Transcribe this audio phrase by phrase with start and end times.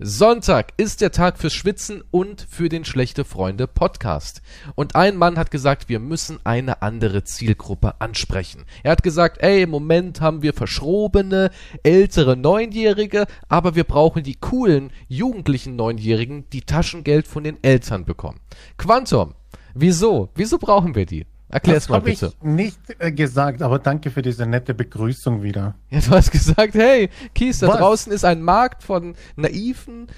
[0.00, 4.42] Sonntag ist der Tag fürs Schwitzen und für den Schlechte Freunde Podcast.
[4.76, 8.64] Und ein Mann hat gesagt, wir müssen eine andere Zielgruppe ansprechen.
[8.84, 11.50] Er hat gesagt, ey, im Moment haben wir verschrobene,
[11.82, 18.38] ältere Neunjährige, aber wir brauchen die coolen, jugendlichen Neunjährigen, die Taschengeld von den Eltern bekommen.
[18.76, 19.34] Quantum,
[19.74, 20.28] wieso?
[20.36, 21.26] Wieso brauchen wir die?
[21.48, 22.32] Erklär's mal bitte.
[22.38, 25.74] ich nicht äh, gesagt, aber danke für diese nette Begrüßung wieder.
[25.90, 27.78] Ja, du hast gesagt, hey, Kies, da Was?
[27.78, 30.08] draußen ist ein Markt von naiven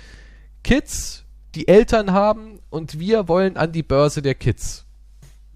[0.65, 1.25] Kids,
[1.55, 4.87] die Eltern haben und wir wollen an die Börse der Kids.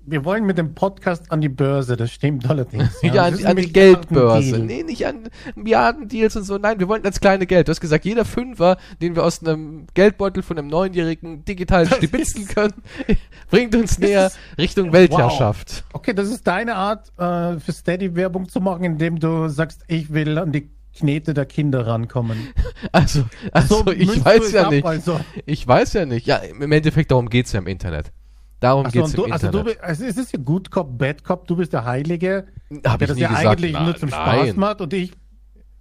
[0.07, 3.01] Wir wollen mit dem Podcast an die Börse, das stimmt allerdings.
[3.03, 4.59] Ja, Das an, an die Geldbörse.
[4.59, 6.59] Nee, nicht an Milliardendeals und so.
[6.59, 7.69] Nein, wir wollen ans kleine Geld.
[7.69, 11.97] Du hast gesagt, jeder Fünfer, den wir aus einem Geldbeutel von einem Neunjährigen digital Das
[11.97, 12.75] stibitzen können,
[13.51, 15.85] bringt uns näher Richtung Weltherrschaft.
[15.93, 20.13] Okay, das ist deine Art, äh, für Steady Werbung zu machen, indem du sagst, ich
[20.13, 22.49] will an die Knete der Kinder rankommen.
[22.93, 24.85] Also, also So ich weiß es ja ab, nicht.
[24.85, 26.27] Also, Ich weiß ja nicht.
[26.27, 28.13] Ja, im Endeffekt darum geht's ja im Internet.
[28.61, 29.83] Darum und du, im also, du, Internet.
[29.83, 32.47] also es ist ja Good Cop, Bad Cop, du bist der Heilige,
[32.85, 33.47] Hab der das ja gesagt.
[33.47, 34.57] eigentlich Na, nur zum Spaß nein.
[34.59, 35.13] macht und ich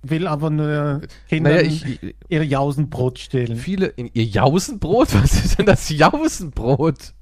[0.01, 3.55] will aber nur Kindern Naja, ich, ihre Jausenbrot stehlen.
[3.57, 5.13] viele in ihr Jausenbrot?
[5.23, 7.13] Was ist denn das Jausenbrot?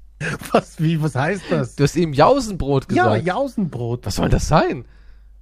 [0.52, 1.74] Was, wie, was heißt das?
[1.74, 3.26] Du hast eben Jausenbrot Ja, gesagt.
[3.26, 4.06] Jausenbrot.
[4.06, 4.84] Was soll das sein?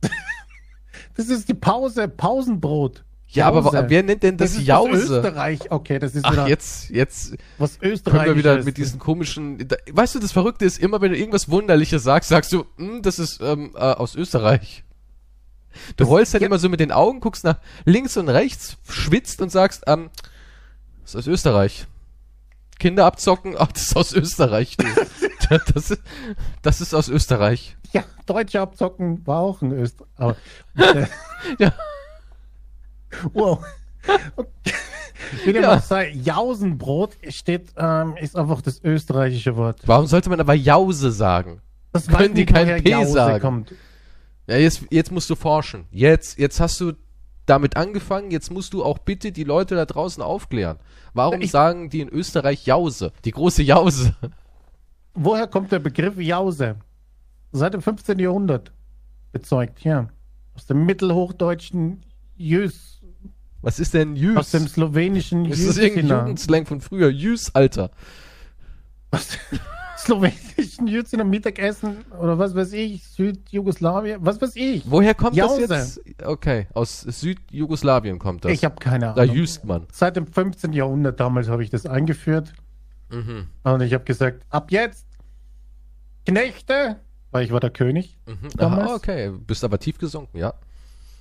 [1.16, 3.04] Das ist die Pause, Pausenbrot.
[3.32, 3.84] Ja, aber Jause.
[3.88, 4.92] wer nennt denn das, ist Jause?
[4.92, 8.98] Was Österreich, okay, das ist Ach, wieder jetzt, jetzt was können wir wieder mit diesen
[8.98, 9.68] komischen.
[9.68, 13.02] Da, weißt du, das Verrückte ist, immer wenn du irgendwas Wunderliches sagst, sagst du, hm,
[13.02, 14.82] das ist ähm, äh, aus Österreich.
[15.96, 16.46] Du rollst dann ja.
[16.46, 20.10] immer so mit den Augen, guckst nach links und rechts, schwitzt und sagst, ähm,
[21.02, 21.86] das ist aus Österreich.
[22.80, 24.76] Kinder abzocken, ach, das ist aus Österreich.
[25.74, 26.02] Das, ist,
[26.62, 27.76] das ist aus Österreich.
[27.92, 30.08] Ja, Deutsche abzocken war auch ein Österreich.
[30.16, 30.36] Aber,
[30.76, 31.06] äh,
[31.58, 31.72] Ja.
[33.32, 33.64] Wow.
[34.36, 34.72] Okay.
[35.44, 35.76] Wie dem Ja.
[35.76, 39.80] auch sei, Jausenbrot steht, ähm, ist einfach das österreichische Wort.
[39.84, 41.60] Warum sollte man aber Jause sagen?
[41.92, 43.40] Das Können die kein P Jause sagen?
[43.40, 43.74] Kommt.
[44.46, 45.84] Ja, jetzt, jetzt musst du forschen.
[45.90, 46.94] Jetzt, jetzt hast du
[47.44, 50.78] damit angefangen, jetzt musst du auch bitte die Leute da draußen aufklären.
[51.12, 53.12] Warum Ich- sagen die in Österreich Jause?
[53.26, 54.14] Die große Jause.
[55.14, 56.76] Woher kommt der Begriff Jause?
[57.52, 58.18] Seit dem 15.
[58.18, 58.72] Jahrhundert
[59.32, 60.08] bezeugt, ja.
[60.54, 62.02] Aus dem mittelhochdeutschen
[62.36, 62.99] Jüs,
[63.62, 64.36] Was ist denn Jüs?
[64.36, 66.18] aus dem slowenischen ist das irgendein Jüsiner.
[66.20, 67.10] Jugendslang von früher?
[67.10, 67.90] Jüs, Alter.
[69.10, 69.58] Aus dem
[69.98, 74.90] slowenischen Jüsiner Mittagessen oder was weiß ich, Südjugoslawien, was weiß ich.
[74.90, 75.66] Woher kommt Jause.
[75.68, 76.24] das jetzt?
[76.26, 78.52] Okay, aus Südjugoslawien kommt das.
[78.52, 79.34] Ich habe keine da Ahnung.
[79.34, 79.86] jüst man.
[79.92, 80.72] Seit dem 15.
[80.72, 82.52] Jahrhundert damals habe ich das eingeführt.
[83.10, 83.48] Mhm.
[83.62, 85.06] Und ich habe gesagt, ab jetzt
[86.24, 86.96] Knechte,
[87.30, 88.18] weil ich war der König.
[88.26, 88.48] Mhm.
[88.58, 89.30] Aha, okay.
[89.46, 90.54] Bist aber tief gesunken, ja.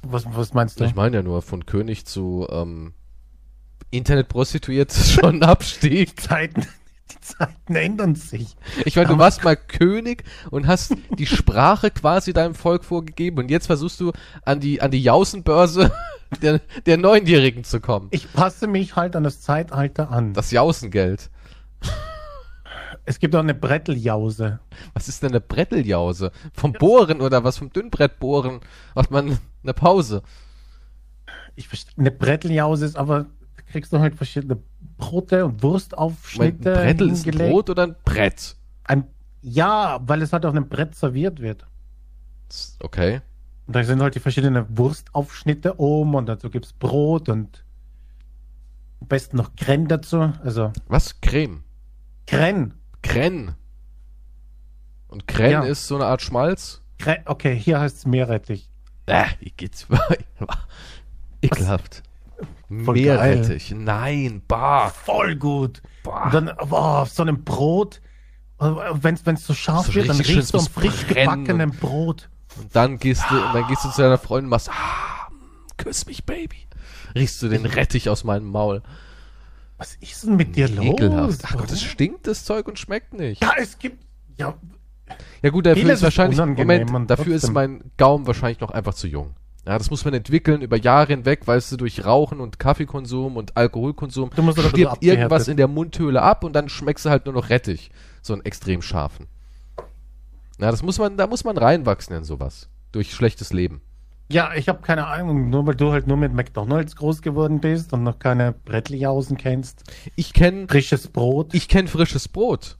[0.02, 0.86] Was, was meinst du?
[0.86, 2.94] Ich meine ja nur, von König zu ähm,
[3.92, 6.20] Internetprostituiert ist schon ein Abstieg.
[6.20, 6.66] Zeiten,
[7.12, 8.56] die Zeiten ändern sich.
[8.86, 13.52] Ich meine, du warst mal König und hast die Sprache quasi deinem Volk vorgegeben und
[13.52, 14.12] jetzt versuchst du
[14.44, 15.92] an die, an die Jausenbörse
[16.42, 18.08] der, der Neunjährigen zu kommen.
[18.12, 20.34] Ich passe mich halt an das Zeitalter an.
[20.34, 21.30] Das Jausengeld.
[23.10, 24.60] Es gibt auch eine Bretteljause.
[24.94, 26.32] Was ist denn eine Bretteljause?
[26.54, 27.58] Vom Bohren oder was?
[27.58, 28.60] Vom Dünnbrettbohren
[28.94, 30.22] macht man eine Pause.
[31.56, 33.26] Ich verstehe, eine Bretteljause ist aber,
[33.56, 34.60] da kriegst du halt verschiedene
[35.00, 37.34] Brote und Wurstaufschnitte Brettel ist ein.
[37.36, 38.56] Brot oder ein Brett?
[38.84, 39.08] Ein,
[39.42, 41.66] ja, weil es halt auf einem Brett serviert wird.
[42.80, 43.22] Okay.
[43.66, 47.66] Und da sind halt die verschiedenen Wurstaufschnitte oben und dazu gibt's Brot und
[49.02, 50.32] am besten noch Creme dazu.
[50.44, 51.20] Also Was?
[51.22, 51.64] Creme.
[52.28, 52.74] Creme.
[53.02, 53.56] Kren.
[55.08, 55.64] Und Kren Ja.
[55.64, 56.82] ist so eine Art Schmalz?
[56.98, 58.70] Cre okay, hier heißt es Meerrettich.
[59.06, 59.88] Äh, wie geht's?
[61.42, 62.04] Ekelhaft.
[62.68, 63.72] Meerrettich.
[63.76, 64.90] Nein, bah.
[64.90, 65.82] Voll gut.
[66.04, 66.26] Bah.
[66.26, 68.02] Und dann boah, auf so einem Brot,
[68.60, 72.30] wenn es so scharf So wird, dann riechst du am frisch gebackenem Brot.
[72.58, 75.30] Und dann gehst du, und dann gehst du zu deiner Freundin und machst, ah,
[75.78, 76.68] küss mich, Baby.
[77.16, 78.84] Riechst du den Rettich aus meinem Maul.
[79.80, 80.86] Was ist denn mit dir los?
[80.86, 81.42] Ekelhaft.
[81.46, 83.42] Ach Gott, es stinkt, das Zeug, und schmeckt nicht.
[83.42, 84.06] Ja, es gibt.
[84.38, 84.54] Ja,
[85.42, 87.54] Ja gut, dafür Vieles ist ist wahrscheinlich, unangenehm Moment, und dafür ist trotzdem.
[87.54, 89.34] mein Gaumen wahrscheinlich noch einfach zu jung.
[89.66, 93.56] Ja, das muss man entwickeln über Jahre hinweg, weißt du, durch Rauchen und Kaffeekonsum und
[93.58, 97.06] Alkoholkonsum Du musst aber ein bisschen stirbt irgendwas in der Mundhöhle ab und dann schmeckst
[97.06, 97.92] du halt nur noch Rettich.
[98.22, 99.28] So einen extrem scharfen.
[100.60, 102.68] Ja, das muss man, da muss man reinwachsen in sowas.
[102.92, 103.82] Durch schlechtes Leben.
[104.32, 107.94] Ja ich habe keine Ahnung, nur weil du halt nur mit McDonalds groß geworden bist
[107.94, 109.84] und noch keine Brettljausen kennst.
[110.16, 111.54] Ich kenne Frisches Brot.
[111.54, 112.78] ich kenn frisches Brot.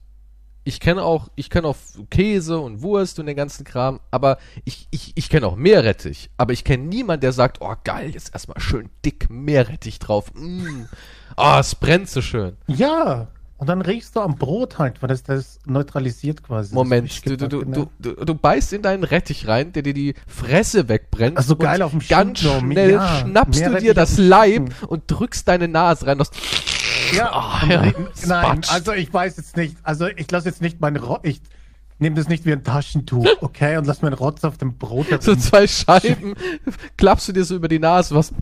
[0.62, 1.76] Ich kenne auch, ich kenne auch
[2.10, 6.30] Käse und Wurst und den ganzen Kram, aber ich, ich, ich kenne auch Meerrettich.
[6.36, 10.32] Aber ich kenne niemanden, der sagt, oh geil, jetzt erstmal schön dick Meerrettich drauf.
[10.34, 10.84] Mm.
[11.36, 12.58] Oh, es brennt so schön.
[12.66, 13.28] Ja.
[13.60, 16.74] Und dann riechst du am Brot halt, weil das das neutralisiert quasi.
[16.74, 20.14] Moment, du, du, du, du, du, du beißt in deinen Rettich rein, der dir die
[20.26, 21.36] Fresse wegbrennt.
[21.38, 25.68] Ach so geil auf dem Ganz schnell schnappst du dir das Leib und drückst deine
[25.68, 26.22] Nase rein.
[27.14, 27.92] Ja, Ah,
[28.26, 31.42] nein, also ich weiß jetzt nicht, also ich lasse jetzt nicht mein Rotz, ich
[31.98, 35.22] nehme das nicht wie ein Taschentuch, okay, und lass meinen Rotz auf dem Brot.
[35.22, 36.34] so zwei Scheiben
[36.96, 38.14] klappst du dir so über die Nase.
[38.14, 38.32] Was?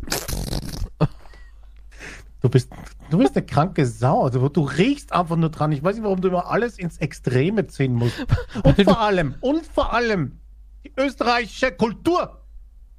[2.41, 2.70] Du bist,
[3.10, 5.72] du bist eine kranke Sau, also du riechst einfach nur dran.
[5.72, 8.14] Ich weiß nicht, warum du immer alles ins Extreme ziehen musst.
[8.62, 10.38] Und vor allem, und vor allem,
[10.84, 12.43] die österreichische Kultur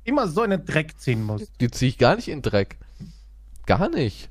[0.03, 1.51] immer so in den Dreck ziehen muss.
[1.59, 2.77] Die ziehe ich gar nicht in den Dreck.
[3.65, 4.29] Gar nicht.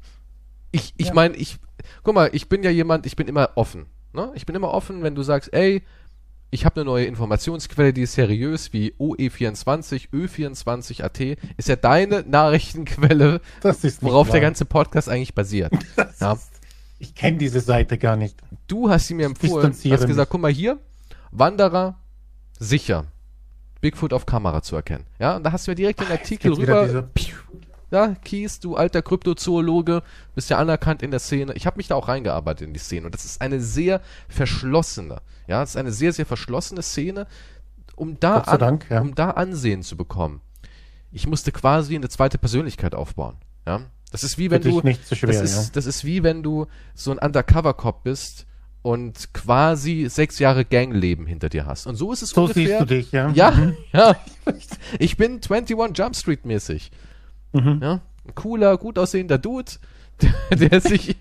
[0.73, 1.15] Ich, ich Ja.
[1.15, 1.59] meine, ich,
[2.03, 3.87] guck mal, ich bin ja jemand, ich bin immer offen.
[4.13, 4.33] Ne?
[4.35, 5.83] Ich bin immer offen, wenn du sagst, ey,
[6.51, 11.21] ich habe eine neue Informationsquelle, die ist seriös, wie OE24, Ö24 AT,
[11.57, 14.41] ist ja deine Nachrichtenquelle, Das ist nicht worauf der wahr.
[14.43, 15.73] ganze Podcast eigentlich basiert.
[16.21, 16.33] Ja.
[16.33, 16.51] ist,
[16.99, 18.37] ich kenne diese Seite gar nicht.
[18.67, 20.29] Du hast sie mir empfohlen, hast gesagt, mich.
[20.31, 20.79] guck mal hier,
[21.31, 21.97] Wanderer,
[22.59, 23.05] sicher,
[23.81, 25.05] Bigfoot auf Kamera zu erkennen.
[25.21, 27.09] Ja, und da hast du mir direkt den Artikel rüber,
[27.91, 30.03] Ja, Kies, du alter Kryptozoologe,
[30.35, 31.55] bist ja anerkannt in der Szene.
[31.55, 33.07] Ich habe mich da auch reingearbeitet in die Szene.
[33.07, 37.27] Und das ist eine sehr verschlossene, ja, das ist eine sehr, sehr verschlossene Szene,
[37.97, 39.01] um da, sei Dank, ja.
[39.01, 40.41] um da Ansehen zu bekommen.
[41.11, 43.37] Ich musste quasi eine zweite Persönlichkeit aufbauen,
[43.67, 43.83] ja.
[44.11, 45.71] Das ist wie wenn dich du, so schwer, das ist, ja.
[45.75, 48.47] das ist wie wenn du so ein Undercover-Cop bist
[48.83, 51.87] und quasi sechs Jahre Gangleben hinter dir hast.
[51.87, 52.67] Und so ist es So ungefähr.
[52.67, 53.31] siehst du dich, ja.
[53.33, 54.17] Ja, ja.
[54.99, 56.91] Ich bin 21 Jump Street mäßig.
[57.53, 57.81] Mhm.
[57.83, 59.73] Ja, ein cooler, gut aussehender Dude,
[60.21, 61.17] der, der sich,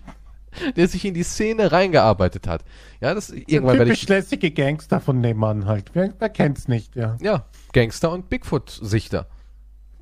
[0.76, 2.64] der sich in die Szene reingearbeitet hat.
[3.00, 5.90] Ja, das irgendwann werde ich, lässige Gangster von nebenan halt.
[5.94, 7.16] Wer, wer kennt's nicht, ja.
[7.20, 9.26] ja, Gangster und Bigfoot-Sichter.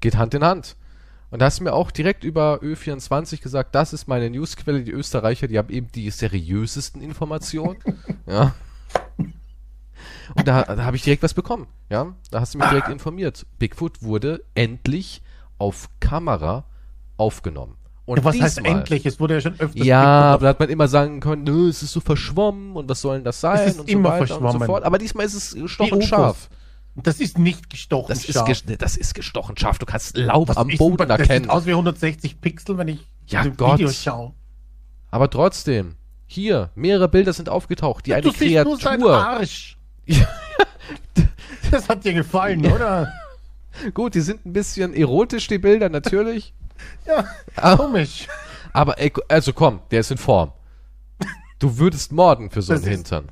[0.01, 0.77] Geht Hand in Hand.
[1.31, 4.93] Und da hast du mir auch direkt über Ö24 gesagt, das ist meine Newsquelle, die
[4.93, 7.79] Österreicher, die haben eben die seriösesten Informationen.
[8.27, 8.55] ja.
[10.35, 11.67] Und da, da habe ich direkt was bekommen.
[11.91, 13.47] Ja, da hast du mich direkt informiert.
[13.59, 15.23] Bigfoot wurde endlich
[15.59, 16.65] auf Kamera
[17.17, 17.77] aufgenommen.
[18.05, 19.05] Und ja was heißt diesmal- endlich?
[19.07, 21.83] Es wurde ja schon öfters Ja, aber da hat man immer sagen können, nö, es
[21.83, 24.67] ist so verschwommen und was soll denn das sein ist und immer so so verschwommen.
[24.67, 24.85] fort.
[24.85, 26.49] Aber diesmal ist es gestochen scharf.
[26.95, 28.49] Das ist nicht gestochen Das ist, scharf.
[28.49, 29.79] ges- das ist gestochen scharf.
[29.79, 31.45] Du kannst Laub Was am ist- Boden das erkennen.
[31.45, 33.79] sieht aus wie 160 Pixel, wenn ich Ja, Gott.
[33.79, 34.33] Video schaue.
[35.11, 39.17] Aber trotzdem, hier, mehrere Bilder sind aufgetaucht, die eine du siehst nur seinen Kreatur.
[39.27, 39.77] Arsch.
[41.71, 43.13] Das hat dir gefallen, oder?
[43.95, 46.53] Gut, die sind ein bisschen erotisch, die Bilder, natürlich.
[47.07, 47.25] Ja,
[47.57, 47.77] Ah.
[47.77, 48.27] komisch.
[48.75, 50.53] Aber, ey, also komm, der ist in Form.
[51.59, 53.29] Du würdest morden für so Das einen ist- Hintern.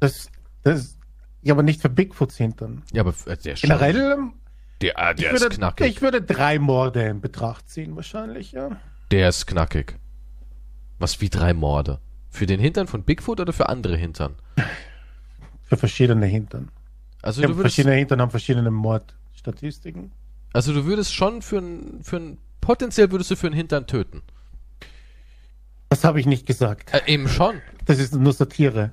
[0.00, 0.30] Das,
[0.62, 0.96] das,
[1.42, 2.82] ja, aber nicht für Bigfoots hintern.
[2.92, 4.16] Ja, aber äh, der ist schon- Generell,
[4.80, 5.86] Der, äh, der ich, ist würde, knackig.
[5.88, 8.70] ich würde drei Morde in Betracht ziehen, wahrscheinlich, ja.
[9.10, 9.98] Der ist knackig.
[10.98, 12.00] Was wie drei Morde?
[12.30, 14.36] Für den Hintern von Bigfoot oder für andere Hintern?
[15.64, 16.70] Für verschiedene Hintern.
[17.20, 18.70] Also Ja, du würdest, verschiedene Hintern haben verschiedene
[19.44, 20.12] Mordstatistiken.
[20.52, 24.22] also du würdest schon für ein, für ein, potenziell würdest du für einen Hintern töten.
[25.90, 26.92] Das habe ich nicht gesagt.
[26.92, 27.60] Äh, eben schon.
[27.84, 28.92] Das ist nur Satire.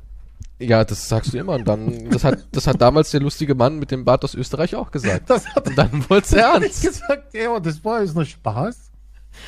[0.60, 1.54] Ja, das sagst du immer.
[1.54, 4.76] Und dann, das hat, das hat damals der lustige Mann mit dem Bart aus Österreich
[4.76, 5.30] auch gesagt.
[5.30, 6.84] Das hat Und dann wurde es er ernst.
[6.84, 7.34] gesagt.
[7.34, 8.92] Ja, das war jetzt nur Spaß.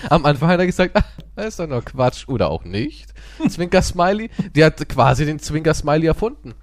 [0.10, 1.04] Am Anfang hat er gesagt, ah,
[1.36, 2.28] das ist doch nur Quatsch.
[2.28, 3.14] Oder auch nicht.
[3.50, 4.32] Zwinker Smiley.
[4.56, 6.54] Der hat quasi den Zwinker Smiley erfunden.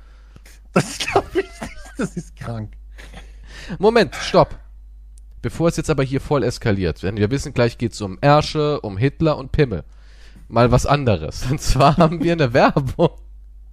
[0.73, 1.75] Das glaube ich nicht.
[1.99, 2.73] Das ist krank.
[3.79, 4.59] Moment, stopp.
[5.43, 8.99] Bevor es jetzt aber hier voll eskaliert, denn wir wissen, gleich geht's um Ärsche, um
[8.99, 9.85] Hitler und Pimmel.
[10.49, 11.47] Mal was anderes.
[11.51, 13.11] Und zwar haben wir eine Werbung.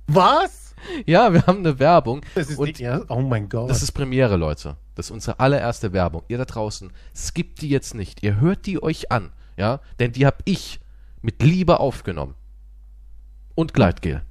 [0.06, 0.75] Was?
[1.06, 2.22] Ja, wir haben eine Werbung.
[2.36, 2.88] Das ist und die.
[3.10, 3.70] Oh mein Gott.
[3.70, 4.77] das ist Premiere, Leute.
[4.96, 6.24] Das ist unsere allererste Werbung.
[6.27, 8.24] Ihr da draußen, skippt die jetzt nicht.
[8.24, 9.32] Ihr hört die euch an.
[9.58, 10.79] Ja, denn die habe ich
[11.22, 12.36] mit Liebe aufgenommen.
[13.56, 14.22] Und Gleitgel.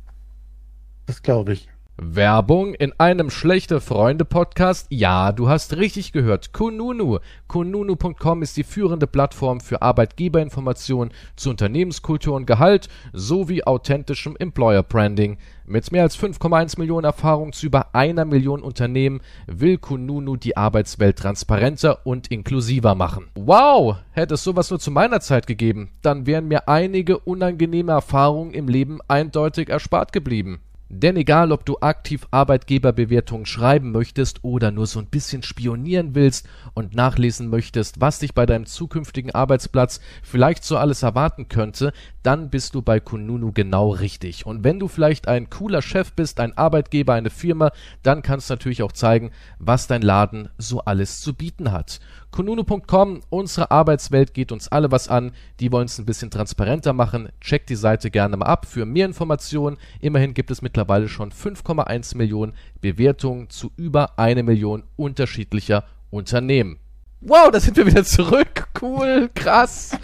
[1.06, 1.68] das glaube ich.
[1.98, 4.86] Werbung in einem schlechte Freunde Podcast?
[4.90, 6.52] Ja, du hast richtig gehört.
[6.52, 7.20] Kununu.
[7.48, 15.38] Kununu.com ist die führende Plattform für Arbeitgeberinformationen zu Unternehmenskultur und Gehalt sowie authentischem Employer Branding.
[15.64, 21.18] Mit mehr als 5,1 Millionen Erfahrung zu über einer Million Unternehmen will Kununu die Arbeitswelt
[21.18, 23.28] transparenter und inklusiver machen.
[23.34, 28.52] Wow, hätte es sowas nur zu meiner Zeit gegeben, dann wären mir einige unangenehme Erfahrungen
[28.52, 30.60] im Leben eindeutig erspart geblieben.
[30.88, 36.48] Denn egal, ob du aktiv Arbeitgeberbewertungen schreiben möchtest oder nur so ein bisschen spionieren willst
[36.74, 42.50] und nachlesen möchtest, was dich bei deinem zukünftigen Arbeitsplatz vielleicht so alles erwarten könnte, dann
[42.50, 44.46] bist du bei Kununu genau richtig.
[44.46, 47.72] Und wenn du vielleicht ein cooler Chef bist, ein Arbeitgeber, eine Firma,
[48.04, 51.98] dann kannst du natürlich auch zeigen, was dein Laden so alles zu bieten hat.
[52.36, 55.32] Kununu.com, unsere Arbeitswelt geht uns alle was an.
[55.58, 57.30] Die wollen es ein bisschen transparenter machen.
[57.40, 59.78] Check die Seite gerne mal ab für mehr Informationen.
[60.02, 62.52] Immerhin gibt es mittlerweile schon 5,1 Millionen
[62.82, 66.78] Bewertungen zu über eine Million unterschiedlicher Unternehmen.
[67.22, 68.68] Wow, da sind wir wieder zurück.
[68.82, 69.96] Cool, krass.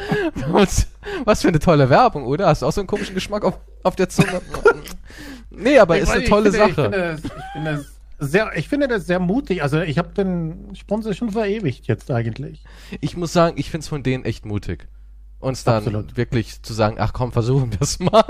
[1.27, 2.47] Was für eine tolle Werbung, oder?
[2.47, 4.41] Hast du auch so einen komischen Geschmack auf, auf der Zunge?
[5.51, 6.71] nee, aber Ich ist eine ich tolle finde, Sache.
[6.71, 7.92] Ich finde, ich, finde das
[8.23, 9.63] sehr, ich finde das sehr mutig.
[9.63, 12.65] Also ich habe den Sponsor schon verewigt jetzt eigentlich.
[13.01, 14.89] Ich muss sagen, ich find's von denen echt mutig.
[15.41, 16.17] Uns dann Absolut.
[16.17, 18.25] wirklich zu sagen, ach komm, versuchen wir es mal.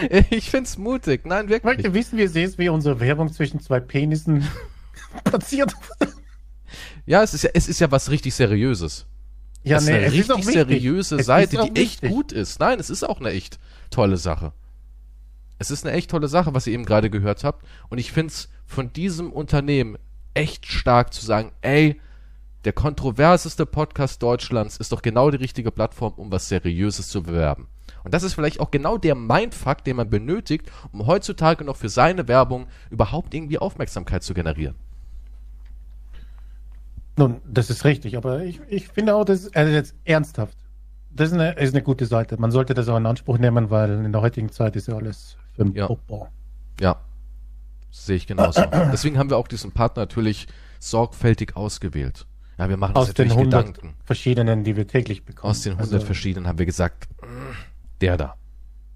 [0.30, 1.26] ich find's mutig.
[1.26, 1.76] Nein, Ich wirklich.
[1.76, 4.46] möchte wissen, wie es ist, wie unsere Werbung zwischen zwei Penissen
[5.24, 5.72] passiert.
[7.04, 9.06] Ja, es ist ja, es ist ja was richtig Seriöses.
[9.62, 10.68] Ja, das ist eine es ist auch richtig wichtig.
[10.82, 12.10] seriöse Es Seite, ist die echt wichtig.
[12.10, 12.60] gut ist.
[12.60, 13.58] Nein, es ist auch eine echt
[13.90, 14.52] tolle Sache.
[15.58, 17.66] Es ist eine echt tolle Sache, was ihr eben gerade gehört habt.
[17.88, 19.96] Und ich find's von diesem Unternehmen
[20.34, 22.00] echt stark zu sagen, ey,
[22.64, 27.68] der kontroverseste Podcast Deutschlands ist doch genau die richtige Plattform, um was Seriöses zu bewerben.
[28.04, 31.88] Und das ist vielleicht auch genau der Mindfuck, den man benötigt, um heutzutage noch für
[31.88, 34.76] seine Werbung überhaupt irgendwie Aufmerksamkeit zu generieren.
[37.16, 40.58] Nun, das ist richtig, aber ich, ich finde auch, das also jetzt ernsthaft.
[41.10, 42.38] Das ist eine, ist eine gute Seite.
[42.38, 45.38] Man sollte das auch in Anspruch nehmen, weil in der heutigen Zeit ist ja alles
[45.56, 45.86] für den Ja.
[45.86, 46.28] Popo.
[46.80, 47.00] Ja,
[47.90, 48.60] sehe ich genauso.
[48.92, 50.46] Deswegen haben wir auch diesen Partner natürlich
[50.78, 52.26] sorgfältig ausgewählt.
[52.58, 53.96] Ja, wir machen uns Aus den natürlich 100 Gedanken.
[54.04, 55.50] verschiedenen, die wir täglich bekommen.
[55.50, 57.08] Aus den 100 Also, verschiedenen haben wir gesagt,
[58.00, 58.36] der da.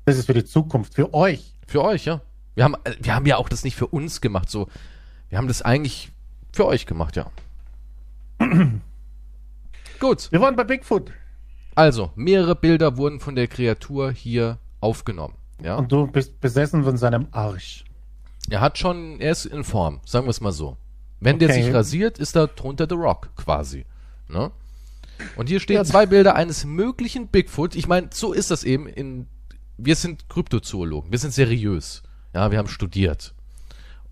[0.06, 1.54] Das ist für die Zukunft, für euch.
[1.66, 2.20] Für euch, ja.
[2.54, 4.68] Wir haben, äh, wir haben ja auch das nicht für uns gemacht, so.
[5.28, 6.10] Wir haben das eigentlich
[6.52, 7.30] für euch gemacht, ja.
[10.00, 11.12] Gut, Wir waren bei Bigfoot
[11.76, 15.34] also, mehrere Bilder wurden von der Kreatur hier aufgenommen.
[15.62, 17.84] Ja, und du bist besessen von seinem Arsch.
[18.48, 20.76] er hat schon, er ist in Form, sagen wir es mal so.
[21.20, 21.62] Wenn der Okay.
[21.64, 23.84] sich rasiert, ist er drunter The Rock, quasi.
[24.28, 24.50] Ne?
[25.36, 25.84] Und hier stehen Ja.
[25.84, 27.74] zwei Bilder eines möglichen Bigfoot.
[27.74, 29.26] Ich meine, so ist das eben in,
[29.76, 32.02] wir sind Kryptozoologen, wir sind seriös.
[32.32, 33.34] Ja, wir haben studiert.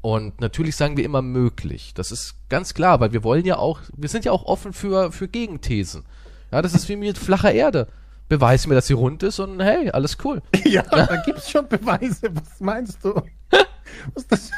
[0.01, 1.93] Und natürlich sagen wir immer möglich.
[1.95, 5.11] Das ist ganz klar, weil wir wollen ja auch, wir sind ja auch offen für,
[5.11, 6.05] für Gegenthesen.
[6.53, 7.89] Ja, das ist wie mit flacher Erde.
[8.29, 10.43] Beweis mir, dass sie rund ist und hey, alles cool.
[10.65, 12.31] Ja, da gibt es schon Beweise.
[12.35, 13.15] Was meinst du?
[14.15, 14.51] Was ist das?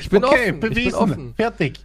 [0.00, 0.60] Ich bin okay, offen.
[0.60, 0.78] bewiesen.
[0.78, 1.34] Ich bin offen.
[1.34, 1.80] Fertig.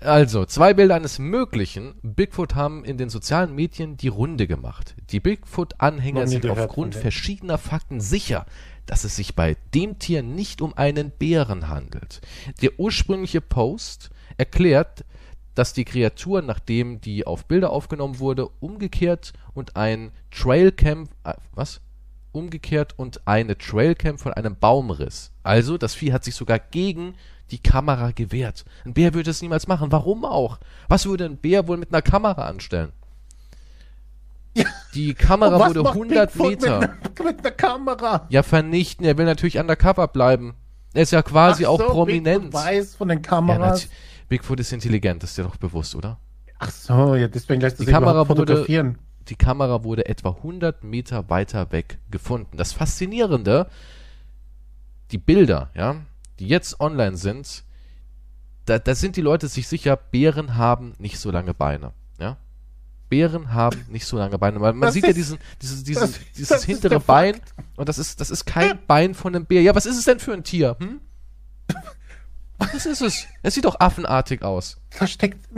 [0.00, 4.96] Also, zwei Bilder eines möglichen Bigfoot haben in den sozialen Medien die Runde gemacht.
[5.10, 8.46] Die Bigfoot-Anhänger sind aufgrund von verschiedener Fakten sicher,
[8.86, 12.20] dass es sich bei dem Tier nicht um einen Bären handelt.
[12.62, 15.04] Der ursprüngliche Post erklärt,
[15.54, 21.80] dass die Kreatur, nachdem die auf Bilder aufgenommen wurde, umgekehrt und ein Trailcam, äh, was?
[22.32, 25.32] Umgekehrt und eine Trailcam von einem Baum riss.
[25.42, 27.14] Also, das Vieh hat sich sogar gegen
[27.50, 28.64] die Kamera gewehrt.
[28.86, 29.92] Ein Bär würde es niemals machen.
[29.92, 30.58] Warum auch?
[30.88, 32.92] Was würde ein Bär wohl mit einer Kamera anstellen?
[34.94, 36.80] Die Kamera wurde macht 100 Bigfoot Meter.
[36.80, 36.90] Mit,
[37.20, 38.26] einer- mit einer Kamera.
[38.30, 39.04] Ja, vernichten.
[39.04, 40.54] Er will natürlich undercover bleiben.
[40.94, 42.44] Er ist ja quasi Ach auch so, prominent.
[42.50, 43.82] Bigfoot weiß von den Ja, Kameras.
[43.84, 43.90] nat-
[44.28, 46.18] Bigfoot ist intelligent, das ist dir doch bewusst, oder?
[46.58, 48.98] Ach so, ja, deswegen lässt Die er sich Kamera wurde- fotografieren.
[49.28, 52.56] Die Kamera wurde etwa 100 Meter weiter weg gefunden.
[52.56, 53.68] Das Faszinierende,
[55.10, 55.96] die Bilder, ja,
[56.38, 57.64] die jetzt online sind,
[58.64, 62.36] da, da sind die Leute sich sicher, Bären haben nicht so lange Beine, ja.
[63.08, 66.20] Bären haben nicht so lange Beine, man Das sieht ja ist- diesen, dieses, dieses, das-
[66.34, 67.54] dieses das hintere Bein Fakt.
[67.76, 69.62] und das ist, das ist kein Bein von einem Bär.
[69.62, 70.76] Ja, was ist es denn für ein Tier?
[70.80, 71.00] Hm?
[72.58, 73.26] Was ist es?
[73.42, 74.76] Es sieht doch affenartig aus.
[74.90, 75.48] Versteckt,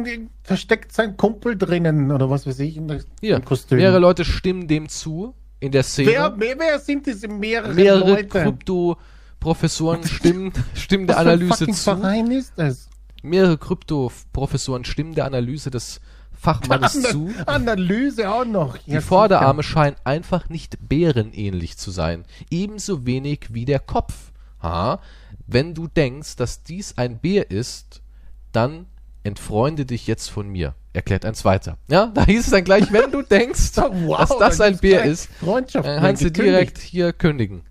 [0.42, 3.78] versteckt sein Kumpel drinnen oder was weiß ich in Hier, Kostüm.
[3.78, 6.10] mehrere Leute stimmen dem zu in der Szene.
[6.12, 8.26] wer, wer, wer sind diese mehrere mehrere Leute?
[8.28, 11.72] Krypto-Professoren stimmen, stimmen der Analyse zu.
[11.74, 12.88] Verein ist das?
[13.22, 16.00] Mehrere Krypto-Professoren stimmen der Analyse des
[16.32, 17.30] Fachmannes Ana- zu.
[17.46, 18.76] Analyse auch noch.
[18.78, 22.24] Die Vorderarme scheinen einfach nicht bärenähnlich zu sein.
[22.50, 24.32] Ebenso wenig wie der Kopf.
[24.64, 25.00] Ha?
[25.46, 28.02] Wenn du denkst, dass dies ein Bär ist,
[28.52, 28.86] dann
[29.22, 31.78] entfreunde dich jetzt von mir, erklärt ein zweiter.
[31.88, 35.26] Ja, da hieß es dann gleich, wenn du denkst, Wow, dass das ein Bär ist,
[35.34, 37.62] Freundschaft dann kannst du direkt hier kündigen.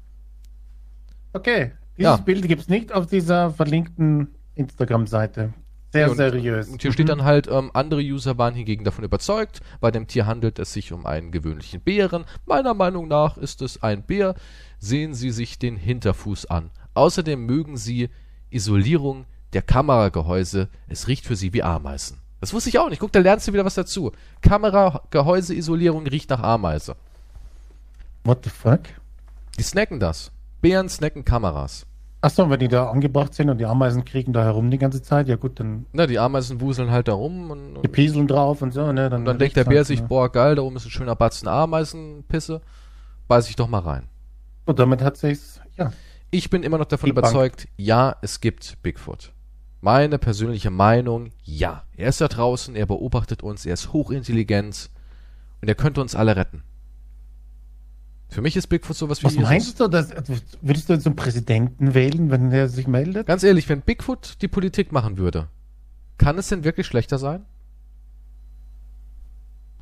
[1.33, 2.15] Okay, dieses Ja.
[2.17, 5.53] Bild gibt es nicht auf dieser verlinkten Instagram-Seite.
[5.91, 6.69] Sehr und, seriös.
[6.69, 10.25] Und hier steht dann halt, ähm, andere User waren hingegen davon überzeugt, bei dem Tier
[10.25, 12.25] handelt es sich um einen gewöhnlichen Bären.
[12.47, 14.33] Meiner Meinung nach ist es ein Bär.
[14.79, 16.71] Sehen Sie sich den Hinterfuß an.
[16.93, 18.09] Außerdem mögen Sie
[18.49, 20.69] Isolierung der Kameragehäuse.
[20.87, 22.19] Es riecht für Sie wie Ameisen.
[22.39, 22.99] Das wusste ich auch nicht.
[22.99, 24.11] Guck, da lernst du wieder was dazu.
[24.41, 26.95] Kameragehäuse-Isolierung riecht nach Ameise.
[28.23, 28.81] What the fuck?
[29.57, 30.31] Die snacken das.
[30.61, 31.85] Bären snacken Kameras.
[32.21, 35.27] Achso, wenn die da angebracht sind und die Ameisen kriegen da herum die ganze Zeit,
[35.27, 38.61] ja gut, dann Na, die Ameisen wuseln halt da rum und, die und, pieseln drauf
[38.61, 39.09] und so, ne?
[39.13, 40.15] und dann denkt der Bär riecht's sich, halt, ne?
[40.15, 42.61] boah, geil, da oben ist ein schöner Batzen Ameisenpisse.
[43.27, 44.07] Beiß ich doch mal rein.
[44.65, 45.91] Und damit hat sich's, ja.
[46.33, 47.27] Ich bin immer noch davon Bank.
[47.27, 49.33] überzeugt, ja, es gibt Bigfoot.
[49.81, 51.83] Meine persönliche Meinung, ja.
[51.95, 54.89] Er ist da draußen, er beobachtet uns, er ist hochintelligent
[55.61, 56.63] und er könnte uns alle retten.
[58.29, 59.47] Für mich ist Bigfoot sowas wie Was Jesus.
[59.47, 60.09] meinst du, dass,
[60.61, 63.27] würdest du jetzt einen Präsidenten wählen, wenn der sich meldet?
[63.27, 65.49] Ganz ehrlich, wenn Bigfoot die Politik machen würde,
[66.17, 67.45] kann es denn wirklich schlechter sein?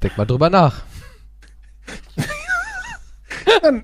[0.04, 0.84] Denk mal drüber nach.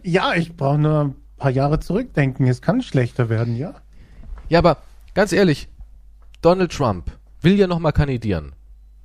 [0.03, 2.47] Ja, ich brauche nur paar Jahre zurückdenken.
[2.47, 3.75] Es kann schlechter werden, ja.
[4.49, 4.77] Ja, aber
[5.13, 5.67] ganz ehrlich,
[6.41, 8.53] Donald Trump will ja nochmal kandidieren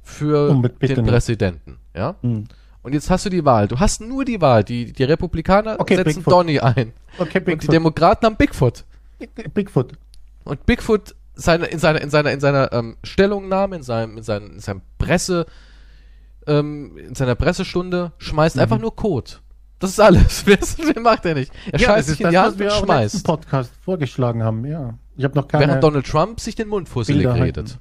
[0.02, 1.04] für Oh, den nicht.
[1.06, 2.16] Präsidenten, ja?
[2.22, 3.68] Und jetzt hast du die Wahl.
[3.68, 4.64] Du hast nur die Wahl.
[4.64, 6.32] Die, die Republikaner Okay, setzen Bigfoot.
[6.32, 6.92] Donny ein.
[7.18, 7.72] Okay, Und die Bigfoot.
[7.72, 8.84] Demokraten haben Bigfoot.
[9.54, 9.92] Bigfoot.
[10.44, 14.52] Und Bigfoot seine, in seiner, in seiner, in seiner ähm, Stellungnahme, in seinem, in seinem,
[14.54, 15.46] in seinem Presse,
[16.46, 18.62] ähm, in seiner Pressestunde schmeißt Mhm.
[18.62, 19.30] einfach nur Code.
[19.82, 20.46] Das ist alles.
[20.46, 21.52] Mehr mehr macht er nicht.
[21.72, 23.24] Er Ja, scheißt sich in die Hand und auch im schmeißt.
[23.24, 24.96] Podcast vorgeschlagen haben, ja.
[25.16, 25.66] Ich habe noch keine...
[25.66, 27.78] Während Donald Trump sich den Mund fusselig redet.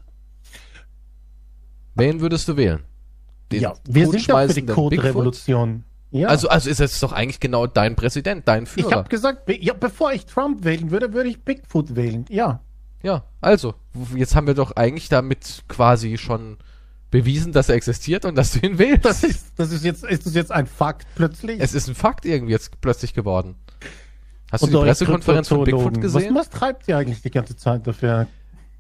[1.94, 2.84] Wen würdest du wählen?
[3.52, 5.84] Den ja, wir sind doch für die Code-Revolution.
[6.10, 6.28] Ja.
[6.28, 8.96] Also, also ist es doch eigentlich genau dein Präsident, dein ich Führer.
[8.96, 12.26] habe gesagt, ja, bevor ich Trump wählen würde, würde ich Bigfoot wählen.
[12.30, 12.62] Ja.
[13.04, 13.76] Ja, also,
[14.16, 16.58] jetzt haben wir doch eigentlich damit quasi schon
[17.12, 19.06] bewiesen, dass er existiert und dass du ihn wählst.
[19.06, 21.60] Das ist, das ist jetzt, ist das jetzt ein Fakt plötzlich?
[21.60, 23.56] es ist ein Fakt irgendwie jetzt plötzlich geworden.
[24.52, 25.64] Hast du Und die eure Pressekonferenz von.
[25.64, 26.34] Bigfoot gesehen?
[26.34, 28.28] Was, was treibt ihr eigentlich die ganze Zeit dafür?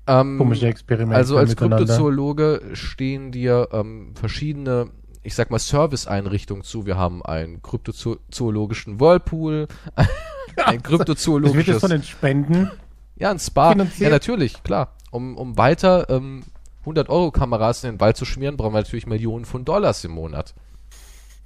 [0.08, 1.56] Ähm, Komische Experimente also als.
[1.56, 4.90] Kryptozoologe stehen dir ähm, verschiedene,
[5.22, 6.86] ich sag mal, Serviceeinrichtungen zu.
[6.86, 10.08] Wir haben einen kryptozoologischen Whirlpool, ein
[10.56, 12.72] Das wird kryptozoologisches jetzt von den Spenden.
[13.16, 13.72] Ja, ein Spa.
[13.72, 14.02] Finanziert?
[14.02, 14.96] Ja, natürlich, klar.
[15.12, 16.44] Um, um weiter ähm,
[16.86, 20.54] 100-Euro-Kameras in den Wald zu schmieren, brauchen wir natürlich Millionen von Dollars im Monat.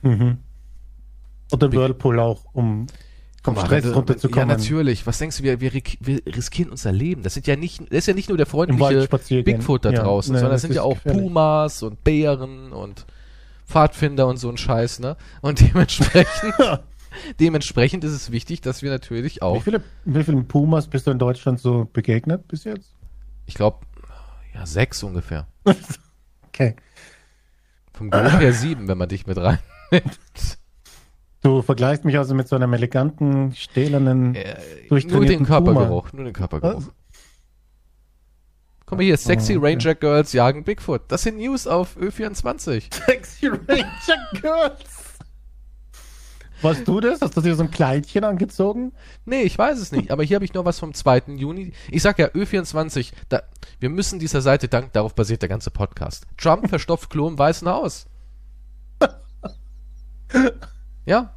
[0.01, 0.37] Mhm.
[1.51, 2.87] Und den Whirlpool auch, um
[3.43, 4.49] vom Stress runterzukommen.
[4.49, 5.05] Ja, natürlich.
[5.05, 7.21] Was denkst du, wir, wir, wir riskieren unser Leben.
[7.21, 9.07] Das sind ja nicht, das ist ja nicht nur der freundliche.
[9.43, 11.21] Bigfoot da Ja, draußen, ne, sondern das das sind ja auch gefährlich.
[11.21, 13.05] Pumas und Bären und
[13.67, 15.15] Pfadfinder und so ein Scheiß, ne?
[15.41, 16.53] Und dementsprechend,
[17.39, 21.11] dementsprechend ist es wichtig, dass wir natürlich Wie auch, viele, wie vielen Pumas bist du
[21.11, 22.95] in Deutschland so begegnet bis jetzt?
[23.45, 23.79] ich glaube,
[24.55, 25.47] ja, sechs ungefähr.
[26.47, 26.77] Okay.
[27.91, 29.59] Vom Geruch her sieben, wenn man dich mit rein.
[31.41, 34.33] Du vergleichst mich also mit so einem eleganten, stählernen.
[34.33, 34.55] Äh,
[34.89, 36.87] nur den Körpergeruch, nur den Körpergeruch.
[36.87, 36.91] Was?
[38.87, 39.73] Guck mal hier, Sexy Oh, okay.
[39.73, 41.03] Ranger Girls jagen Bigfoot.
[41.09, 42.91] Das sind News auf Ö24.
[43.05, 44.94] Sexy Ranger Girls.
[46.61, 47.21] Warst du das?
[47.21, 48.93] Hast du dir so ein Kleidchen angezogen?
[49.25, 51.23] Nee, ich weiß es nicht, aber hier habe ich noch was vom 2.
[51.35, 51.73] Juni.
[51.91, 53.43] Ich sag ja, Ö24, da,
[53.79, 56.25] wir müssen dieser Seite danken, darauf basiert der ganze Podcast.
[56.37, 58.07] Trump verstopft Klo im Weißen Haus.
[61.05, 61.33] Ja.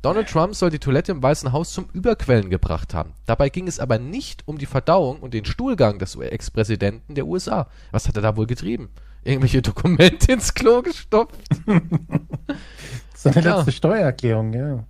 [0.00, 3.14] Donald Trump soll die Toilette im Weißen Haus zum Überquellen gebracht haben.
[3.26, 7.68] Dabei ging es aber nicht um die Verdauung und den Stuhlgang des Ex-Präsidenten der USA.
[7.90, 8.90] Was hat er da wohl getrieben?
[9.24, 11.40] Irgendwelche Dokumente ins Klo gestopft?
[13.18, 13.56] Seine Klar.
[13.56, 14.84] letzte Steuererklärung, ja.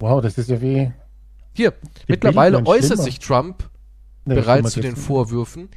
[0.00, 0.92] Wow, das ist ja wie.
[1.52, 1.72] Hier,
[2.08, 3.70] mittlerweile äußert sich Trump
[4.24, 5.68] Ne, bereits zu schlimmer den geht's Vorwürfen,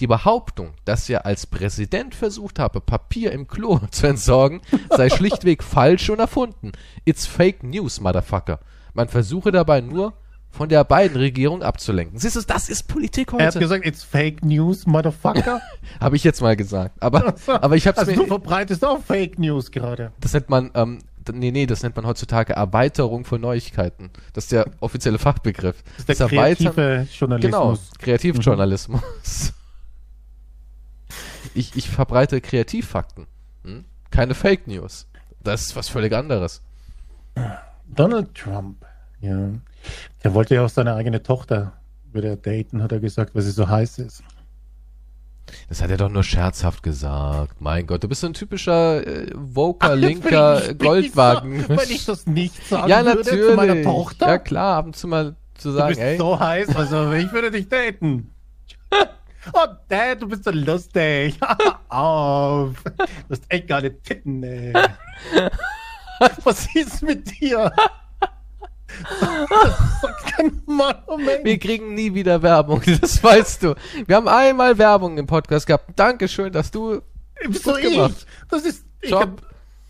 [0.00, 4.60] die Behauptung, dass er als Präsident versucht habe, Papier im Klo zu entsorgen,
[4.90, 6.72] sei schlichtweg falsch und erfunden.
[7.04, 8.58] It's fake news, Motherfucker.
[8.94, 10.14] Man versuche dabei nur,
[10.52, 12.18] von der beiden Regierung abzulenken.
[12.18, 13.40] Siehst du, das ist Politik nicht.
[13.40, 13.64] Er hat heute.
[13.64, 15.62] gesagt, it's fake news, motherfucker.
[16.00, 17.02] Habe ich jetzt mal gesagt.
[17.02, 20.12] Aber, aber ich habe also du verbreitest auch Fake News gerade.
[20.20, 20.98] Das nennt man, ähm,
[21.32, 24.10] nee, nee, das nennt man heutzutage Erweiterung von Neuigkeiten.
[24.34, 25.82] Das ist der offizielle Fachbegriff.
[25.96, 27.90] Das ist der kreative Genau, Journalismus.
[27.98, 29.52] Kreativjournalismus.
[31.54, 33.26] Ich, ich verbreite Kreativfakten.
[33.64, 33.84] Hm?
[34.10, 35.06] Keine Fake News.
[35.42, 36.62] Das ist was völlig anderes.
[37.88, 38.84] Donald Trump,
[39.20, 39.50] ja.
[40.24, 41.72] Der wollte ja auch seine eigene Tochter
[42.12, 44.22] würde er daten, hat er gesagt, weil sie so heiß ist.
[45.68, 47.60] Das hat er doch nur scherzhaft gesagt.
[47.60, 51.68] Mein Gott, du bist so ein typischer äh, bin linker ich- Goldwagen.
[51.68, 53.46] Wenn ich das nicht sagen ja, würde natürlich.
[53.50, 56.16] zu meiner Tochter, Ja, klar, ab und zu mal zu du sagen, bist ey.
[56.18, 58.32] so heiß, also ich würde dich daten.
[59.54, 61.36] Oh, Dad, du bist so lustig.
[61.88, 62.80] Auf.
[62.84, 62.92] Du
[63.28, 64.72] hast echt geile Titten, ey.
[66.44, 67.72] Was ist mit dir?
[71.16, 71.44] Mensch.
[71.44, 73.74] Wir kriegen nie wieder Werbung, das weißt du.
[74.06, 75.90] Wir haben einmal Werbung im Podcast gehabt.
[75.96, 77.02] Dankeschön, dass du.
[77.50, 78.14] so gut gemacht.
[78.18, 78.48] ich.
[78.48, 78.84] Das ist.
[79.00, 79.20] Ich Job.
[79.20, 79.36] habe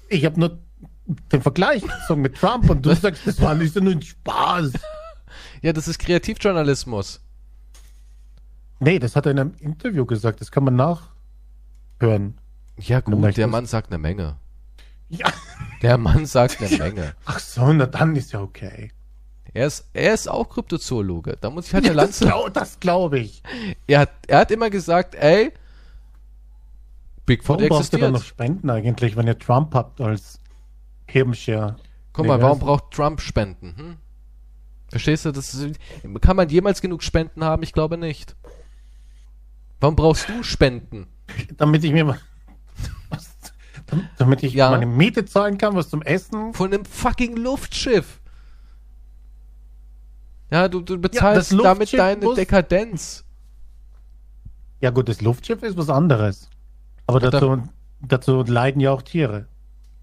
[0.09, 0.59] ich hab nur
[1.07, 1.83] den Vergleich
[2.15, 4.73] mit Trump und du sagst, das war nicht so nur ein Spaß.
[5.63, 7.21] Ja, das ist Kreativjournalismus.
[8.81, 10.41] Nee, das hat er in einem Interview gesagt.
[10.41, 12.39] Das kann man nachhören.
[12.79, 14.37] Ja, gut, der Mann sagt eine Menge.
[15.13, 15.33] Ja.
[15.83, 17.15] Der Mann sagt eine Menge.
[17.27, 18.91] Ach so, na dann ist ja okay.
[19.55, 21.37] Er ist, er ist auch Kryptozoologe.
[21.41, 22.25] Da muss ich halt Ja, eine das Lanze.
[22.25, 23.43] glaube glaub ich.
[23.87, 25.53] Er hat, er hat immer gesagt, ey,
[27.27, 28.37] Bigfoot Warum brauchst du dann noch existiert.
[28.49, 30.41] Spenden eigentlich, wenn ihr Trump habt als
[31.07, 31.77] Hirnschere?
[32.13, 33.75] Guck mal, warum braucht Trump Spenden?
[33.77, 33.97] Hm?
[34.89, 35.33] Verstehst du?
[35.33, 35.79] Das ist,
[36.21, 37.63] kann man jemals genug Spenden haben?
[37.63, 38.35] Ich glaube nicht.
[39.81, 41.07] Warum brauchst du Spenden?
[41.57, 42.21] Damit ich mir mal.
[43.09, 43.31] Was,
[44.19, 44.71] damit- ich Ja.
[44.71, 46.55] meine Miete zahlen kann, was zum Essen.
[46.55, 48.21] Von einem fucking Luftschiff.
[50.51, 53.25] Ja, du, du bezahlst das damit deine Dekadenz.
[54.81, 56.51] Ja, gut, das Luftschiff ist was anderes.
[57.07, 57.63] Aber dazu,
[58.01, 59.47] dazu leiden ja auch Tiere.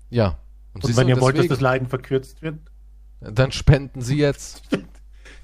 [0.10, 0.40] Ja.
[0.74, 2.60] Und, Und wenn ihr wollt, dass deswegen- das Leiden verkürzt wird,
[3.22, 4.64] dann spenden sie jetzt.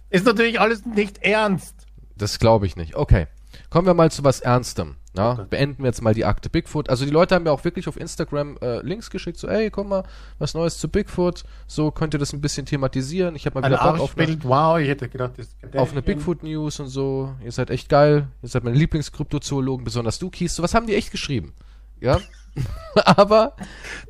[0.10, 1.86] ist natürlich alles nicht ernst.
[2.18, 2.96] Das glaube ich nicht.
[2.96, 3.28] Okay.
[3.70, 4.96] Kommen wir mal zu was Ernstem.
[5.18, 5.34] Ja?
[5.34, 5.46] Okay.
[5.50, 6.90] Beenden wir jetzt mal die Akte Bigfoot.
[6.90, 9.88] Also die Leute haben mir auch wirklich auf Instagram äh, Links geschickt, so, ey, guck
[9.88, 10.04] mal,
[10.40, 11.44] was Neues zu Bigfoot.
[11.68, 13.36] So könnt ihr das ein bisschen thematisieren.
[13.36, 15.50] Ich habe mal wieder Bock auf eine, wow, ich hätte gedacht, das
[15.80, 17.34] auf eine Bigfoot News und so.
[17.44, 18.28] Ihr seid echt geil.
[18.42, 20.56] Ihr seid meine Lieblingskryptozoologen, besonders du, Kies.
[20.56, 21.54] So was haben die echt geschrieben.
[22.00, 22.20] Ja.
[23.06, 23.56] Aber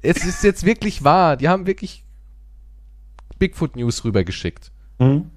[0.03, 1.35] es ist jetzt wirklich wahr.
[1.37, 2.03] Die haben wirklich
[3.39, 4.71] Bigfoot News rübergeschickt.
[4.99, 5.31] Hm?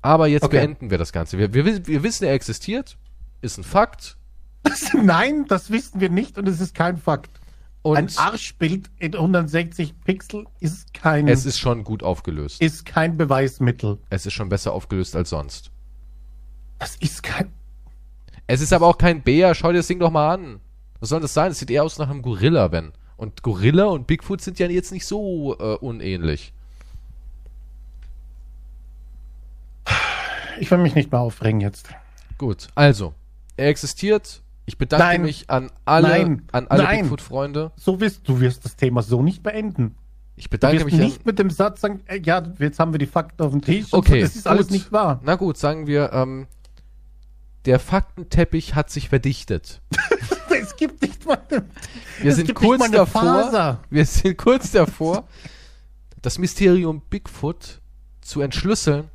[0.00, 0.58] Aber jetzt Okay.
[0.58, 1.38] beenden wir das Ganze.
[1.38, 2.96] Wir, wir, wi- wir wissen, er existiert.
[3.40, 4.16] Ist ein Fakt.
[5.02, 7.30] Nein, das wissen wir nicht und es ist kein Fakt.
[7.82, 12.62] Und Ein Arschbild in 160 Pixel ist kein, es ist schon gut aufgelöst.
[12.62, 13.98] ist kein Beweismittel.
[14.08, 15.72] Es ist schon besser aufgelöst als sonst.
[16.78, 17.52] Das ist kein.
[18.46, 19.54] Es ist aber auch kein Bär.
[19.54, 20.60] Schau dir das Ding doch mal an.
[21.00, 21.50] Was soll das sein?
[21.50, 22.92] Es sieht eher aus nach einem Gorilla, wenn.
[23.16, 26.52] Und Gorilla und Bigfoot sind ja jetzt nicht so äh, unähnlich.
[30.60, 31.88] Ich will mich nicht mehr aufregen jetzt.
[32.38, 33.14] Gut, also,
[33.56, 34.41] er existiert.
[34.64, 35.22] Ich bedanke Nein.
[35.22, 36.42] mich an alle, Nein.
[36.52, 37.00] an alle Nein.
[37.02, 37.72] Bigfoot-Freunde.
[37.76, 39.96] So wirst du wirst das Thema so nicht beenden.
[40.36, 42.98] Ich Du bedanke wirst mich nicht mit dem Satz sagen, äh, ja, jetzt haben wir
[42.98, 43.86] die Fakten auf dem Tisch.
[43.92, 44.72] Okay, das ist alles gut.
[44.72, 45.20] nicht wahr.
[45.24, 46.46] Na gut, sagen wir, ähm,
[47.64, 49.80] der Faktenteppich hat sich verdichtet.
[50.62, 51.38] Es gibt nicht mal.
[51.50, 51.64] eine-
[52.20, 53.22] Wir sind kurz davor.
[53.22, 53.80] Faser.
[53.90, 55.26] Wir sind kurz davor,
[56.20, 57.80] das Mysterium Bigfoot
[58.20, 59.08] zu entschlüsseln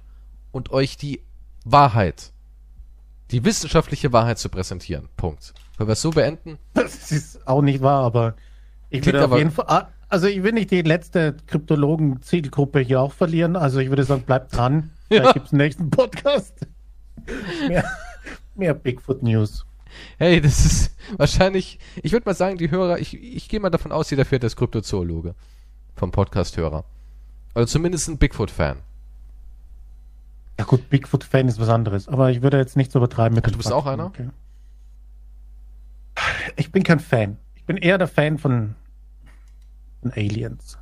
[0.52, 1.22] und euch die
[1.64, 2.34] Wahrheit,
[3.32, 5.10] die wissenschaftliche Wahrheit zu präsentieren.
[5.18, 5.54] Punkt.
[5.78, 6.58] Können wir es so beenden?
[6.74, 8.36] Das ist auch nicht wahr, aber
[8.90, 9.66] ich Klingt würde auf jeden Fall.
[9.68, 13.56] ah, Also ich will nicht die letzte Kryptologen-Zielgruppe hier auch verlieren.
[13.56, 14.92] Also ich würde sagen, bleibt dran.
[15.10, 15.20] Ja.
[15.22, 16.68] Vielleicht gibt es einen nächsten Podcast.
[17.70, 17.86] mehr,
[18.56, 19.66] mehr Bigfoot News.
[20.18, 23.94] Hey, das ist wahrscheinlich, ich würde mal sagen, die Hörer, ich, ich gehe mal davon
[23.94, 25.34] aus, jeder vierte ist Kryptozoologe
[25.96, 26.84] vom Podcast-Hörer.
[27.56, 28.80] Oder zumindest ein Bigfoot-Fan.
[30.60, 32.08] Ja gut, Bigfoot-Fan ist was anderes.
[32.08, 34.06] Aber ich würde jetzt nicht so übertreiben mit Ach, du bist Fakten, auch einer?
[34.08, 34.30] Okay.
[36.56, 37.38] Ich bin kein Fan.
[37.56, 38.76] Ich bin eher der Fan von,
[40.02, 40.78] von Aliens.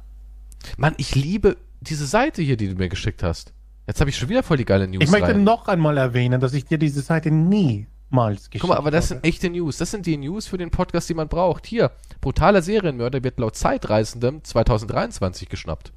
[0.78, 3.54] Mann, ich liebe diese Seite hier, die du mir geschickt hast.
[3.88, 5.44] Jetzt habe ich schon wieder voll die geile News Ich möchte rein.
[5.44, 9.20] noch einmal erwähnen, dass ich dir diese Seite niemals geschickt Guck mal, aber das habe.
[9.20, 9.78] sind echte News.
[9.78, 11.66] Das sind die News für den Podcast, die man braucht.
[11.68, 15.92] Hier, brutaler Serienmörder wird laut Zeitreisendem 2023 geschnappt.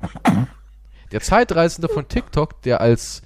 [1.12, 3.22] Der Zeitreisende von TikTok, der als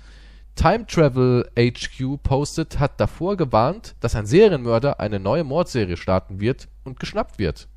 [0.55, 6.69] Time Travel HQ postet, hat davor gewarnt, dass ein Serienmörder eine neue Mordserie starten wird
[6.85, 7.69] und geschnappt wird.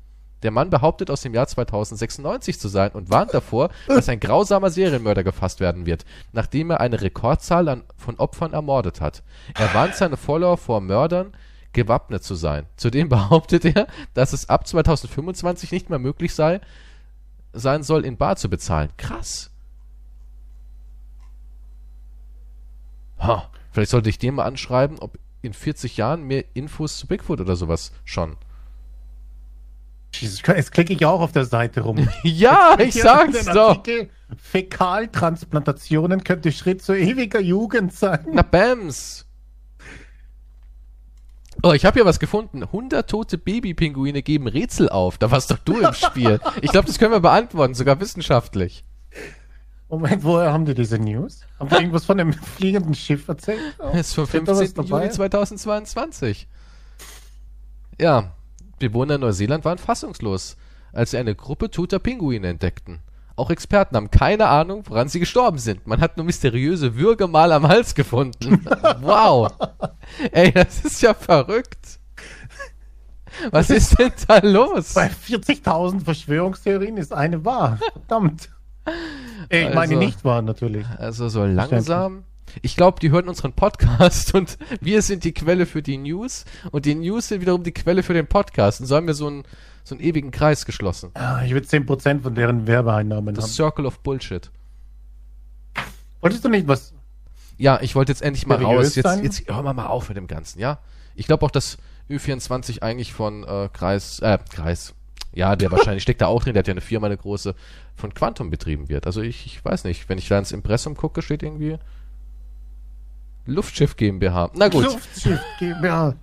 [0.42, 4.70] Der Mann behauptet aus dem Jahr 2096 zu sein und warnt davor, dass ein grausamer
[4.70, 9.22] Serienmörder gefasst werden wird, nachdem er eine Rekordzahl an, von Opfern ermordet hat.
[9.54, 11.32] Er warnt seine Follower vor Mördern,
[11.72, 12.66] gewappnet zu sein.
[12.76, 16.60] Zudem behauptet er, dass es ab 2025 nicht mehr möglich sei,
[17.52, 18.90] sein soll, in Bar zu bezahlen.
[18.96, 19.51] Krass.
[23.22, 27.40] Ha, vielleicht sollte ich den mal anschreiben, ob in 40 Jahren mehr Infos zu Bigfoot
[27.40, 28.36] oder sowas schon.
[30.14, 32.08] Jesus, Jetzt klicke ich auch auf der Seite rum.
[32.22, 33.82] Ja, ich sag's doch.
[34.36, 38.26] Fäkaltransplantationen könnte Schritt zu ewiger Jugend sein.
[38.32, 39.26] Na Bams.
[41.62, 42.62] Oh, ich habe hier was gefunden.
[42.62, 45.18] 100 tote Babypinguine geben Rätsel auf.
[45.18, 46.40] Da warst doch du im Spiel.
[46.60, 48.84] Ich glaube, das können wir beantworten, sogar wissenschaftlich.
[49.92, 51.40] Moment, woher haben die diese News?
[51.60, 53.60] Haben die irgendwas von dem fliegenden Schiff erzählt?
[53.76, 54.86] Das ist vom Steht da was 15.
[54.86, 55.02] dabei?
[55.02, 56.48] Juli 2022.
[58.00, 58.32] Ja,
[58.78, 60.56] Bewohner Neuseeland waren fassungslos,
[60.94, 63.00] als sie eine Gruppe toter Pinguine entdeckten.
[63.36, 65.86] Auch Experten haben keine Ahnung, woran sie gestorben sind.
[65.86, 68.64] Man hat nur mysteriöse Würgemal am Hals gefunden.
[69.02, 69.52] wow.
[70.30, 72.00] Ey, das ist ja verrückt.
[73.50, 74.94] Was ist denn da los?
[74.94, 77.78] Bei 40.000 Verschwörungstheorien ist eine wahr.
[77.92, 78.48] Verdammt.
[79.48, 80.86] Ey, Ich meine Also- nicht wahr, natürlich.
[80.98, 82.24] Also so langsam.
[82.60, 86.84] Ich glaube, die hören unseren Podcast und wir sind die Quelle für die News und
[86.84, 88.80] die News sind wiederum die Quelle für den Podcast.
[88.80, 89.44] Und so haben wir so einen,
[89.84, 91.10] so einen ewigen Kreis geschlossen.
[91.14, 93.52] Ah, Ich will 10% von deren Werbeeinnahmen Das haben.
[93.52, 94.50] Circle of Bullshit.
[96.20, 96.92] Wolltest du nicht was?
[97.58, 98.94] Ja, ich wollte jetzt endlich mal raus.
[98.94, 99.22] Jetzt, sein?
[99.24, 100.78] jetzt hören wir mal auf mit dem Ganzen, ja?
[101.14, 101.78] Ich glaube auch, dass
[102.10, 104.94] Ü24 eigentlich von äh, Kreis, äh, Kreis,
[105.34, 107.54] ja, der wahrscheinlich steckt da auch drin, der hat ja eine Firma, eine große,
[107.96, 109.06] von Quantum betrieben wird.
[109.06, 111.78] Also ich, ich weiß nicht, wenn ich da ins Impressum gucke, steht irgendwie
[113.46, 114.50] Luftschiff GmbH.
[114.54, 114.84] Na gut.
[114.84, 116.14] Luftschiff GmbH.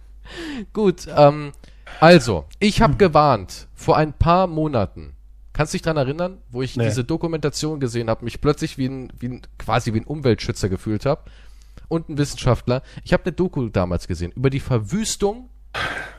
[0.73, 1.51] Gut, ähm,
[1.99, 5.13] also, ich habe gewarnt vor ein paar Monaten.
[5.53, 6.85] Kannst du dich dran erinnern, wo ich Nee.
[6.85, 11.05] diese Dokumentation gesehen habe, mich plötzlich wie ein, wie ein quasi wie ein Umweltschützer gefühlt
[11.05, 11.23] habe
[11.89, 12.83] und ein Wissenschaftler.
[13.03, 15.49] Ich habe eine Doku damals gesehen über die Verwüstung.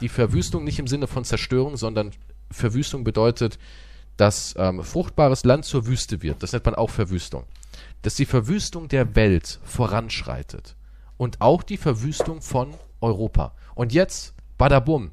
[0.01, 2.11] Die Verwüstung nicht im Sinne von Zerstörung, sondern
[2.51, 3.59] Verwüstung bedeutet,
[4.17, 6.43] dass ähm, fruchtbares Land zur Wüste wird.
[6.43, 7.45] Das nennt man auch Verwüstung.
[8.03, 10.77] Dass die Verwüstung der Welt voranschreitet.
[11.17, 13.55] Und auch die Verwüstung von Europa.
[13.75, 15.11] Und jetzt, badabum.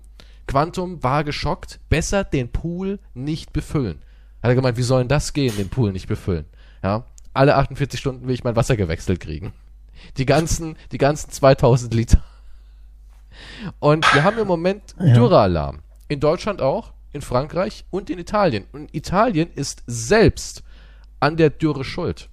[0.47, 4.01] Quantum war geschockt, besser den Pool nicht befüllen.
[4.41, 6.45] Hat er gemeint, wie soll denn das gehen, den Pool nicht befüllen?
[6.83, 9.53] Ja, alle 48 Stunden will ich mein Wasser gewechselt kriegen.
[10.17, 12.23] Die ganzen, die ganzen 2000 Liter.
[13.79, 15.79] Und wir haben im Moment Dürrealarm.
[16.07, 18.65] In Deutschland auch, in Frankreich und in Italien.
[18.71, 20.63] Und Italien ist selbst
[21.19, 22.29] an der Dürre schuld.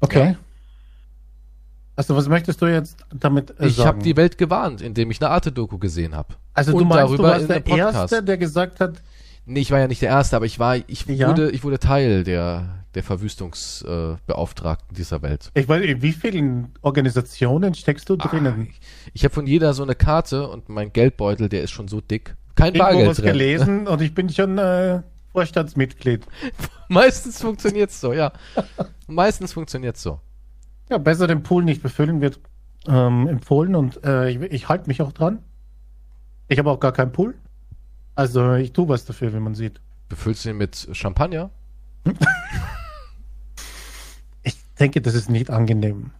[0.00, 0.36] Okay.
[1.94, 3.88] Also, was möchtest du jetzt damit äh, Ich sagen?
[3.88, 6.34] habe die Welt gewarnt, indem ich eine Arte-Doku gesehen habe.
[6.54, 7.66] also, du und meinst, du darüber warst in der.
[7.66, 9.02] Erste, der gesagt hat,
[9.44, 11.28] Nee, ich war ja nicht der Erste, aber ich war, ich Ja.
[11.28, 15.50] wurde, ich wurde Teil der, der Verwüstungsbeauftragten äh, dieser Welt.
[15.54, 18.68] ich weiß, in wie vielen Organisationen steckst du drinnen?
[18.68, 18.80] Ah, ich
[19.14, 22.36] ich habe von jeder so eine Karte und mein Geldbeutel, der ist schon so dick.
[22.62, 23.26] Kein Irgendwo Bargeld was drin.
[23.26, 26.24] gelesen und ich bin schon äh, Vorstandsmitglied.
[26.88, 28.32] Meistens funktioniert's so, ja.
[29.08, 30.20] Meistens funktioniert's so.
[30.88, 32.38] Ja, besser den Pool nicht befüllen wird
[32.86, 35.40] ähm, empfohlen und äh, ich, ich halte mich auch dran.
[36.46, 37.34] Ich habe auch gar keinen Pool.
[38.14, 39.80] Also ich tue was dafür, wie man sieht.
[40.08, 41.50] Befüllst du ihn mit Champagner?
[44.44, 46.10] Ich denke, das ist nicht angenehm.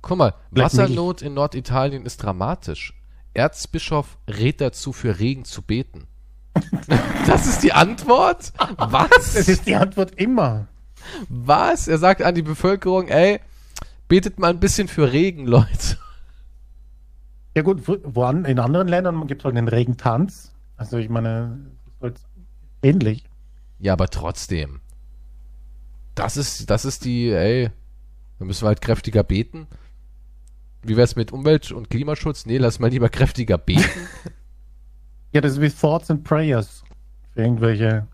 [0.00, 2.94] Guck mal, Vielleicht Wassernot in Norditalien ist dramatisch.
[3.36, 6.06] Erzbischof rät dazu, für Regen zu beten.
[7.26, 8.52] Das ist die Antwort?
[8.78, 9.34] Was?
[9.34, 10.68] Das ist die Antwort immer.
[11.28, 11.88] Was?
[11.88, 13.40] Er sagt an die Bevölkerung, ey,
[14.06, 15.98] betet mal ein bisschen für Regen, Leute.
[17.56, 20.52] Ja gut, wo, in anderen Ländern gibt es halt den Regentanz.
[20.76, 21.58] Also ich meine,
[22.82, 23.24] ähnlich.
[23.78, 24.80] Ja, aber trotzdem.
[26.14, 27.70] Das ist, das ist die, ey,
[28.38, 29.66] wir müssen halt kräftiger beten.
[30.86, 32.46] Wie wär's mit Umwelt- und Klimaschutz?
[32.46, 33.82] Nee, lass mal lieber kräftiger beten.
[35.32, 36.82] Ja, das ist wie Thoughts and Prayers.
[37.34, 38.06] Für irgendwelche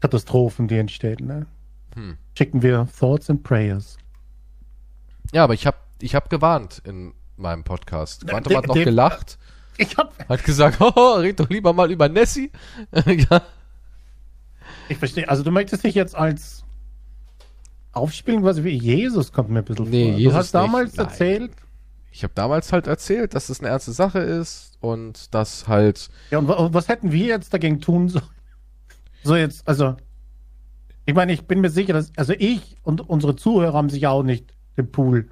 [0.00, 1.26] Katastrophen, die entstehen.
[1.26, 1.46] Ne?
[1.94, 2.16] Hm.
[2.38, 3.98] Schicken wir Thoughts and Prayers.
[5.32, 8.26] Ja, aber ich hab, ich hab gewarnt in meinem Podcast.
[8.26, 9.38] Quantum der- hat noch der- gelacht,
[9.76, 12.50] Ich hab, hat gesagt, oh, red doch lieber mal über Nessie.
[13.04, 13.42] ja.
[14.88, 15.28] ich verstehe.
[15.28, 16.63] Also du möchtest dich jetzt als
[17.96, 20.18] aufspielen, quasi wie Jesus kommt mir ein bisschen Nee, vor.
[20.18, 21.06] Jesus du hast damals nicht, nein.
[21.08, 21.52] erzählt.
[22.10, 26.38] Ich habe damals halt erzählt, dass es eine ernste Sache ist und dass halt Ja,
[26.38, 28.24] und, wa- und was hätten wir jetzt dagegen tun sollen?
[29.24, 29.96] So jetzt, also,
[31.06, 34.22] ich meine, ich bin mir sicher, dass, also ich und unsere Zuhörer haben sich auch
[34.22, 35.28] nicht den Pool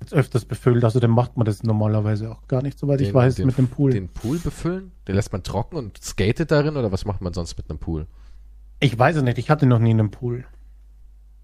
[0.00, 0.82] jetzt öfters befüllt.
[0.84, 3.58] Also, dann macht man das normalerweise auch gar nicht, soweit ich den, weiß, den, mit
[3.58, 3.90] dem Pool.
[3.92, 4.92] den Pool befüllen.
[5.06, 8.06] Den lässt man trocken und skatet darin oder was macht man sonst mit einem Pool?
[8.80, 10.44] Ich weiß es nicht, ich hatte noch nie einen Pool.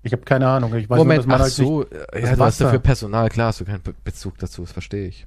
[0.09, 0.75] Ich habe keine Ahnung.
[0.75, 3.29] Ich weiß nur, Moment, dass man ach halt so, nicht, ja, du hast dafür Personal,
[3.29, 5.27] klar, hast du keinen Be Bezug dazu, das verstehe ich.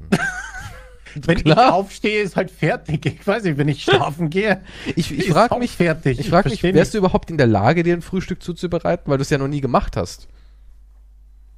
[1.13, 1.75] wenn ich klar.
[1.75, 3.05] aufstehe, ist halt fertig.
[3.05, 4.63] Ich weiß nicht, wenn ich schlafen gehe,
[4.95, 6.19] Ich, ich ist frage auch mich, fertig.
[6.19, 9.21] ich frag mich, wärst du überhaupt in der Lage, dir ein Frühstück zuzubereiten, weil du
[9.21, 10.27] es ja noch nie gemacht hast?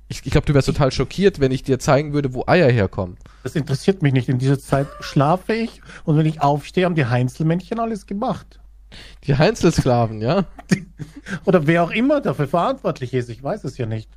[0.09, 3.15] Ich, ich glaube, du wärst total schockiert, wenn ich dir zeigen würde, wo Eier herkommen.
[3.43, 4.27] Das interessiert mich nicht.
[4.27, 8.59] In dieser Zeit schlafe ich und wenn ich aufstehe, haben die Heinzelmännchen alles gemacht.
[9.25, 10.45] Die Heinzelsklaven, ja?
[11.45, 14.09] Oder wer auch immer dafür verantwortlich ist, ich weiß es ja nicht.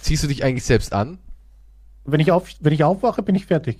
[0.00, 1.18] Ziehst du dich eigentlich selbst an?
[2.04, 3.78] Wenn ich, auf, wenn ich aufwache, bin ich fertig.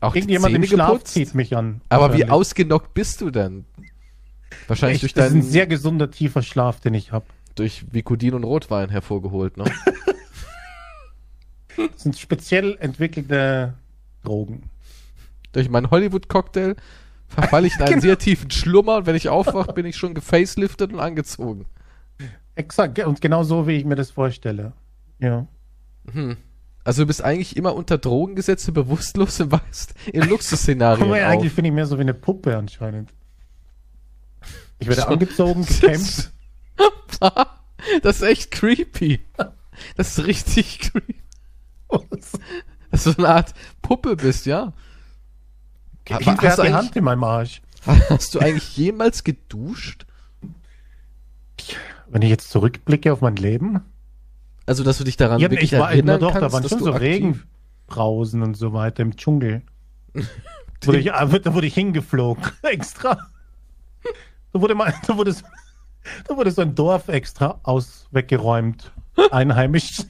[0.00, 1.14] Auch Irgendjemand im Schlaf geputzt?
[1.14, 1.80] zieht mich an.
[1.88, 3.64] Aber wie ausgenockt bist du denn?
[4.68, 7.26] Wahrscheinlich ich, durch Das ist ein deinen sehr gesunder, tiefer Schlaf, den ich habe.
[7.54, 9.64] durch Vicodin und Rotwein hervorgeholt, ne?
[11.76, 13.74] Das sind speziell entwickelte
[14.24, 14.62] Drogen.
[15.52, 16.74] durch meinen Hollywood-Cocktail
[17.28, 18.00] verfalle ich in einen Genau.
[18.02, 21.66] sehr tiefen Schlummer und wenn ich aufwache, bin ich schon gefaceliftet und angezogen.
[22.54, 24.72] Exakt, und genau so, wie ich mir das vorstelle.
[25.18, 25.46] Ja.
[26.12, 26.36] Hm.
[26.84, 31.12] Also du bist eigentlich immer unter Drogen gesetzt, bewusstlos und weißt in Luxusszenarien auf.
[31.16, 33.12] eigentlich finde ich mehr so wie eine Puppe anscheinend.
[34.78, 36.30] Ich werde Schon- angezogen, gekämpft.
[38.02, 39.20] Das ist echt creepy.
[39.96, 41.16] Das ist richtig creepy.
[42.90, 44.72] Dass du so eine Art Puppe bist, ja.
[46.06, 47.62] Wer hast, hat du die eigentlich, Hand in meinem Arsch?
[47.86, 50.06] hast du eigentlich jemals geduscht?
[52.08, 53.80] Wenn ich jetzt zurückblicke auf mein Leben.
[54.66, 56.62] Also, dass du dich daran Ja, wirklich ich war, na erinnern doch, da kannst, waren
[56.62, 59.62] dass schon du so Regenbrausen und so weiter im Dschungel.
[60.80, 63.18] Da wurde ich, ah, da wurde ich hingeflogen, extra.
[64.52, 65.42] Da wurde, mal, da, wurde so,
[66.28, 68.92] da wurde so ein Dorf extra aus weggeräumt.
[69.30, 70.02] Einheimisch.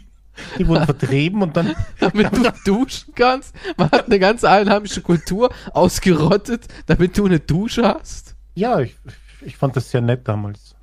[0.58, 1.74] Die wurden vertrieben und dann.
[2.00, 3.54] damit du duschen kannst.
[3.76, 8.34] Man hat eine ganze einheimische Kultur ausgerottet, damit du eine Dusche hast.
[8.54, 8.96] Ja, ich,
[9.42, 10.74] ich fand das sehr nett damals.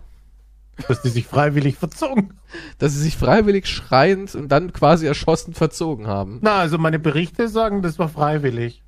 [0.87, 2.33] Dass die sich freiwillig verzogen.
[2.79, 6.39] Dass sie sich freiwillig schreiend und dann quasi erschossen verzogen haben.
[6.41, 8.81] Na, also meine Berichte sagen, das war freiwillig.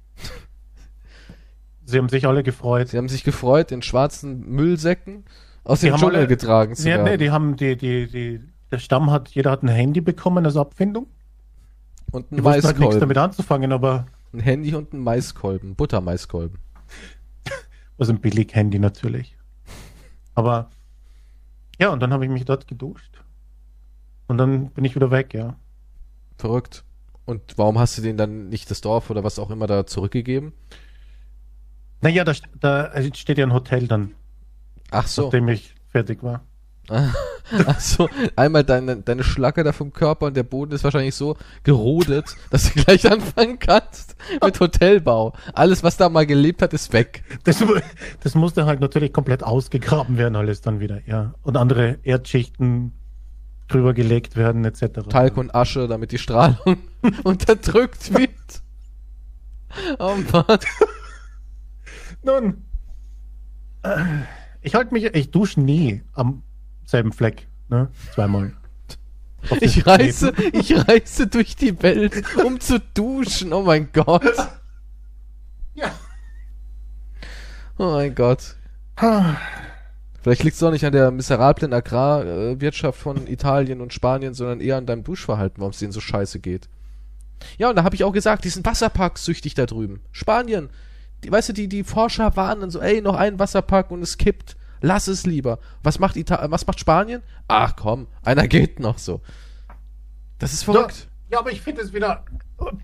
[1.86, 2.88] Sie haben sich alle gefreut.
[2.90, 5.26] Sie haben sich gefreut, in schwarzen Müllsäcken
[5.64, 7.04] aus Die dem Dschungel alle- getragen zu Ja, werden.
[7.06, 8.42] nee, die haben die, die, die,
[8.76, 11.08] der Stamm hat, jeder hat ein Handy bekommen als Abfindung.
[12.12, 13.00] und ein wussten halt nichts Maiskolben.
[13.00, 15.76] damit anzufangen, aber ein Handy und ein Maiskolben.
[15.76, 16.60] Buttermaiskolben.
[17.98, 19.38] was ein Billig-Handy natürlich.
[20.34, 20.70] Aber
[21.80, 23.22] ja, und dann habe ich mich dort geduscht.
[24.28, 25.56] Und dann bin ich wieder weg, ja.
[26.38, 26.84] Verrückt.
[27.24, 30.52] Und warum hast du denen dann nicht das Dorf oder was auch immer da zurückgegeben?
[32.02, 34.12] Naja, da, da steht ja ein Hotel dann,
[34.92, 35.24] Ach so.
[35.24, 36.44] nachdem ich fertig war.
[37.66, 38.10] Ach so.
[38.36, 42.74] Einmal deine, deine Schlacke da vom Körper und der Boden ist wahrscheinlich so gerodet, dass
[42.74, 45.34] du gleich anfangen kannst mit Hotelbau.
[45.54, 47.24] Alles, was da mal gelebt hat, ist weg.
[47.44, 47.64] Das,
[48.22, 51.34] das musste halt natürlich komplett ausgegraben werden, alles dann wieder, ja.
[51.44, 52.94] Und andere Erdschichten
[53.68, 55.08] drüber gelegt werden, etc.
[55.10, 56.78] Talg und Asche, damit die Strahlung
[57.24, 58.32] unterdrückt wird.
[60.00, 60.60] Oh Mann.
[62.24, 62.66] Nun,
[63.84, 63.98] äh,
[64.62, 66.44] ich halte mich, ich dusche nie am
[66.86, 67.90] selben Fleck, ne?
[68.14, 68.54] Zweimal.
[69.60, 70.60] Ich reise, Leben.
[70.60, 73.54] ich reise durch die Welt, um zu duschen.
[73.54, 74.36] Oh mein Gott.
[75.76, 75.92] Ja.
[77.78, 78.56] Oh mein Gott.
[80.22, 84.78] Vielleicht liegt es doch nicht an der miserablen Agrarwirtschaft von Italien und Spanien, sondern eher
[84.78, 86.68] an deinem Duschverhalten, warum es denen so scheiße geht.
[87.58, 90.02] Ja, und da habe ich auch gesagt, die sind wasserparksüchtig da drüben.
[90.12, 90.70] Spanien.
[91.24, 94.56] Die, weißt du, die, die Forscher warnen so, ey, noch ein Wasserpark und es kippt.
[94.82, 95.60] Lass es lieber.
[95.84, 97.22] Was macht Ita was macht Spanien?
[97.48, 99.22] Ach komm, einer geht noch so.
[100.40, 101.08] Das ist verrückt.
[101.32, 102.24] Ja, aber ich finde es wieder,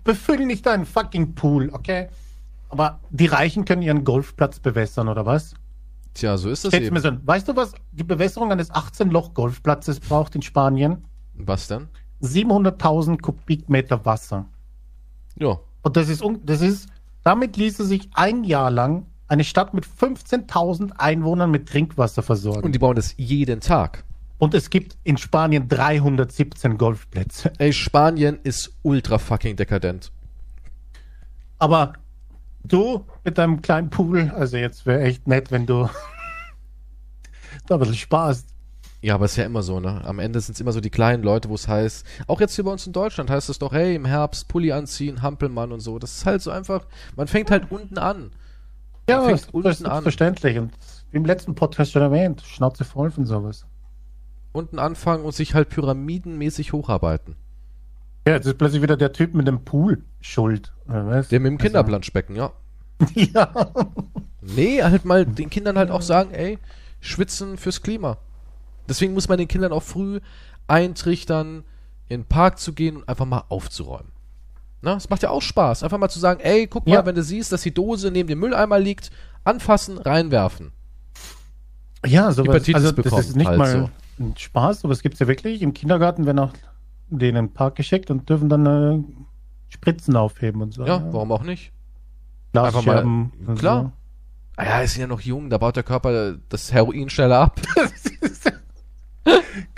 [0.04, 2.08] befüll nicht deinen fucking Pool, okay?
[2.68, 5.54] Aber die Reichen können ihren Golfplatz bewässern, oder was?
[6.14, 6.94] Tja, so ist das Stell's eben.
[6.94, 7.10] mir so.
[7.24, 11.04] Weißt du, was die Bewässerung eines 18-Loch-Golfplatzes braucht in Spanien?
[11.34, 11.88] Was denn?
[12.22, 14.46] 700.000 Kubikmeter Wasser.
[15.36, 15.58] Ja.
[15.82, 16.88] Und das ist, das ist,
[17.24, 22.64] damit ließe sich ein Jahr lang eine Stadt mit 15.000 Einwohnern mit Trinkwasser versorgen.
[22.64, 24.04] Und die bauen das jeden Tag.
[24.36, 27.50] Und es gibt in Spanien 317 Golfplätze.
[27.56, 30.12] Ey, Spanien ist ultra fucking dekadent.
[31.58, 31.94] Aber
[32.62, 35.88] du mit deinem kleinen Pool, also jetzt wäre echt nett, wenn du
[37.68, 38.44] da ein bisschen Spaß.
[39.00, 40.02] Ja, aber ist ja immer so, ne?
[40.04, 42.64] Am Ende sind es immer so die kleinen Leute, wo es heißt, auch jetzt hier
[42.64, 45.98] bei uns in Deutschland heißt es doch, hey, im Herbst Pulli anziehen, Hampelmann und so.
[45.98, 46.84] Das ist halt so einfach,
[47.16, 48.30] man fängt halt unten an.
[49.08, 50.02] Ja, das ist an.
[50.02, 50.58] verständlich.
[50.58, 50.72] Und
[51.10, 53.66] wie im letzten Podcast schon erwähnt, Schnauze voll von sowas.
[54.52, 57.36] Unten anfangen und sich halt pyramidenmäßig hocharbeiten.
[58.26, 60.72] Ja, jetzt ist plötzlich wieder der Typ mit dem Pool schuld.
[60.86, 61.28] Oder was?
[61.28, 62.52] Der mit dem Also- Kinderplanschbecken, ja.
[63.14, 63.50] ja.
[64.40, 66.58] Nee, halt mal den Kindern halt auch sagen, ey,
[67.00, 68.18] schwitzen fürs Klima.
[68.88, 70.20] Deswegen muss man den Kindern auch früh
[70.68, 71.64] eintrichtern,
[72.08, 74.11] in den Park zu gehen und einfach mal aufzuräumen.
[74.82, 77.06] Na, es macht ja auch Spaß, einfach mal zu sagen, ey, guck mal, Ja.
[77.06, 79.10] wenn du siehst, dass die Dose neben dem Mülleimer liegt,
[79.44, 80.72] anfassen, reinwerfen.
[82.04, 82.48] Ja, sowas.
[82.48, 83.90] Hepatitis Also, das bekommen, ist nicht halt mal so.
[84.24, 85.62] ein Spaß, sowas gibt es ja wirklich.
[85.62, 86.52] Im Kindergarten werden auch
[87.10, 88.98] denen in den Park geschickt und dürfen dann äh,
[89.68, 90.84] Spritzen aufheben und so.
[90.84, 91.70] Ja, warum auch nicht?
[92.54, 93.92] Einfach mal- klar.
[94.56, 97.60] Ah ja, ist ja noch jung, da baut der Körper das Heroin schneller ab.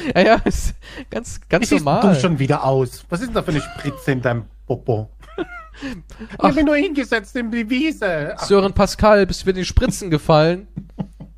[0.14, 0.74] ja, ja, ist
[1.10, 2.14] ganz, ganz siehst normal.
[2.14, 3.04] du schon wieder aus?
[3.08, 5.10] Was ist denn da für eine Spritze in deinem Popo?
[5.82, 5.96] Ich
[6.38, 6.44] Ach.
[6.48, 8.34] hab mich nur hingesetzt in die Wiese.
[8.36, 10.68] Ach, Sören Pascal, bist du mit den Spritzen gefallen?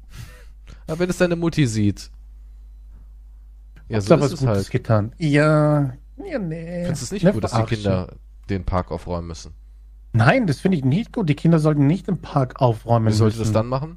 [0.89, 2.11] Aber wenn es deine Mutti sieht.
[3.89, 4.71] Ja, Hab's so da ist was es Gutes halt.
[4.71, 5.15] getan.
[5.19, 5.93] Ja,
[6.25, 6.83] ja, nee.
[6.87, 7.63] Findest du es nicht Ne gut, dass die.
[7.67, 8.17] Kinder
[8.51, 9.53] den Park aufräumen müssen?
[10.13, 11.29] Nein, das finde ich nicht gut.
[11.29, 13.55] Die Kinder sollten nicht den Park aufräumen Wie sollte das müssen.
[13.55, 13.97] dann machen?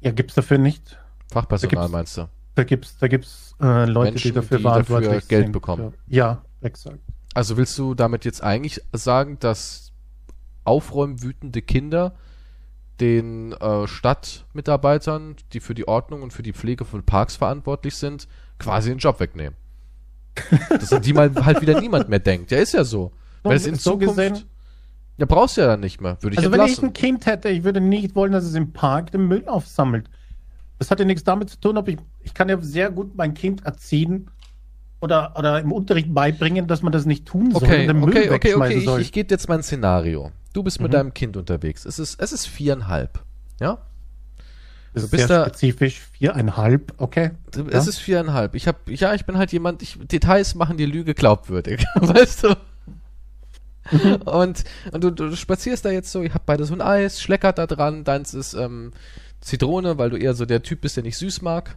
[0.00, 0.98] Ja, gibt's dafür nicht.
[1.30, 2.28] Fachpersonal gibt's- meinst du?
[2.54, 5.52] Da gibt's, da gibt's äh, Leute, Menschen, die dafür die verantwortlich dafür Geld sind.
[5.52, 5.94] bekommen.
[6.08, 6.98] Ja, exakt.
[7.34, 9.92] Also willst du damit jetzt eigentlich sagen, dass
[10.64, 12.14] aufräumwütende Kinder
[13.00, 18.28] den äh, Stadtmitarbeitern, die für die Ordnung und für die Pflege von Parks verantwortlich sind,
[18.58, 19.56] quasi den Job wegnehmen?
[20.70, 22.50] Dass an die mal halt wieder niemand mehr denkt.
[22.50, 23.12] Ja, ist ja so.
[23.42, 24.44] Weil es in so Zukunft, gesehen,
[25.16, 26.16] ja, brauchst du ja dann nicht mehr.
[26.20, 26.88] Würde ich also wenn ich entlassen.
[26.88, 30.08] ein Kind hätte, ich würde nicht wollen, dass es im Park den Müll aufsammelt.
[30.84, 33.32] Das hat ja nichts damit zu tun, ob ich, ich kann ja sehr gut mein
[33.34, 34.28] Kind erziehen
[35.00, 38.30] oder, oder im Unterricht beibringen, dass man das nicht tun soll Okay, den Müll okay,
[38.30, 38.74] okay, okay.
[38.78, 39.00] Ich, soll.
[39.00, 40.30] ich gebe jetzt mal ein Szenario.
[40.52, 40.92] Du bist mit Mhm.
[40.92, 41.84] deinem Kind unterwegs.
[41.84, 43.22] Es ist, es ist viereinhalb.
[43.60, 43.78] Ja?
[44.92, 47.30] das du ist sehr da- spezifisch, viereinhalb, okay.
[47.50, 47.90] Es Ja.
[47.90, 48.54] ist viereinhalb.
[48.54, 51.84] Ich hab, ja, ich bin halt jemand, ich, Details machen die Lüge glaubwürdig.
[51.94, 52.56] weißt du?
[54.24, 57.58] und und du, du spazierst da jetzt so, ihr habt beide so ein Eis, schleckert
[57.58, 58.92] da dran, deins ist ähm,
[59.44, 61.76] Zitrone, weil du eher so der Typ bist, der nicht süß mag.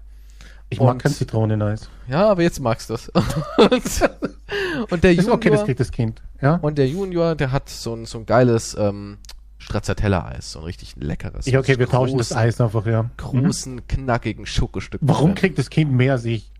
[0.69, 1.89] Ich mag kein Zitroneneis.
[2.09, 3.09] Ja, aber jetzt magst du es.
[3.09, 3.21] und,
[4.91, 6.21] und der Ist Junior, okay, das kriegt das Kind.
[6.41, 6.55] Ja?
[6.55, 9.17] und der Junior, der hat so ein, so ein geiles ähm,
[9.59, 11.47] Stracciatella-Eis, so ein richtig leckeres.
[11.47, 13.03] Ich, okay, wir tauschen das Eis einfach, ja.
[13.03, 13.09] Mhm.
[13.17, 14.99] Großen, knackigen Schokostück.
[15.03, 16.51] Warum kriegt das Kind mehr als ich?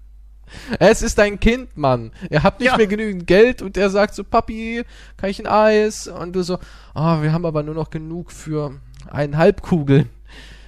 [0.80, 2.12] Es ist dein Kind, Mann.
[2.30, 2.78] Er hat nicht Ja.
[2.78, 4.84] mehr genügend Geld und er sagt so, Papi,
[5.18, 6.08] kann ich ein Eis?
[6.08, 6.58] Und du so,
[6.94, 8.80] ah, wir haben aber nur noch genug für
[9.12, 10.10] eineinhalb Kugeln.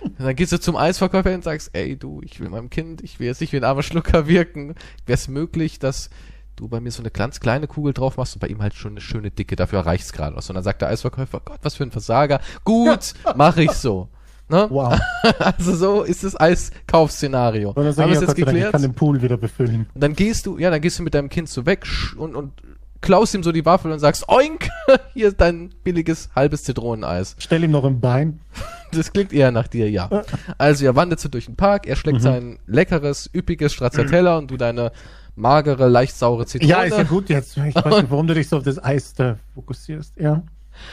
[0.01, 3.19] Und dann gehst du zum Eisverkäufer und sagst, ey, du, ich will meinem Kind, ich
[3.19, 4.75] will jetzt nicht wie ein armer Schlucker wirken.
[5.05, 6.09] Wäre es möglich, dass
[6.55, 8.91] du bei mir so eine ganz kleine Kugel drauf machst und bei ihm halt schon
[8.93, 10.49] eine schöne dicke, dafür reicht's gerade aus.
[10.49, 12.41] Und dann sagt der Eisverkäufer, Gott, was für ein Versager.
[12.63, 14.09] Gut, mache ich so.
[14.49, 14.67] Ne?
[14.69, 14.99] Wow.
[15.39, 17.69] Also so ist das Eiskaufszenario.
[17.69, 18.71] Und dann Haben wir ich, es jetzt Dank, ich geklärt?
[18.71, 19.87] kann den Pool wieder befüllen.
[19.93, 21.85] Und dann gehst du, ja, dann gehst du mit deinem Kind so weg
[22.17, 22.53] und, und
[23.01, 24.69] klaust ihm so die Waffel und sagst, oink,
[25.13, 27.35] hier ist dein billiges halbes Zitroneneis.
[27.39, 28.39] Stell ihm noch ein Bein.
[28.91, 30.09] Das klingt eher nach dir, ja.
[30.57, 31.99] Also ihr wandert so durch den Park, er Mhm.
[31.99, 34.91] schlägt sein leckeres, üppiges Stracciatella und du deine
[35.35, 36.71] magere, leicht saure Zitrone.
[36.71, 37.55] Ja, ist ja gut jetzt.
[37.55, 40.15] Ich weiß nicht, warum du dich so auf das Eis da fokussierst.
[40.17, 40.41] Ja.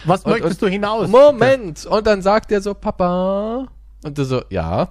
[0.05, 1.09] Was Und- möchtest du hinaus?
[1.09, 1.87] Moment!
[1.87, 3.67] Und dann sagt er so, Papa.
[4.05, 4.91] Und du so, ja.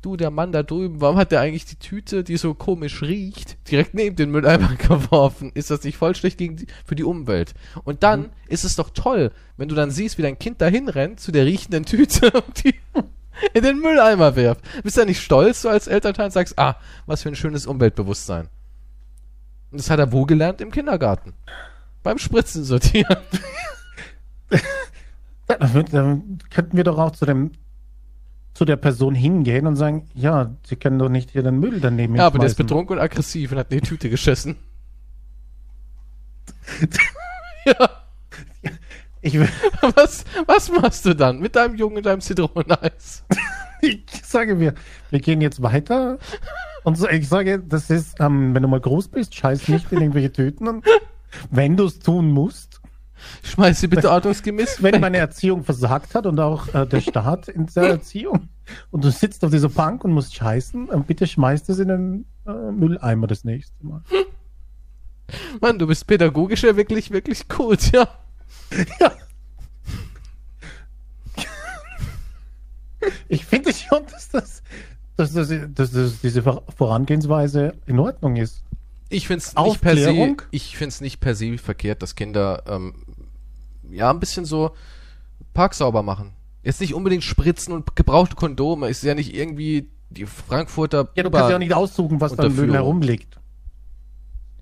[0.00, 3.56] Du, der Mann da drüben, warum hat der eigentlich die Tüte, die so komisch riecht,
[3.68, 5.50] direkt neben den Mülleimer geworfen?
[5.54, 7.52] Ist das nicht voll schlecht gegen die, für die Umwelt?
[7.84, 8.28] Und dann Mhm.
[8.48, 11.46] ist es doch toll, wenn du dann siehst, wie dein Kind dahin rennt zu der
[11.46, 12.74] riechenden Tüte und die
[13.54, 14.62] in den Mülleimer wirft.
[14.82, 16.76] Bist du da nicht stolz, so als Elternteil und sagst, ah,
[17.06, 18.48] was für ein schönes Umweltbewusstsein.
[19.70, 20.60] Und das hat er wo gelernt?
[20.60, 21.34] Im Kindergarten.
[22.04, 23.16] Beim Spritzen sortieren.
[25.50, 27.52] Ja, Dann, könnten wir doch auch zu dem
[28.58, 32.16] zu der Person hingehen und sagen, ja, sie können doch nicht hier den Müll daneben
[32.16, 34.56] Ja, aber der ist betrunken und aggressiv und hat in die Tüte geschissen.
[37.64, 37.88] ja,
[39.20, 39.48] Ich, will-
[39.94, 43.22] was, was machst du dann mit deinem Jungen und deinem Zitroneneis?
[43.80, 44.74] ich sage mir,
[45.10, 46.18] wir gehen jetzt weiter.
[46.82, 50.00] Und so, ich sage, das ist, ähm, wenn du mal groß bist, scheiß nicht in
[50.00, 50.66] irgendwelche Tüten.
[50.66, 50.84] Und
[51.52, 52.67] wenn du es tun musst,
[53.42, 55.00] Schmeiß sie bitte ordnungsgemäß wenn weg.
[55.00, 58.48] meine Erziehung versagt hat und auch äh, der Staat in der Erziehung
[58.90, 62.24] und du sitzt auf dieser Bank und musst scheißen, äh, bitte schmeißt es in den
[62.46, 64.02] äh, Mülleimer das nächste Mal.
[65.60, 68.08] Mann, du bist pädagogisch ja wirklich, wirklich gut, ja.
[69.00, 69.12] Ja.
[73.28, 74.62] Ich finde schon, dass das,
[75.16, 78.62] dass, das, dass das diese Vor- Vorangehensweise in Ordnung ist.
[79.08, 82.94] Ich find's nicht per se, ich find's nicht per se verkehrt, dass Kinder, ähm,
[83.90, 84.72] ja, ein bisschen so
[85.54, 86.32] Park sauber machen.
[86.62, 88.88] Jetzt nicht unbedingt spritzen und gebrauchte Kondome.
[88.88, 92.44] Ist ja nicht irgendwie die Frankfurter Ja, du kannst ja auch nicht aussuchen, was da
[92.44, 93.37] im Müll herumliegt.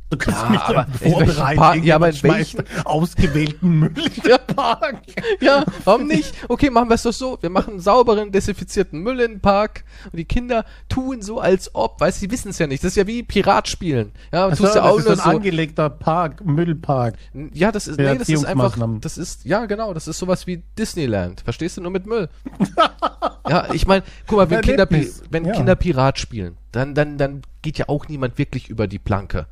[0.08, 4.38] Du kannst Ja, nicht aber vorbereiten, Park- ja, aber schmeißt ausgewählten Müll in den Ja.
[4.38, 5.00] Park.
[5.40, 6.32] Ja, warum nicht?
[6.48, 7.38] Okay, machen wir es doch so.
[7.40, 12.00] Wir machen sauberen, desinfizierten Müll in den Park und die Kinder tun so, als ob,
[12.00, 12.84] weißt du, die wissen es ja nicht.
[12.84, 14.12] Das ist ja wie Pirat spielen.
[14.32, 15.24] Ja, Achso, tust ja das auch ist nur ein so.
[15.30, 17.14] angelegter Park, Müllpark.
[17.52, 20.62] Ja, das ist, nee, das ist einfach, das ist, ja, genau, das ist sowas wie
[20.78, 21.40] Disneyland.
[21.40, 22.28] Verstehst du, nur mit Müll.
[23.48, 24.86] ja, ich meine, guck mal, wenn Kinder,
[25.30, 25.52] wenn ja.
[25.52, 29.46] Kinder Pirat spielen, dann, dann, dann geht ja auch niemand wirklich über die Planke.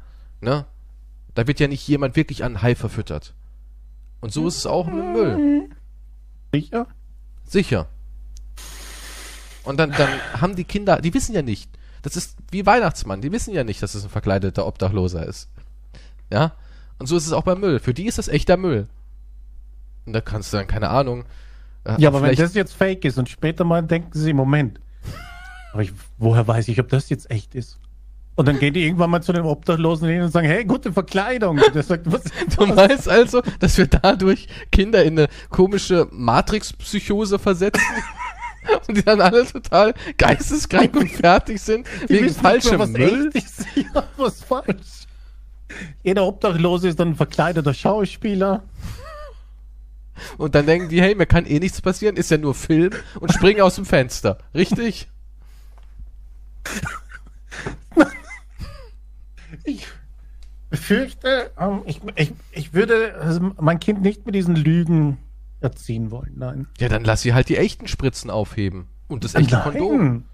[0.44, 0.66] Ne?
[1.34, 3.34] Da wird ja nicht jemand wirklich an Hai verfüttert.
[4.20, 5.68] Und so ist es auch mit Müll.
[6.54, 6.86] Sicher?
[7.44, 7.88] Sicher.
[9.64, 11.70] Und dann, dann haben die Kinder, die wissen ja nicht.
[12.02, 15.48] Das ist wie Weihnachtsmann, die wissen ja nicht, dass es ein verkleideter Obdachloser ist.
[16.30, 16.52] Ja?
[16.98, 17.80] Und so ist es auch beim Müll.
[17.80, 18.86] Für die ist das echter Müll.
[20.04, 21.24] Und da kannst du dann, keine Ahnung.
[21.84, 24.78] äh, Ja, aber wenn das jetzt fake ist und später mal denken sie, Moment,
[25.72, 27.78] aber ich, woher weiß ich, ob das jetzt echt ist?
[28.36, 31.58] Und dann gehen die irgendwann mal zu den Obdachlosen hin und sagen, hey, gute Verkleidung.
[31.58, 32.22] Und der sagt, was
[32.56, 37.82] Du meinst also, dass wir dadurch Kinder in eine komische Matrix-Psychose versetzen?
[38.88, 43.30] Und die dann alle total geisteskrank und fertig sind Die wegen mehr, falschem was Müll?
[43.74, 45.04] ja, was falsch.
[46.02, 48.62] Jeder Obdachlose ist dann ein verkleideter Schauspieler.
[50.38, 53.34] Und dann denken die, hey, mir kann eh nichts passieren, ist ja nur Film und
[53.34, 54.38] springen aus dem Fenster.
[54.54, 55.08] Richtig?
[59.64, 59.86] Ich
[60.70, 65.18] befürchte, ähm, ich, ich, ich würde also mein Kind nicht mit diesen Lügen
[65.60, 66.32] erziehen wollen.
[66.36, 66.66] Nein.
[66.78, 68.88] Ja, dann lass sie halt die echten Spritzen aufheben.
[69.08, 70.24] Und das echte Kondom.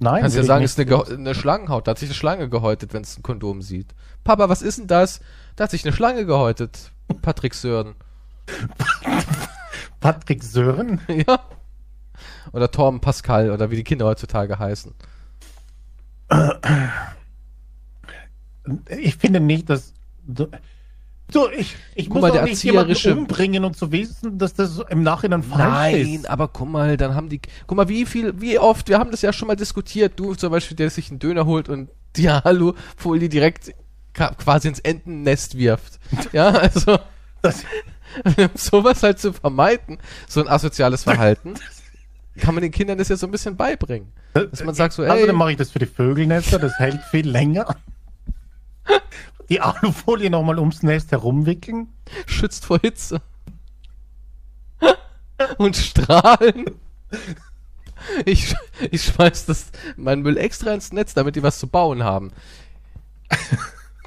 [0.00, 0.22] Nein.
[0.22, 1.86] Kannst ja sagen, es ist eine, eine Schlangenhaut.
[1.86, 3.94] Da hat sich eine Schlange gehäutet, wenn es ein Kondom sieht.
[4.22, 5.20] Papa, was ist denn das?
[5.56, 6.92] Da hat sich eine Schlange gehäutet.
[7.22, 7.94] Patrick Sören.
[10.00, 11.00] Patrick Sören.
[11.08, 11.40] ja.
[12.52, 14.94] Oder Torben Pascal oder wie die Kinder heutzutage heißen.
[18.98, 19.92] Ich finde nicht, dass.
[20.26, 20.48] du-
[21.30, 24.80] So, ich, ich Guck muss mal, nicht jemanden erzieherische- umbringen und zu wissen, dass das
[24.88, 25.58] im Nachhinein falsch
[25.94, 26.30] Nein, ist.
[26.30, 29.20] aber guck mal, dann haben die, guck mal, wie viel, wie oft, wir haben das
[29.22, 33.28] ja schon mal diskutiert, du zum Beispiel, der sich einen Döner holt und die Alufolie
[33.28, 33.72] direkt
[34.14, 35.98] quasi ins Entennest wirft.
[36.32, 36.98] Ja, also,
[37.42, 37.62] Das,
[38.24, 41.54] um sowas halt zu vermeiden, so ein asoziales Verhalten,
[42.38, 44.08] kann man den Kindern das ja so ein bisschen beibringen.
[44.32, 47.00] Dass man sagt so, also ey, dann mache ich das für die Vögelnester, das hält
[47.10, 47.76] viel länger.
[49.48, 51.88] Die Alufolie nochmal ums Nest herumwickeln.
[52.26, 53.20] schützt vor Hitze.
[55.56, 56.66] Und Strahlen.
[58.26, 58.54] Ich,
[58.90, 59.66] ich schmeiß das,
[59.96, 62.32] mein Müll extra ins Netz, damit die was zu bauen haben.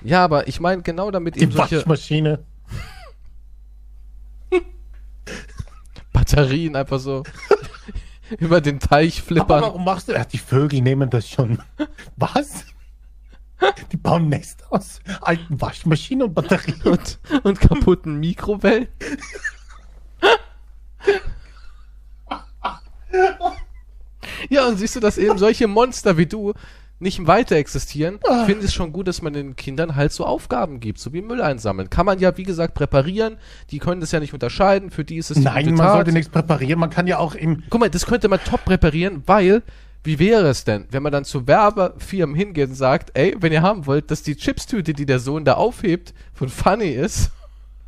[0.04, 2.44] Ja, aber ich meine genau damit Die eben solche Waschmaschine.
[6.14, 7.24] Batterien einfach so
[8.40, 9.62] über den Teich Aber flippern.
[9.62, 10.16] warum machst du?
[10.18, 11.62] Ach, die Vögel nehmen das schon.
[12.16, 12.66] Was?
[13.92, 16.82] Die bauen Nest aus alten Waschmaschinen und Batterien.
[16.84, 18.88] Und, und kaputten Mikrowellen.
[24.50, 26.54] Ja, und siehst du, dass eben solche Monster wie du
[27.00, 28.42] nicht weiter existieren, Ah.
[28.42, 31.24] ich finde es schon gut, dass man den Kindern halt so Aufgaben gibt, so wie
[31.24, 31.90] Müll einsammeln.
[31.90, 33.38] Kann man ja, wie gesagt, präparieren.
[33.72, 34.92] Die können das ja nicht unterscheiden.
[34.92, 35.94] Für die ist es die Nein, man Tat.
[35.94, 36.80] sollte nichts präparieren.
[36.80, 37.64] Man kann ja auch im.
[37.72, 39.64] Guck mal, das könnte man top präparieren, weil,
[40.04, 43.62] wie wäre es denn, wenn man dann zu Werbefirmen hingeht und sagt, ey, wenn ihr
[43.62, 47.32] haben wollt, dass die Chipstüte, die der Sohn da aufhebt, von Funny ist,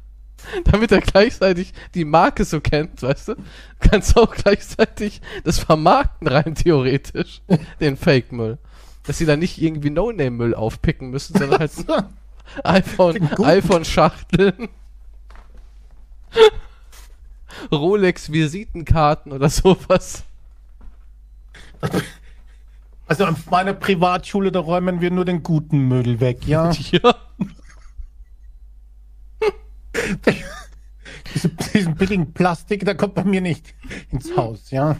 [0.65, 3.35] damit er gleichzeitig die Marke so kennt, weißt du,
[3.79, 7.41] kannst du auch gleichzeitig das vermarkten rein theoretisch,
[7.79, 8.59] den Fake-Müll.
[9.05, 11.71] Dass sie dann nicht irgendwie No-Name-Müll aufpicken müssen, sondern halt
[12.63, 14.69] iPhone, iPhone-Schachteln.
[17.71, 20.23] Rolex-Visitenkarten oder sowas.
[23.05, 26.71] Also auf meiner Privatschule, da räumen wir nur den guten Müll weg, ja.
[26.91, 27.15] Ja.
[31.33, 33.73] Diese, diesen billigen Plastik, der kommt bei mir nicht
[34.11, 34.95] ins Haus, ja.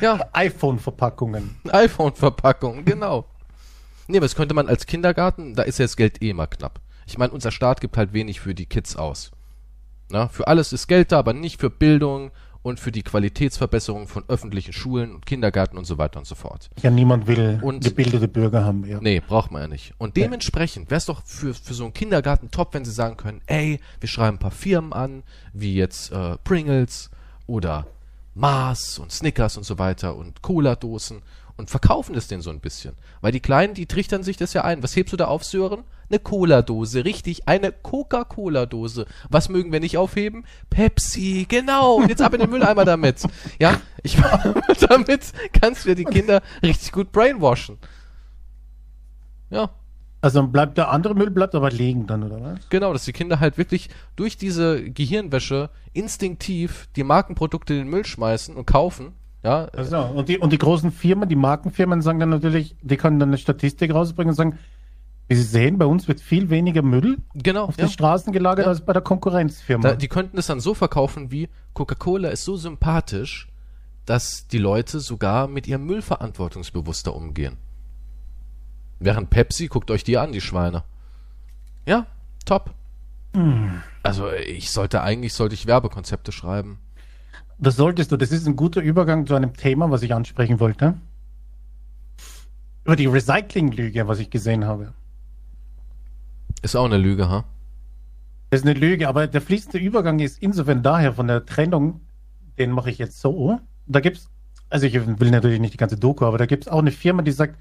[0.00, 1.56] Ja, iPhone-Verpackungen.
[1.70, 3.26] iPhone-Verpackung, genau.
[4.06, 6.80] Nee, aber das könnte man als Kindergarten, da ist ja das Geld eh immer knapp.
[7.06, 9.32] Ich meine, unser Staat gibt halt wenig für die Kids aus.
[10.10, 12.30] Na, für alles ist Geld da, aber nicht für Bildung
[12.62, 16.70] und für die Qualitätsverbesserung von öffentlichen Schulen und Kindergärten und so weiter und so fort.
[16.82, 18.98] Ja, niemand will Und- gebildete Bürger haben, ja.
[19.00, 19.94] Nee, braucht man ja nicht.
[19.98, 23.40] Und dementsprechend wäre es doch für, für so einen Kindergarten top, wenn sie sagen können,
[23.46, 27.10] ey, wir schreiben ein paar Firmen an, wie jetzt äh, Pringles
[27.46, 27.86] oder
[28.34, 31.22] Mars und Snickers und so weiter und Cola-Dosen
[31.56, 32.94] und verkaufen das denen so ein bisschen.
[33.20, 34.82] Weil die Kleinen, die trichtern sich das ja ein.
[34.82, 35.82] Was hebst du da auf, Sören?
[36.10, 39.06] Eine Cola-Dose, richtig, eine Coca-Cola-Dose.
[39.28, 40.44] Was mögen wir nicht aufheben?
[40.70, 41.96] Pepsi, genau.
[41.96, 43.22] Und jetzt ab in den Mülleimer damit.
[43.58, 44.16] Ja, ich
[44.88, 47.78] damit kannst du ja die Kinder richtig gut brainwashen.
[49.50, 49.70] Ja,
[50.20, 52.68] Also bleibt der andere Müll bleibt aber liegen dann, oder was?
[52.70, 58.04] genau, dass die Kinder halt wirklich durch diese Gehirnwäsche instinktiv die Markenprodukte in den Müll
[58.04, 59.12] schmeißen und kaufen.
[59.44, 63.18] Ja, Also, und, die, und die großen Firmen, die Markenfirmen sagen dann natürlich, die können
[63.20, 64.58] dann eine Statistik rausbringen und sagen,
[65.28, 67.64] wie Sie sehen, bei uns wird viel weniger Müll genau.
[67.66, 67.86] auf Ja.
[67.86, 68.70] die Straßen gelagert Ja.
[68.70, 69.82] als bei der Konkurrenzfirma.
[69.90, 73.48] Da, die könnten es dann so verkaufen wie Coca-Cola ist so sympathisch,
[74.06, 77.58] dass die Leute sogar mit ihrem Müll verantwortungsbewusster umgehen.
[79.00, 80.82] Während Pepsi, guckt euch die an, die Schweine.
[81.86, 82.06] Ja,
[82.46, 82.74] top.
[84.02, 86.78] Also ich sollte eigentlich sollte ich Werbekonzepte schreiben.
[87.58, 90.94] Das solltest du, das ist ein guter Übergang zu einem Thema, was ich ansprechen wollte.
[92.84, 94.94] Über die Recycling-Lüge, was ich gesehen habe.
[96.62, 97.44] Ist auch eine Lüge, ha?
[98.50, 102.00] Das ist eine Lüge, aber der fließende Übergang ist insofern daher von der Trennung,
[102.58, 103.60] den mache ich jetzt so.
[103.86, 104.30] Da gibt's,
[104.70, 107.32] also ich will natürlich nicht die ganze Doku, aber da gibt's auch eine Firma, die
[107.32, 107.60] sagt,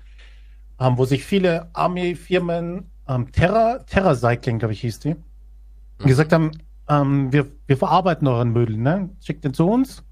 [0.80, 5.16] ähm, wo sich viele Army-Firmen, ähm, Terra, Terra Cycling, glaube ich, hieß die,
[6.00, 6.52] gesagt haben,
[6.88, 9.10] ähm, wir, wir verarbeiten euren Müll, ne?
[9.22, 10.04] Schickt den zu uns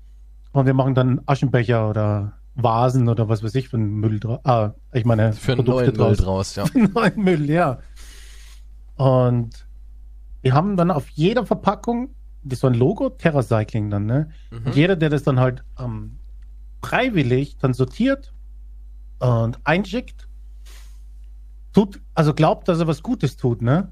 [0.51, 4.39] und wir machen dann Aschenbecher oder Vasen oder was weiß ich für einen Müll draus.
[4.43, 6.65] Ah, ich meine, Für einen neuen Müll draus, ja.
[6.93, 7.79] neuen Müll, ja.
[8.95, 9.67] Und
[10.41, 12.15] wir haben dann auf jeder Verpackung
[12.45, 14.29] das so ein Logo, Terra Cycling dann, ne?
[14.51, 14.65] Mhm.
[14.65, 16.19] Und jeder, der das dann halt ähm,
[16.81, 18.33] freiwillig dann sortiert
[19.19, 20.27] und einschickt,
[21.73, 23.89] tut, also glaubt, dass er was Gutes tut, ne?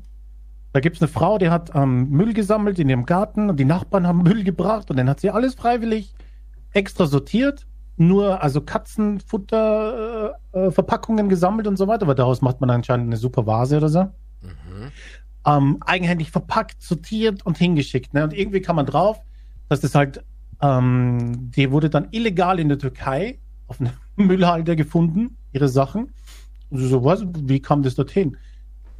[0.72, 3.66] Da gibt es eine Frau, die hat ähm, Müll gesammelt in ihrem Garten und die
[3.66, 6.14] Nachbarn haben Müll gebracht und dann hat sie alles freiwillig
[6.72, 12.62] extra sortiert, nur also Katzenfutter äh, äh, Verpackungen gesammelt und so weiter, aber daraus macht
[12.62, 14.08] man anscheinend eine super Vase oder so.
[14.44, 14.92] Mhm.
[15.46, 18.14] Ähm, eigenhändig verpackt, sortiert und hingeschickt.
[18.14, 18.24] Ne?
[18.24, 19.20] Und irgendwie kam man drauf,
[19.70, 20.24] dass das halt,
[20.62, 26.14] ähm, die wurde dann illegal in der Türkei auf einem Müllhalter gefunden, ihre Sachen.
[26.70, 28.38] Und so, was, wie kam das dorthin?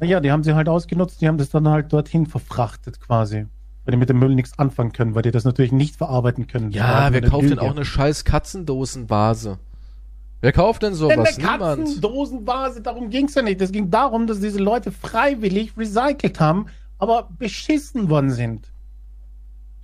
[0.00, 3.46] Naja, die haben sie halt ausgenutzt, die haben das dann halt dorthin verfrachtet quasi.
[3.84, 6.70] Weil die mit dem Müll nichts anfangen können, weil die das natürlich nicht verarbeiten können.
[6.70, 9.58] Ja, wer kauft denn auch eine scheiß Katzendosenvase?
[10.44, 11.38] Wer kauft denn Denn sowas?
[11.38, 11.84] eine Niemand.
[11.86, 13.62] Katzendosenvase, darum ging es ja nicht.
[13.62, 16.66] Es ging darum, dass diese Leute freiwillig recycelt haben,
[16.98, 18.70] aber beschissen worden sind.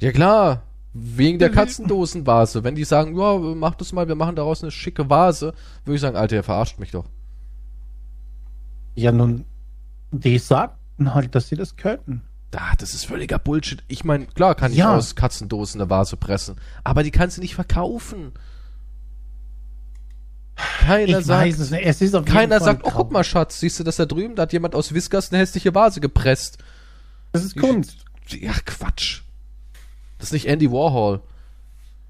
[0.00, 1.48] Ja klar, wegen der.
[1.48, 2.62] Katzendosenvase.
[2.62, 5.54] Wenn die sagen, ja, mach das mal, wir machen daraus eine schicke Vase,
[5.86, 7.06] würde ich sagen, Alter, ihr verarscht mich doch.
[8.94, 9.46] Ja, nun,
[10.10, 12.20] die sagten halt, dass sie das könnten.
[12.54, 13.82] Ah, das ist völliger Bullshit.
[13.88, 14.94] Ich meine, klar kann ich Ja.
[14.94, 18.32] aus Katzendosen eine Vase pressen, aber die kannst du nicht verkaufen.
[20.56, 21.72] Keiner ich sagt, weiß es.
[21.72, 24.34] Es ist auf keiner Fall sagt, oh guck mal, Schatz, siehst du das da drüben?
[24.34, 26.58] Da hat jemand aus Whiskers eine hässliche Vase gepresst.
[27.32, 28.04] Das ist Kunst.
[28.28, 29.22] Ja, Quatsch.
[30.18, 31.20] Das ist nicht Andy Warhol.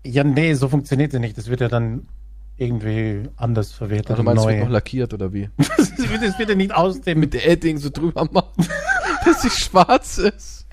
[0.05, 1.37] Ja, nee, so funktioniert es nicht.
[1.37, 2.09] Das wird ja dann
[2.57, 4.11] irgendwie anders verwertet.
[4.11, 4.65] Also meinst, es wird neu.
[4.65, 5.49] noch lackiert oder wie?
[5.57, 7.21] das, wird, das wird ja nicht aus dem.
[7.21, 8.67] Mit der Edding so drüber machen,
[9.25, 10.67] dass sie schwarz ist.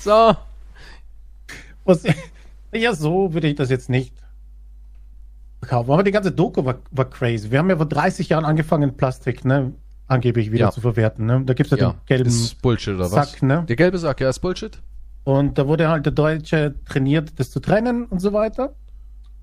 [0.00, 0.36] So.
[1.84, 2.02] Was,
[2.72, 4.14] ja, so würde ich das jetzt nicht
[5.60, 5.90] verkaufen.
[5.90, 7.50] Aber die ganze Doku war, war crazy.
[7.50, 9.72] Wir haben ja vor 30 Jahren angefangen, Plastik, ne,
[10.06, 10.70] angeblich wieder Ja.
[10.70, 11.26] zu verwerten.
[11.26, 11.42] Ne?
[11.44, 13.32] Da gibt es ja, Ja, den gelben ist Bullshit oder was?
[13.32, 13.64] Sack, ne?
[13.68, 14.80] Der gelbe Sack, ja, ist Bullshit.
[15.24, 18.74] Und da wurde halt der Deutsche trainiert, das zu trennen und so weiter.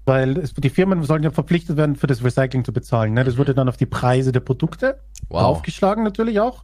[0.06, 3.14] Weil es, die Firmen sollen ja verpflichtet werden, für das Recycling zu bezahlen.
[3.14, 3.24] Ne?
[3.24, 5.00] Das wurde dann auf die Preise der Produkte
[5.30, 5.42] Wow.
[5.44, 6.64] aufgeschlagen natürlich auch.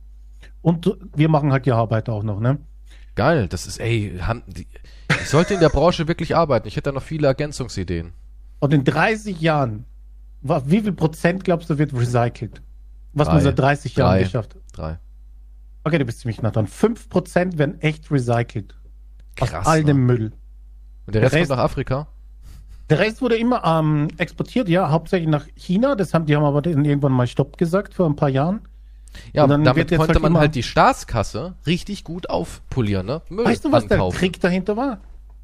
[0.62, 2.40] Und wir machen halt die Arbeit auch noch.
[2.40, 2.58] Ne?
[3.16, 4.18] Geil, das ist, ey,
[5.22, 6.68] ich sollte in der Branche wirklich arbeiten.
[6.68, 8.14] Ich hätte da noch viele Ergänzungsideen.
[8.64, 9.84] Und in 30 Jahren,
[10.42, 12.62] wie viel Prozent glaubst du wird recycelt?
[13.12, 13.34] Was Drei.
[13.34, 14.24] man seit 30 Jahren Drei.
[14.24, 14.62] geschafft hat.
[14.72, 15.00] Drei.
[15.84, 16.68] Okay, du bist ziemlich nah dran.
[16.68, 18.74] 5% werden echt recycelt.
[19.36, 19.54] Krass.
[19.54, 19.88] aus all ne?
[19.88, 20.32] dem Müll.
[21.06, 22.08] Und der Rest, Der Rest- kommt nach Afrika?
[22.90, 25.96] Der Rest wurde immer ähm, exportiert, ja, hauptsächlich nach China.
[25.96, 28.62] Das haben, die haben aber dann irgendwann mal Stopp gesagt vor ein paar Jahren.
[29.34, 33.22] Ja, Und dann damit konnte halt man halt die Staatskasse richtig gut aufpolieren, ne?
[33.28, 34.00] Müll Weißt du, was der.
[34.12, 35.02] Trick dahinter war?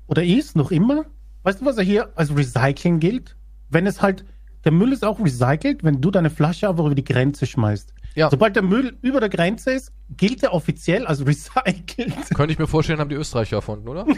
[0.07, 1.03] Oder ist noch immer?
[1.44, 3.36] Weißt du, was er hier als Recycling gilt?
[3.70, 4.26] Wenn es halt,
[4.66, 7.94] der Müll ist auch recycelt, wenn du deine Flasche einfach über die Grenze schmeißt.
[8.16, 8.30] Ja.
[8.30, 12.14] Sobald der Müll über der Grenze ist, gilt er offiziell als recycelt.
[12.34, 14.06] Könnte ich mir vorstellen, haben die Österreicher erfunden, oder?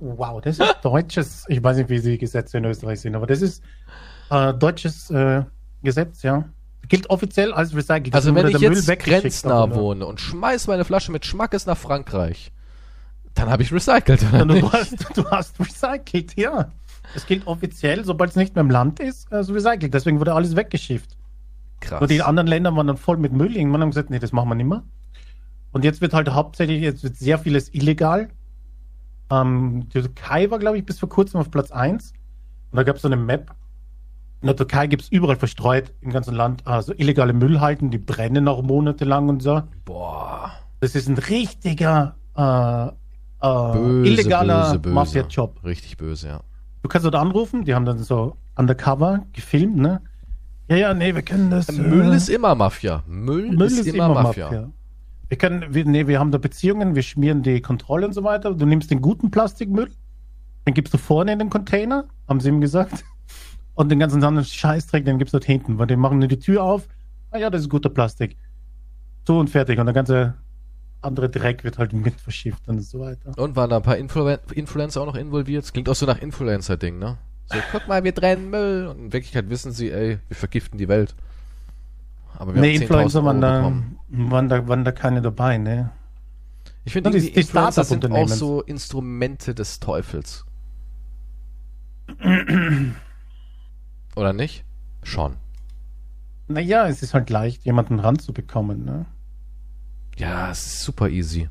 [0.00, 3.42] Wow, das ist deutsches, ich weiß nicht, wie die Gesetze in Österreich sind, aber das
[3.42, 3.62] ist
[4.30, 5.42] äh, deutsches äh,
[5.82, 6.48] Gesetz, ja.
[6.88, 8.14] Gilt offiziell als recycelt.
[8.14, 11.76] Also wenn ich der Müll jetzt grenznah wohne und schmeiß meine Flasche mit Schmackes nach
[11.76, 12.52] Frankreich,
[13.34, 14.62] dann habe ich recycelt, nicht?
[14.62, 16.70] du, hast, du hast recycelt, ja.
[17.14, 19.92] Es gilt offiziell, sobald es nicht mehr im Land ist, als recycelt.
[19.92, 21.16] Deswegen wurde alles weggeschifft.
[21.80, 22.00] Krass.
[22.00, 23.56] Und die anderen Länder waren dann voll mit Müll.
[23.56, 24.82] Irgendwann haben gesagt, nee, das machen wir nicht mehr.
[25.72, 28.28] Und jetzt wird halt hauptsächlich, jetzt wird sehr vieles illegal.
[29.30, 32.12] Ähm, die Türkei war, glaube ich, bis vor kurzem auf Platz 1.
[32.70, 33.54] Und da gab es so eine Map.
[34.40, 38.46] In der Türkei gibt es überall verstreut im ganzen Land also illegale Müllhalten, die brennen
[38.46, 39.62] auch monatelang und so.
[39.84, 40.52] Boah.
[40.80, 42.92] Das ist ein richtiger äh,
[43.44, 44.94] äh, Böse, illegaler böse, böse.
[44.94, 45.64] Mafia-Job.
[45.64, 46.40] Richtig böse, ja.
[46.82, 50.00] Du kannst dort anrufen, die haben dann so undercover gefilmt, ne?
[50.68, 51.70] Ja, ja, nee, wir können das.
[51.70, 53.02] Müll äh, ist immer Mafia.
[53.06, 54.70] Müll, Müll ist, immer, Mafia.
[55.28, 58.54] Wir können, wir, nee, wir haben da Beziehungen, wir schmieren die Kontrolle und so weiter.
[58.54, 59.90] Du nimmst den guten Plastikmüll,
[60.66, 63.04] den gibst du vorne in den Container, haben sie ihm gesagt.
[63.76, 66.38] Und den ganzen anderen Scheißdreck, den gibst du dort hinten, weil die machen nur die
[66.38, 66.86] Tür auf.
[67.32, 68.36] Ah ja, das ist guter Plastik.
[69.26, 69.80] So und fertig.
[69.80, 70.34] Und der ganze
[71.04, 73.32] andere Dreck wird halt mit verschifft und so weiter.
[73.38, 75.64] Und waren da ein paar Influen Influencer auch noch involviert?
[75.64, 77.18] Das klingt auch so nach Influencer-Ding, ne?
[77.46, 78.86] So, guck mal, wir trennen Müll.
[78.86, 81.14] Und in Wirklichkeit wissen sie, ey, wir vergiften die Welt.
[82.38, 83.72] Aber wir Nee, haben 10.000 Influencer waren da,
[84.08, 85.90] waren, da, waren da keine dabei, ne?
[86.84, 90.44] Ich finde, die, die- Influencer sind auch so Instrumente des Teufels.
[94.16, 94.64] Oder nicht?
[95.02, 95.36] Schon.
[96.48, 98.84] Naja, es ist halt leicht, jemanden ranzubekommen.
[98.84, 99.06] Ne?
[100.16, 101.48] Ja, es ist super easy.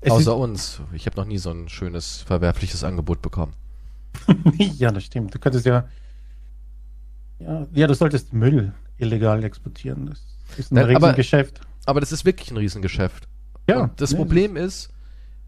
[0.00, 0.80] Es Außer uns.
[0.92, 3.54] Ich habe noch nie so ein schönes, verwerfliches Angebot bekommen.
[4.58, 5.34] ja, das stimmt.
[5.34, 5.88] Du könntest ja,
[7.40, 10.06] ja, ja, du solltest Müll illegal exportieren.
[10.06, 10.20] Das
[10.58, 11.60] ist ein Nein, aber- Riesengeschäft.
[11.86, 13.28] Aber das ist wirklich ein Riesengeschäft.
[13.68, 14.90] Ja, und das nee, Problem ist,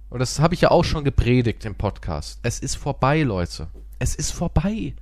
[0.08, 3.68] und das habe ich ja auch schon gepredigt im Podcast, es ist vorbei, Leute.
[3.98, 4.94] Es ist vorbei.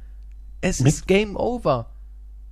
[0.60, 1.90] Es Mit- ist Game Over.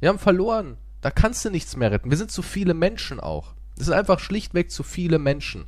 [0.01, 0.77] Wir haben verloren.
[1.01, 2.11] Da kannst du nichts mehr retten.
[2.11, 3.55] Wir sind zu viele Menschen auch.
[3.79, 5.65] Es sind einfach schlichtweg zu viele Menschen.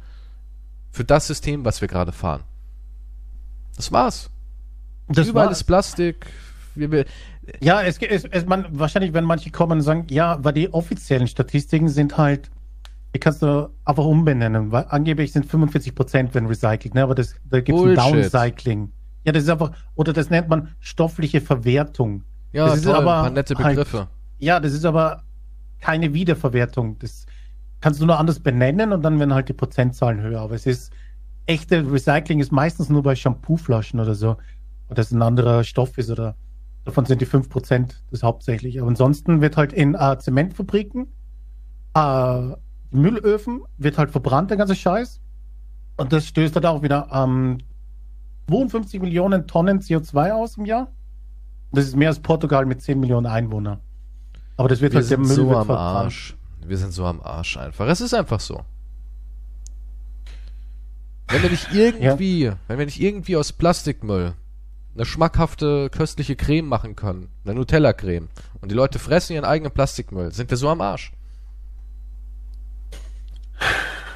[0.91, 2.43] Für das System, was wir gerade fahren.
[3.77, 4.31] Das war's.
[5.09, 5.59] Das Überall war's.
[5.59, 6.27] ist Plastik.
[6.75, 7.05] Wir, wir,
[7.61, 11.27] Ja, es, es, es man, wahrscheinlich, wenn manche kommen und sagen, ja, weil die offiziellen
[11.29, 12.51] Statistiken sind halt,
[13.15, 17.03] die kannst du einfach umbenennen, weil angeblich sind 45 Prozent, wenn recycelt, ne?
[17.03, 17.95] aber das, da gibt es ein.
[17.95, 18.93] Downcycling.
[19.25, 22.25] Ja, das ist einfach, oder das nennt man stoffliche Verwertung.
[22.53, 24.09] ja, Das ist toll, aber ein paar nette halt- Begriffe.
[24.39, 25.25] Ja, das ist aber
[25.81, 26.99] keine Wiederverwertung.
[27.01, 27.27] Das
[27.81, 30.41] kannst du nur anders benennen und dann werden halt die Prozentzahlen höher.
[30.41, 30.93] Aber es ist,
[31.47, 34.37] echte Recycling ist meistens nur bei Shampooflaschen oder so.
[34.87, 36.35] Oder das ein anderer Stoff ist oder
[36.85, 38.81] davon sind die 5% das hauptsächlich.
[38.81, 41.07] Aber ansonsten wird halt in äh, Zementfabriken,
[41.95, 42.57] äh,
[42.91, 45.21] Müllöfen, wird halt verbrannt, der ganze Scheiß.
[45.97, 47.59] Und das stößt halt auch wieder ähm,
[48.49, 50.91] 52 Millionen Tonnen CO2 aus im Jahr.
[51.73, 53.81] Das ist mehr als Portugal mit 10 Millionen Einwohnern.
[54.57, 56.07] Aber das wird Wir halt der Müll so am verbrannt.
[56.07, 56.38] Arsch.
[56.65, 57.87] Wir sind so am Arsch einfach.
[57.87, 58.65] Es ist einfach so.
[61.29, 64.35] Wenn wir nicht irgendwie, wenn wir nicht irgendwie aus Plastikmüll
[64.95, 68.29] eine schmackhafte, köstliche Creme machen können, eine Nutella-Creme,
[68.61, 71.13] und die Leute fressen ihren eigenen Plastikmüll, sind wir so am Arsch.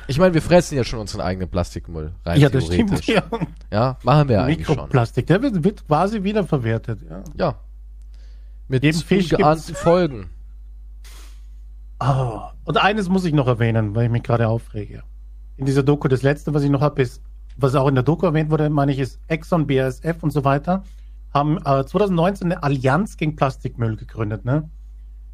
[0.09, 3.07] Ich meine, wir fressen ja schon unseren eigenen Plastikmüll rein Ja, das stimmt.
[3.07, 3.22] Ja.
[3.70, 4.76] Ja, machen wir ja eigentlich schon.
[4.76, 7.01] Mikroplastik, der wird, wird quasi wiederverwertet.
[7.09, 7.22] Ja.
[7.36, 7.55] Ja.
[8.68, 10.30] Mit ungeahnten Folgen.
[12.03, 15.03] Ah, und eines muss ich noch erwähnen, weil ich mich gerade aufrege.
[15.57, 17.23] In dieser Doku, das letzte, was ich noch habe, ist,
[17.57, 20.83] was auch in der Doku erwähnt wurde, meine ich, ist Exxon, BASF und so weiter,
[21.33, 24.45] haben äh, 2019 eine Allianz gegen Plastikmüll gegründet.
[24.45, 24.69] Ne?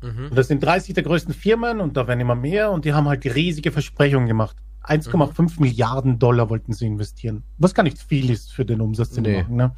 [0.03, 0.27] Mhm.
[0.31, 3.09] Und das sind 30 der größten Firmen und da werden immer mehr und die haben
[3.09, 4.57] halt riesige Versprechungen gemacht.
[4.85, 7.45] 1,5 Milliarden Dollar wollten sie investieren.
[7.59, 9.43] Was gar nicht viel ist für den Umsatz, den Nee.
[9.43, 9.57] machen.
[9.57, 9.73] Ne?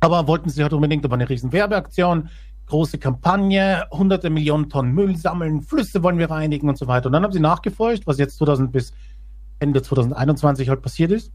[0.00, 2.28] Aber wollten sie halt unbedingt, war eine riesen Werbeaktion,
[2.72, 7.06] große Kampagne, hunderte Millionen Tonnen Müll sammeln, Flüsse wollen wir reinigen und so weiter.
[7.06, 8.94] Und dann haben sie nachgeforscht, was jetzt 2000 bis
[9.58, 11.30] Ende 2021 halt passiert ist.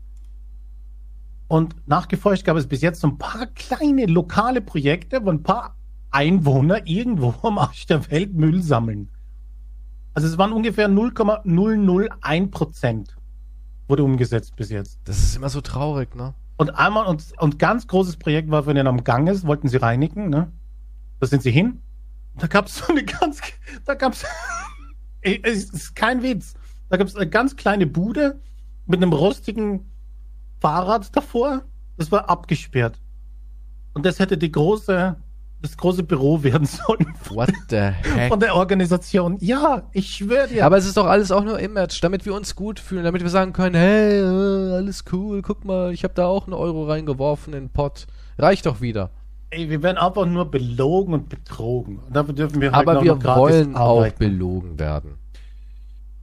[1.48, 5.76] Und nachgeforscht gab es bis jetzt so ein paar kleine lokale Projekte, wo ein paar
[6.10, 9.10] Einwohner irgendwo am Arsch der Welt Müll sammeln.
[10.16, 13.16] Also es waren ungefähr 0,001 Prozent
[13.88, 15.00] wurde umgesetzt bis jetzt.
[15.06, 16.34] Das ist immer so traurig, ne?
[16.58, 19.78] Und einmal und, und ganz großes Projekt war, wenn er am Gang ist, wollten sie
[19.78, 20.52] reinigen, ne?
[21.20, 21.82] Da sind sie hin.
[22.38, 23.42] Da gab es so eine ganz,
[23.86, 24.14] da gab
[25.22, 26.54] es, es ist kein Witz.
[26.90, 28.40] Da gab es eine ganz kleine Bude
[28.86, 29.92] mit einem rostigen
[30.60, 31.64] Fahrrad davor.
[31.98, 33.00] Das war abgesperrt.
[33.94, 35.16] Und das hätte die große,
[35.62, 38.30] das große Büro werden sollen What the heck?
[38.30, 39.38] von der Organisation.
[39.40, 40.66] Ja, ich schwöre dir.
[40.66, 43.30] Aber es ist doch alles auch nur Image, damit wir uns gut fühlen, damit wir
[43.30, 47.54] sagen können, hey, äh, alles cool, guck mal, ich habe da auch einen Euro reingeworfen
[47.54, 48.06] in den Pott.
[48.38, 49.10] Reicht doch wieder.
[49.50, 52.00] Ey, wir werden einfach nur belogen und betrogen.
[52.00, 55.16] Und dafür dürfen wir halt Aber wir wollen auch belogen werden.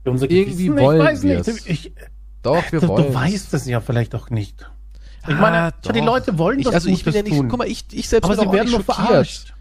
[0.04, 0.84] Unser irgendwie Gewissen?
[0.84, 1.46] wollen ich weiß wir's.
[1.46, 1.66] nicht.
[1.66, 1.92] Ich,
[2.42, 3.06] Doch, wir du, wollen.
[3.06, 4.68] du weißt es ja vielleicht auch nicht.
[5.26, 6.00] Ich Ah, meine, schau, die.
[6.00, 7.48] Leute wollen ich, das also ich bin ja nicht, tun.
[7.48, 9.54] guck mal, ich, ich selbst aber bin sie auch werden schockiert, verarscht.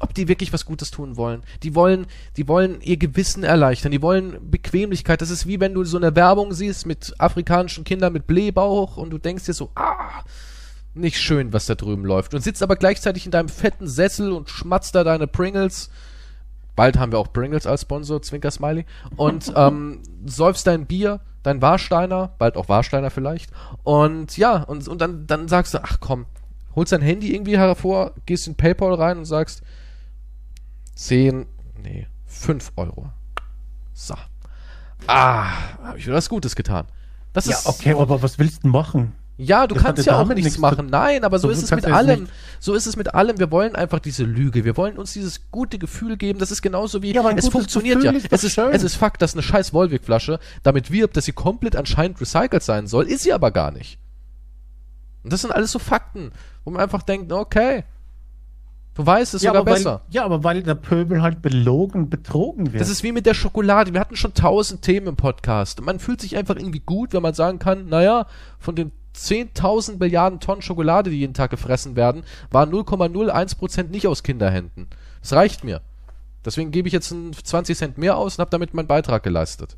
[0.00, 1.42] ob die wirklich was Gutes tun wollen.
[1.62, 5.22] Die wollen, die wollen ihr Gewissen erleichtern, die wollen Bequemlichkeit.
[5.22, 9.08] Das ist wie wenn du so eine Werbung siehst mit afrikanischen Kindern mit Blähbauch und
[9.08, 10.22] du denkst dir so, ah,
[10.94, 12.34] nicht schön, was da drüben läuft.
[12.34, 15.90] Und sitzt aber gleichzeitig in deinem fetten Sessel und schmatzt da deine Pringles.
[16.76, 18.86] Bald haben wir auch Pringles als Sponsor, Zwinker Smiley.
[19.16, 23.50] Und ähm, säufst dein Bier, dein Warsteiner, bald auch Warsteiner vielleicht.
[23.84, 26.26] Und ja, und, und dann, dann sagst du, ach komm,
[26.74, 29.62] holst dein Handy irgendwie hervor, gehst in PayPal rein und sagst
[30.94, 31.46] 10,
[31.82, 33.10] nee, 5 Euro.
[33.92, 34.14] So.
[35.06, 35.50] Ah,
[35.82, 36.86] habe ich wieder was Gutes getan.
[37.32, 39.14] Das Ja, ist okay, aber was willst du machen?
[39.42, 40.88] Ja, du Das kannst ja auch nichts machen.
[40.90, 42.28] Nein, aber so Du ist es mit allem.
[42.58, 43.38] So ist es mit allem.
[43.38, 44.64] Wir wollen einfach diese Lüge.
[44.64, 46.38] Wir wollen uns dieses gute Gefühl geben.
[46.38, 48.18] Das ist genauso wie Ja, es funktioniert Gefühl ja.
[48.18, 48.70] ist es ist schön.
[48.72, 52.86] es ist Fakt, dass eine scheiß Volvic-Flasche damit wirbt, dass sie komplett anscheinend recycelt sein
[52.86, 53.98] soll, ist sie aber gar nicht.
[55.22, 56.32] Und das sind alles so Fakten,
[56.64, 57.84] wo man einfach denkt, okay,
[58.94, 60.02] du weißt es Ja sogar weil, besser.
[60.10, 62.80] ja, aber weil der Pöbel halt belogen, betrogen wird.
[62.80, 63.92] Das ist wie mit der Schokolade.
[63.94, 65.78] Wir hatten schon tausend Themen im Podcast.
[65.80, 68.26] Und man fühlt sich einfach irgendwie gut, wenn man sagen kann, naja,
[68.58, 74.22] von den 10.000 Milliarden Tonnen Schokolade, die jeden Tag gefressen werden, waren 0,01% nicht aus
[74.22, 74.86] Kinderhänden.
[75.20, 75.80] Das reicht mir.
[76.44, 79.76] Deswegen gebe ich jetzt einen 20 Cent mehr aus und habe damit meinen Beitrag geleistet.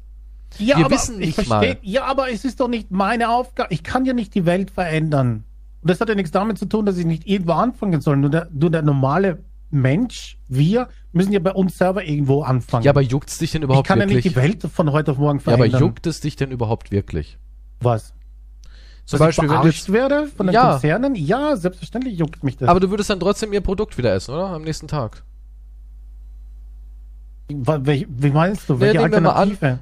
[0.58, 1.76] Ja, Wir aber wissen ich nicht versteh- mal.
[1.82, 3.72] Ja, aber es ist doch nicht meine Aufgabe.
[3.72, 5.44] Ich kann ja nicht die Welt verändern.
[5.80, 8.16] Und das hat ja nichts damit zu tun, dass ich nicht irgendwo anfangen soll.
[8.16, 9.38] Nur der, nur der normale
[9.70, 12.84] Mensch, wir, müssen ja bei uns selber irgendwo anfangen.
[12.84, 14.24] Ja, aber juckt's dich denn ich überhaupt kann ja wirklich?
[14.26, 15.80] nicht die Welt von heute auf morgen ja, aber verändern.
[15.80, 17.38] juckt es dich denn überhaupt wirklich?
[17.80, 18.12] Was?
[19.04, 20.70] Zum Dass Beispiel, ich wenn verarscht jetzt, werde von den Ja.
[20.72, 21.14] Konzernen?
[21.16, 22.68] Ja, selbstverständlich juckt mich das.
[22.68, 24.46] aber du würdest dann trotzdem ihr Produkt wieder essen, oder?
[24.48, 25.24] Am nächsten Tag.
[27.48, 28.80] Wie meinst du?
[28.80, 29.78] Welche nehmen wir mal an- Alternative?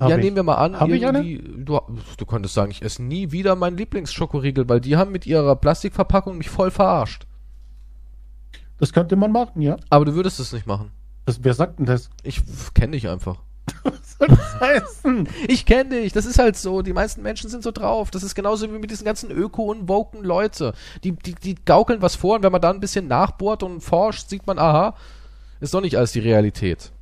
[0.00, 0.24] hab ja, ich?
[0.24, 1.80] nehmen wir mal an, ich du,
[2.16, 6.38] du könntest sagen, ich esse nie wieder meinen Lieblingsschokoriegel, weil die haben mit ihrer Plastikverpackung
[6.38, 7.26] mich voll verarscht.
[8.78, 9.76] Das könnte man machen, ja.
[9.90, 10.90] Aber du würdest es nicht machen.
[11.26, 12.10] Das, wer sagt denn das?
[12.24, 12.42] Ich
[12.74, 13.36] kenne dich einfach.
[14.18, 15.28] Soll das heißen?
[15.48, 16.82] Ich kenne dich, das ist halt so.
[16.82, 18.10] Die meisten Menschen sind so drauf.
[18.10, 20.72] Das ist genauso wie mit diesen ganzen Öko- und woken Leute.
[21.04, 24.28] Die, die, die gaukeln was vor und wenn man da ein bisschen nachbohrt und forscht,
[24.28, 24.94] sieht man, aha,
[25.60, 26.92] ist doch nicht alles die Realität.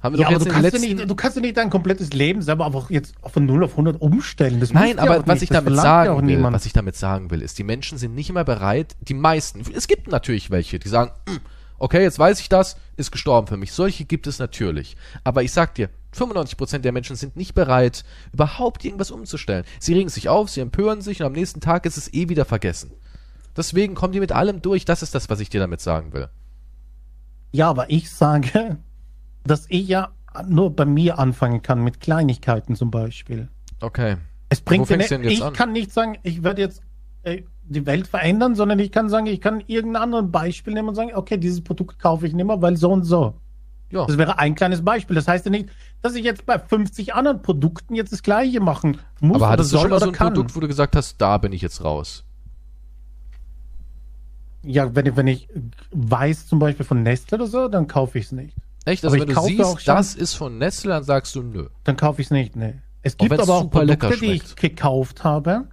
[0.00, 0.96] Haben wir Ja, doch aber jetzt du kannst, ja letzten...
[0.96, 4.00] nicht, du kannst ja nicht dein komplettes Leben selber einfach jetzt von 0 auf 100
[4.00, 4.60] umstellen.
[4.60, 5.42] Das Nein, aber was nicht.
[5.44, 6.54] ich Das damit sagen will, niemand.
[6.54, 9.88] was ich damit sagen will, ist, die Menschen sind nicht immer bereit, die meisten, es
[9.88, 11.40] gibt natürlich welche, die sagen, "Hm,
[11.78, 13.72] okay, jetzt weiß ich das, ist gestorben für mich.
[13.72, 14.96] Solche gibt es natürlich.
[15.24, 19.64] Aber ich sag dir, 95% der Menschen sind nicht bereit, überhaupt irgendwas umzustellen.
[19.78, 22.44] Sie regen sich auf, sie empören sich und am nächsten Tag ist es eh wieder
[22.44, 22.92] vergessen.
[23.56, 24.84] Deswegen kommen die mit allem durch.
[24.84, 26.28] Das ist das, was ich dir damit sagen will.
[27.50, 28.78] Ja, aber ich sage,
[29.44, 30.12] dass ich ja
[30.46, 33.48] nur bei mir anfangen kann, mit Kleinigkeiten zum Beispiel.
[33.80, 34.16] Okay.
[34.48, 35.54] Es bringt Wo fängst ja du denn jetzt ich an?
[35.54, 36.82] kann nicht sagen, ich werde jetzt
[37.22, 40.94] äh, die Welt verändern, sondern ich kann sagen, ich kann irgendein anderes Beispiel nehmen und
[40.94, 43.34] sagen, okay, dieses Produkt kaufe ich nicht mehr, weil so und so.
[43.90, 44.04] Ja.
[44.06, 45.14] Das wäre ein kleines Beispiel.
[45.16, 45.68] Das heißt ja nicht,
[46.02, 49.72] dass ich jetzt bei 50 anderen Produkten jetzt das gleiche machen muss Aber oder hattest
[49.72, 50.28] du soll schon mal so ein kann.
[50.34, 52.24] Produkt, wo du gesagt hast, da bin ich jetzt raus?
[54.62, 55.48] Ja, wenn ich, wenn ich
[55.92, 58.54] weiß zum Beispiel von Nestle oder so, dann kaufe ich es nicht.
[58.84, 59.04] Echt?
[59.04, 61.68] Also Aber wenn ich du siehst, schon- das ist von Nestle, dann sagst du nö.
[61.84, 62.82] Dann kaufe ich es nicht, ne.
[63.02, 65.68] Es gibt aber auch Produkte, die ich gekauft habe,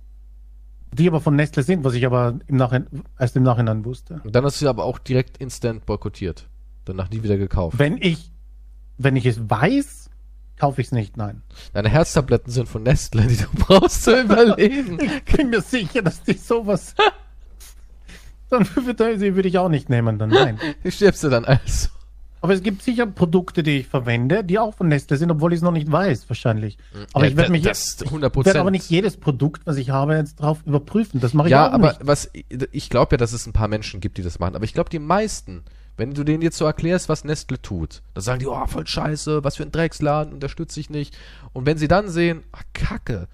[0.94, 4.22] die aber von Nestle sind, was ich aber im Nachhinein, erst im Nachhinein wusste.
[4.24, 6.48] Und dann hast du sie aber auch direkt instant boykottiert.
[6.86, 7.80] Danach nie wieder gekauft.
[7.80, 8.32] Wenn ich,
[8.98, 10.10] wenn ich es weiß,
[10.58, 11.42] kaufe ich es nicht, nein.
[11.74, 15.00] Deine Herztabletten sind von Nestle, die du brauchst zu überleben.
[15.02, 16.96] Ich bin mir sicher, dass die sowas.
[18.50, 20.60] dann würde, ich auch nicht nehmen, dann nein.
[20.88, 21.90] Stirbst du dann also?
[22.46, 25.58] Aber es gibt sicher Produkte, die ich verwende, die auch von Nestle sind, obwohl ich
[25.58, 26.78] es noch nicht weiß, wahrscheinlich.
[27.12, 28.46] Aber Ja, ich werde mich das ich 100%.
[28.46, 31.20] werde aber nicht jedes Produkt, was ich habe, jetzt drauf überprüfen.
[31.20, 32.02] Das mache ich Ja, auch aber nicht.
[32.06, 32.30] was
[32.72, 34.56] ich glaube ja, dass es ein paar Menschen gibt, die das machen.
[34.56, 35.64] Aber ich glaube, die meisten,
[35.98, 39.44] wenn du denen jetzt so erklärst, was Nestle tut, dann sagen die, oh, voll scheiße,
[39.44, 41.18] was für ein Drecksladen, unterstütze ich nicht.
[41.52, 43.28] Und wenn sie dann sehen, ach, Kacke,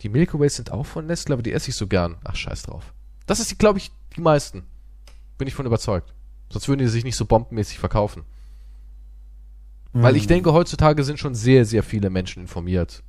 [0.00, 2.16] die Milky Ways sind auch von Nestle, aber die esse ich so gern.
[2.24, 2.94] Ach, scheiß drauf.
[3.26, 4.62] Das ist, glaube ich, die meisten.
[5.36, 6.14] Bin ich von überzeugt.
[6.48, 8.22] Sonst würden die sich nicht so bombenmäßig verkaufen.
[10.02, 10.18] Weil Hm.
[10.18, 13.02] ich denke, heutzutage sind schon sehr, sehr viele Menschen informiert.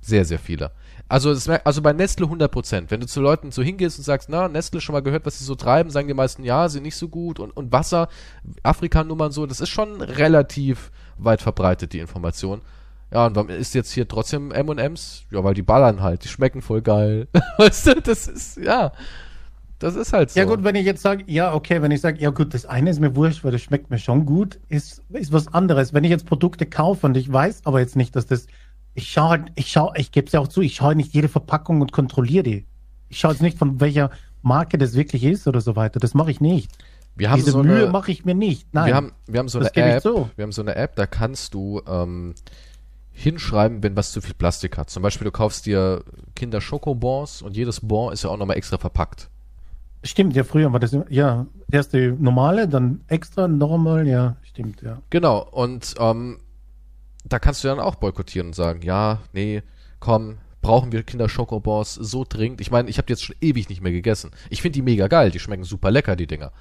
[0.00, 0.70] Sehr, sehr viele.
[1.08, 2.90] Also, merkt, also bei Nestle 100%.
[2.90, 5.44] Wenn du zu Leuten so hingehst und sagst, na, Nestle schon mal gehört, was sie
[5.44, 7.40] so treiben, sagen die meisten, ja, sind nicht so gut.
[7.40, 8.08] Und, und Wasser,
[8.62, 12.60] Afrika-Nummern so, das ist schon relativ weit verbreitet, die Information.
[13.10, 15.24] Ja, und warum ist jetzt hier trotzdem M&M's?
[15.30, 17.28] Ja, weil die ballern halt, die schmecken voll geil.
[17.58, 18.92] weißt du, das ist, ja,
[19.78, 20.38] das ist halt so.
[20.38, 22.90] Ja gut, wenn ich jetzt sage, ja okay, wenn ich sage, ja gut, das eine
[22.90, 25.92] ist mir wurscht, weil das schmeckt mir schon gut, ist, ist was anderes.
[25.92, 28.46] Wenn ich jetzt Produkte kaufe und ich weiß aber jetzt nicht, dass das,
[28.94, 31.28] ich schaue halt, ich schaue, ich gebe es ja auch zu, ich schaue nicht jede
[31.28, 32.66] Verpackung und kontrolliere die.
[33.08, 34.10] Ich schaue jetzt nicht, von welcher
[34.42, 35.98] Marke das wirklich ist oder so weiter.
[36.00, 36.70] Das mache ich nicht.
[37.16, 38.72] wir haben Diese so Mühe mache ich mir nicht.
[38.72, 38.86] Nein.
[38.86, 40.30] Wir haben, wir haben so eine App, zu.
[40.36, 42.34] wir haben so eine App, da kannst du ähm,
[43.12, 44.90] hinschreiben, wenn was zu viel Plastik hat.
[44.90, 46.04] Zum Beispiel, du kaufst dir
[46.34, 49.30] Kinder Schokobons und jedes Bon ist ja auch nochmal extra verpackt.
[50.04, 55.00] Stimmt, ja, früher war das, ja, erst die normale, dann extra, normal, ja, stimmt, ja.
[55.10, 56.38] Genau, und ähm,
[57.24, 59.62] da kannst du dann auch boykottieren und sagen, ja, nee,
[60.00, 62.60] komm, brauchen wir Kinder Schokobons so dringend.
[62.60, 64.30] Ich meine, ich habe die jetzt schon ewig nicht mehr gegessen.
[64.50, 66.52] Ich finde die mega geil, die schmecken super lecker, die Dinger.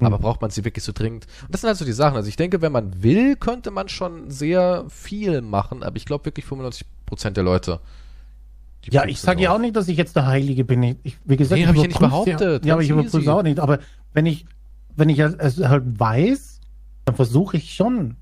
[0.00, 1.26] Aber braucht man sie wirklich so dringend?
[1.42, 2.16] Und das sind halt so die Sachen.
[2.16, 6.26] Also ich denke, wenn man will, könnte man schon sehr viel machen, aber ich glaube
[6.26, 6.84] wirklich 95%
[7.30, 7.80] der Leute.
[8.90, 10.82] Die Ja, ich sage ja auch nicht, dass ich jetzt der Heilige bin.
[10.82, 12.64] Ich, ich, wie gesagt, Nee, hab ich ja nicht behauptet.
[12.64, 13.60] Ja, aber ich überprüfe auch nicht.
[13.60, 13.78] Aber
[14.12, 14.46] wenn ich,
[14.96, 16.60] wenn ich es halt weiß,
[17.04, 18.16] dann versuche ich schon,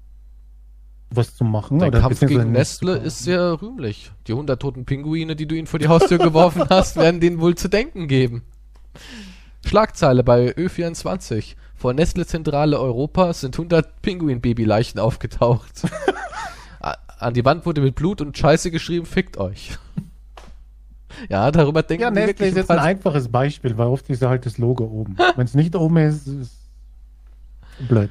[1.11, 1.83] was zu machen.
[1.83, 4.13] Oder Kampf gegen Nestle ist sehr rühmlich.
[4.27, 7.55] Die 100 toten Pinguine, die du ihnen vor die Haustür geworfen hast, werden denen wohl
[7.55, 8.43] zu denken geben.
[9.65, 11.55] Schlagzeile bei Ö24.
[11.75, 15.83] Vor Nestle-Zentrale Europas sind 100 Pinguin-Babyleichen aufgetaucht.
[17.19, 19.79] An die Wand wurde mit Blut und Scheiße geschrieben, fickt euch.
[21.29, 24.29] Ja, darüber denken Ja, die Nestle ist jetzt ein einfaches Beispiel, weil oft ist ja
[24.29, 25.17] halt das Logo oben.
[25.37, 26.53] Wenn es nicht oben ist, ist
[27.81, 28.11] es blöd.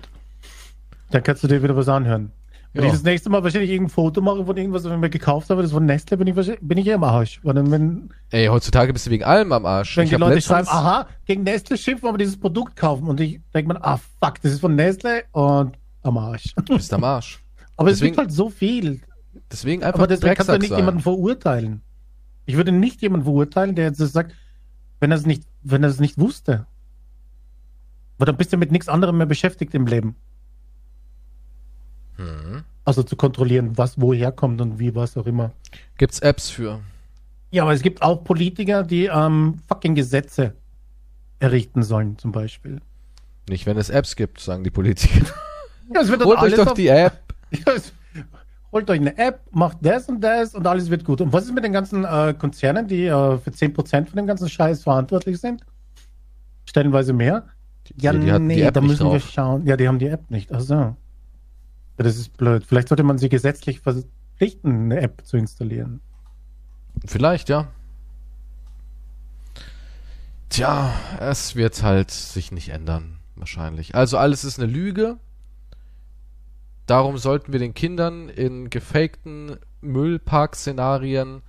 [1.12, 2.32] Dann kannst du dir wieder was anhören.
[2.74, 2.88] Wenn Ja.
[2.88, 5.62] ich das nächste Mal wahrscheinlich irgendein Foto mache von irgendwas, was ich mir gekauft habe,
[5.62, 7.42] das von Nestle, bin ich, wahrscheinlich- bin ich eh im Arsch.
[7.44, 9.98] Dann, wenn, Ey, heutzutage bist du wegen allem am Arsch.
[9.98, 13.08] wenn Ich die Leute schreiben, aha, gegen Nestle schimpfen, aber dieses Produkt kaufen.
[13.08, 16.54] Und ich denke mir, ah, fuck, das ist von Nestle und am Arsch.
[16.66, 17.40] Du bist am Arsch.
[17.78, 19.02] Aber es Deswegen- gibt halt so viel.
[19.52, 20.80] Deswegen einfach Aber deswegen kannst du nicht sein.
[20.80, 21.82] jemanden verurteilen.
[22.46, 24.34] Ich würde nicht jemanden verurteilen, der jetzt sagt,
[25.00, 26.66] wenn er es nicht, wenn er es nicht wusste.
[28.18, 30.16] Weil dann bist du mit nichts anderem mehr beschäftigt im Leben.
[32.18, 32.64] Hm.
[32.84, 35.52] Also zu kontrollieren, was woher kommt und wie, was auch immer.
[35.98, 36.82] Gibt's Apps für?
[37.52, 40.56] Ja, aber es gibt auch Politiker, die ähm, fucking Gesetze
[41.40, 42.80] errichten sollen, zum Beispiel.
[43.50, 45.26] Nicht, wenn es Apps gibt, sagen die Politiker.
[45.94, 47.20] Ja, es wird dann Holt euch doch auf- die App.
[47.52, 47.92] Ja, es-
[48.72, 51.20] Holt euch eine App, macht das und das und alles wird gut.
[51.20, 54.48] Und was ist mit den ganzen äh, Konzernen, die äh, für 10% von dem ganzen
[54.48, 55.66] Scheiß verantwortlich sind?
[56.66, 57.48] Stellenweise mehr?
[57.98, 59.66] Ja, die, nee, die App da nicht müssen wir schauen.
[59.66, 60.52] Ja, die haben die App nicht.
[60.54, 60.74] Ach so.
[60.74, 60.96] Ja,
[61.98, 62.64] das ist blöd.
[62.66, 66.00] Vielleicht sollte man sie gesetzlich verpflichten, eine App zu installieren.
[67.06, 67.68] Vielleicht, ja.
[70.50, 73.96] Tja, es wird halt sich nicht ändern, wahrscheinlich.
[73.96, 75.18] Also alles ist eine Lüge.
[76.92, 81.42] Darum sollten wir den Kindern in gefakten Müllpark-Szenarien,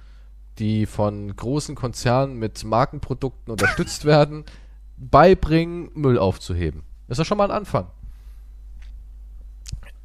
[0.60, 4.44] die von großen Konzernen mit Markenprodukten unterstützt werden,
[4.96, 6.84] beibringen, Müll aufzuheben.
[7.08, 7.88] Das ist ja schon mal ein Anfang.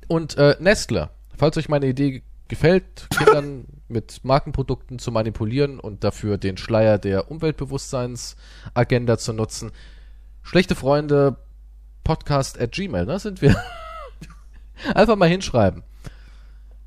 [0.08, 6.40] Und äh, Nestle, falls euch meine Idee gefällt, Kindern mit Markenprodukten zu manipulieren und dafür
[6.40, 9.72] den Schleier der Umweltbewusstseinsagenda zu nutzen,
[10.42, 11.38] schlechte Freunde,
[12.04, 13.56] Podcast at Gmail, ne, sind wir.
[14.94, 15.84] Einfach mal hinschreiben.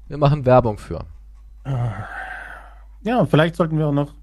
[0.09, 1.05] Wir machen Werbung für.
[3.03, 4.15] Ja, vielleicht sollten wir auch noch.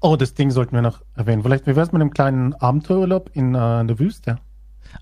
[0.00, 1.42] Oh, das Ding sollten wir noch erwähnen.
[1.42, 4.38] Vielleicht, wie wär's mit einem kleinen Abenteuerurlaub in äh, der Wüste?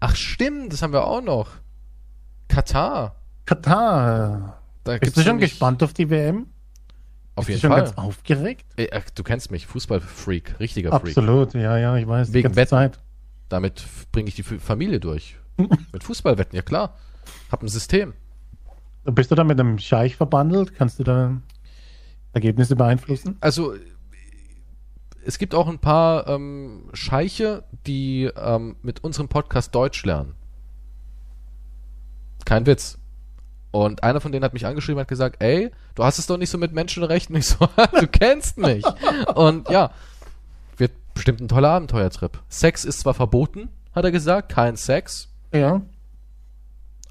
[0.01, 1.51] Ach stimmt, das haben wir auch noch.
[2.49, 3.17] Katar.
[3.45, 4.63] Katar.
[4.85, 6.47] Da Bist du schon nämlich- gespannt auf die WM?
[7.35, 7.85] Auf Bist jeden du schon Fall.
[7.95, 8.67] ganz aufgeregt?
[8.93, 11.17] Ach, du kennst mich, Fußballfreak, richtiger Freak.
[11.17, 12.33] Absolut, ja, ja, ich weiß.
[12.33, 12.69] Wegen Wetten.
[12.71, 12.99] Zeit.
[13.49, 15.37] Damit bringe ich die Familie durch.
[15.93, 16.95] Mit Fußballwetten, ja klar.
[17.51, 18.15] Hab ein System.
[19.05, 20.75] Bist du da mit einem Scheich verbandelt?
[20.75, 21.41] Kannst du da
[22.33, 23.37] Ergebnisse beeinflussen?
[23.41, 23.75] Also
[25.25, 30.35] es gibt auch ein paar ähm, Scheiche, die ähm, mit unserem Podcast Deutsch lernen.
[32.45, 32.99] Kein Witz.
[33.71, 36.39] Und einer von denen hat mich angeschrieben und hat gesagt, ey, du hast es doch
[36.39, 37.37] nicht so mit Menschenrechten.
[37.37, 37.69] Ich so,
[38.01, 38.85] du kennst mich.
[39.35, 39.91] Und ja,
[40.79, 42.39] wird bestimmt ein toller Abenteuertrip.
[42.49, 45.29] Sex ist zwar verboten, hat er gesagt, kein Sex.
[45.53, 45.83] Ja.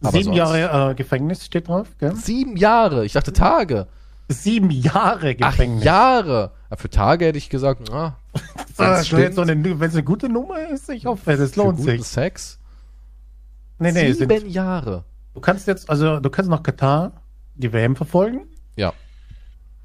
[0.01, 2.15] Aber Sieben sonst- Jahre äh, Gefängnis steht drauf, gell?
[2.15, 3.05] Sieben Jahre.
[3.05, 3.87] Ich dachte Tage.
[4.29, 5.83] Sieben Jahre Ach, Gefängnis.
[5.83, 6.51] Jahre.
[6.69, 8.17] Ja, für Tage hätte ich gesagt, na,
[8.77, 12.03] Ah, so eine, wenn es eine gute Nummer ist, ich hoffe, für lohnt sich.
[12.03, 12.59] Sex.
[13.79, 15.03] Nee, nee, es Sieben sind, Jahre.
[15.33, 17.13] du kannst jetzt, also du kannst nach Katar
[17.55, 18.47] die WM verfolgen.
[18.75, 18.93] Ja.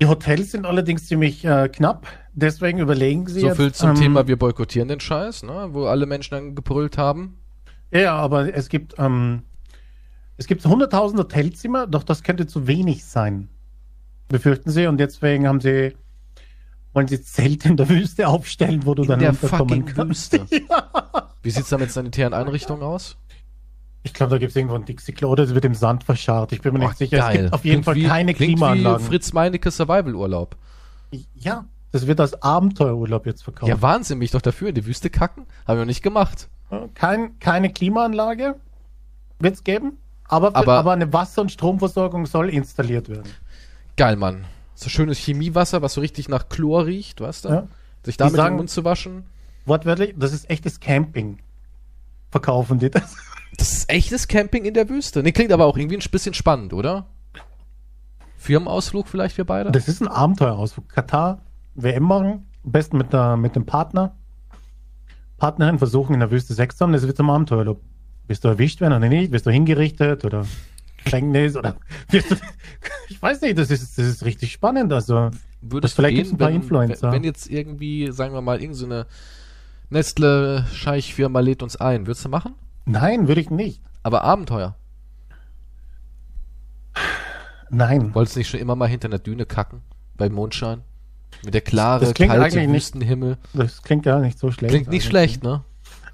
[0.00, 3.56] Die Hotels sind allerdings ziemlich äh, knapp, deswegen überlegen sie So jetzt.
[3.56, 5.68] viel zum ähm, Thema, wir boykottieren den Scheiß, ne?
[5.70, 7.38] wo alle Menschen dann gebrüllt haben.
[7.92, 9.42] Ja, aber es gibt, ähm,
[10.42, 13.48] es gibt 100.000 Hotelzimmer, doch das könnte zu wenig sein,
[14.28, 14.86] befürchten sie.
[14.88, 15.94] Und deswegen haben sie,
[16.92, 20.32] wollen sie Zelte in der Wüste aufstellen, wo du In dann der fucking kannst.
[20.32, 20.46] Wüste.
[21.44, 23.16] Wie sieht's da mit sanitären Einrichtungen aus?
[24.02, 26.52] Ich glaube, da gibt es irgendwo ein Dixie-Klo oder es wird im Sand verscharrt.
[26.52, 27.28] Ich bin mir nicht Oh, sicher.
[27.30, 29.00] Es gibt auf jeden Klingt Fall wie, keine Klimaanlagen.
[29.04, 30.56] Wie Fritz Meinecke Survival-Urlaub.
[31.36, 33.68] Ja, das wird als Abenteuerurlaub jetzt verkauft.
[33.68, 35.46] Ja, Wahnsinn, mich doch dafür in die Wüste kacken.
[35.68, 36.48] Haben wir noch nicht gemacht.
[36.94, 38.56] Kein, keine Klimaanlage
[39.38, 39.98] wird es geben,
[40.32, 43.30] aber, Aber- aber, eine Wasser- und Stromversorgung soll installiert werden.
[43.96, 44.44] Geil, Mann.
[44.74, 47.48] So schönes Chemiewasser, was so richtig nach Chlor riecht, weißt du?
[47.50, 47.68] Ja.
[48.04, 49.24] Sich damit sagen- den Mund zu waschen.
[49.66, 51.38] Wortwörtlich, das ist echtes Camping.
[52.30, 53.14] Verkaufen die das?
[53.58, 55.22] Das ist echtes Camping in der Wüste.
[55.22, 57.06] Nee, klingt aber auch irgendwie ein bisschen spannend, oder?
[58.38, 59.70] Firmenausflug vielleicht wir beide?
[59.70, 60.88] Das ist ein Abenteuerausflug.
[60.88, 61.42] Katar,
[61.74, 64.16] WM machen, am besten mit, der, mit dem Partner.
[65.38, 67.80] Partnerin versuchen in der Wüste Sex zu haben, das wird zum Abenteuerurlaub.
[68.32, 69.30] Bist du erwischt werden oder nicht?
[69.30, 70.46] Wirst du hingerichtet oder
[71.04, 71.76] Gefängnis oder
[73.10, 74.90] ich weiß nicht, das ist, das ist richtig spannend.
[74.90, 75.28] Also,
[75.60, 77.12] Würdest vielleicht gibt's gehen, ein paar wenn, Influencer.
[77.12, 79.08] Wenn, jetzt irgendwie, sagen wir mal, irgendeine so
[79.90, 82.54] Nestle-Scheichfirma lädt uns ein, würdest du machen?
[82.86, 83.82] nein, würde ich nicht.
[84.02, 84.76] Aber Abenteuer.
[87.68, 88.14] Nein.
[88.14, 89.82] Wolltest du nicht schon immer mal hinter einer Düne kacken?
[90.16, 90.80] Bei Mondschein?
[91.44, 93.36] Mit der klare, Das klingt kalte eigentlich nicht- Wüstenhimmel.
[93.52, 94.70] Das klingt gar nicht so schlecht.
[94.72, 95.10] Klingt nicht eigentlich.
[95.10, 95.64] schlecht, ne?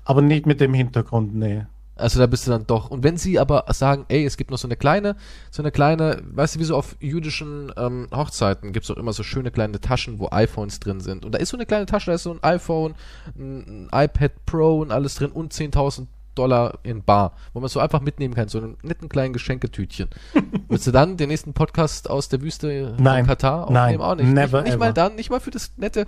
[0.05, 1.65] Aber nicht mit dem Hintergrund, nee.
[1.99, 2.91] Also da bist du dann doch.
[2.91, 5.17] Und wenn sie aber sagen, ey, es gibt noch so eine kleine,
[5.51, 9.23] so eine kleine, weißt du, wie so auf jüdischen ähm, Hochzeiten gibt's doch immer so
[9.23, 11.25] schöne kleine Taschen, wo iPhones drin sind.
[11.25, 12.95] Und da ist so eine kleine Tasche, da ist so ein iPhone,
[13.37, 17.81] ein, ein iPad Pro und alles drin und 10.000 Dollar in Bar, wo man so
[17.81, 20.09] einfach mitnehmen kann, so einen netten kleinen Geschenketütchen.
[20.69, 23.25] Willst du dann den nächsten Podcast aus der Wüste Nein.
[23.25, 24.01] von Katar Nein.
[24.01, 24.29] Auch nicht.
[24.29, 26.07] Never nicht, nicht mal dann, nicht mal für das nette.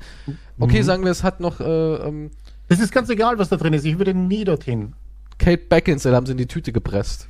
[0.60, 0.84] Okay, Mhm.
[0.84, 2.30] sagen wir, es hat noch äh, ähm,
[2.68, 3.84] Das ist ganz egal, was da drin ist.
[3.84, 4.92] Ich würde nie dorthin.
[5.40, 7.28] Kate Beckinsale haben sie in die Tüte gepresst.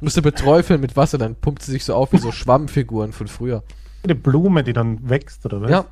[0.00, 3.62] Müsste beträufeln mit Wasser, dann pumpt sie sich so auf wie so Schwammfiguren von früher.
[4.02, 5.70] Eine Blume, die dann wächst, oder was?
[5.70, 5.84] Ja,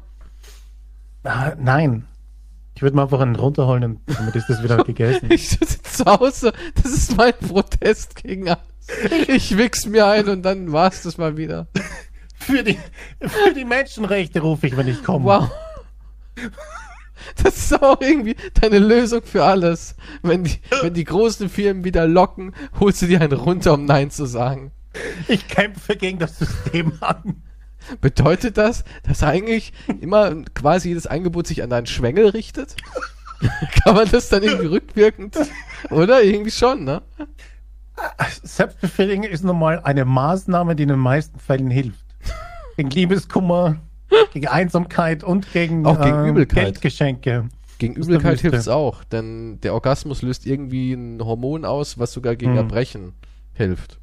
[1.25, 2.07] Ah, nein.
[2.75, 5.31] Ich würde mal einfach einen runterholen und damit ist das wieder gegessen.
[5.31, 8.63] ich sitze zu Hause, das ist mein Protest gegen alles.
[9.27, 11.67] Ich wichs mir ein und dann war's das mal wieder.
[12.39, 12.79] Für die,
[13.21, 15.25] für die Menschenrechte rufe ich, wenn ich komme.
[15.25, 15.51] Wow.
[17.43, 19.95] Das ist auch irgendwie deine Lösung für alles.
[20.23, 24.11] Wenn die, wenn die großen Firmen wieder locken, holst du dir einen runter, um Nein
[24.11, 24.73] zu sagen.
[25.29, 27.43] Ich kämpfe gegen das System an.
[28.01, 32.77] Bedeutet das, dass eigentlich immer quasi jedes Angebot sich an deinen Schwengel richtet?
[33.85, 35.37] Kann man das dann irgendwie rückwirkend?
[35.91, 36.23] Oder?
[36.23, 37.03] Irgendwie schon, ne?
[38.43, 42.05] Selbstbefriedigung ist normal eine Maßnahme, die in den meisten Fällen hilft.
[42.77, 43.77] Gegen Liebeskummer,
[44.33, 46.65] gegen Einsamkeit und gegen, Auch gegen äh, Übelkeit.
[46.65, 47.49] Geldgeschenke.
[47.79, 48.51] Gegen Übelkeit Wüste.
[48.51, 52.59] hilft's auch, denn der Orgasmus löst irgendwie ein Hormon aus, was sogar gegen Hm.
[52.59, 53.13] Erbrechen
[53.55, 53.99] hilft.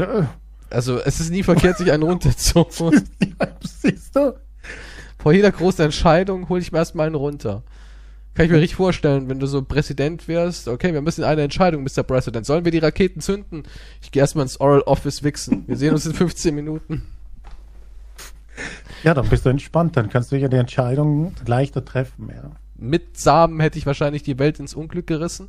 [0.00, 0.30] Ja,
[0.70, 3.02] Also es ist nie verkehrt, sich einen runterzuholen.
[3.62, 4.34] siehst du?
[5.18, 7.62] Vor jeder großen Entscheidung hole ich mir erstmal einen runter.
[8.34, 11.82] Kann ich mir richtig vorstellen, wenn du so Präsident wärst, okay, wir müssen eine Entscheidung,
[11.84, 12.02] Mr.
[12.02, 12.44] President.
[12.46, 13.62] Sollen wir die Raketen zünden?
[14.02, 15.64] Ich gehe erstmal ins Oral Office wichsen.
[15.66, 17.02] Wir sehen uns in 15 Minuten.
[19.02, 19.96] Ja, dann bist du entspannt.
[19.96, 22.30] Dann kannst du ja die Entscheidung leichter treffen.
[22.34, 22.50] Ja.
[22.76, 25.48] Mit Samen hätte ich wahrscheinlich die Welt ins Unglück gerissen.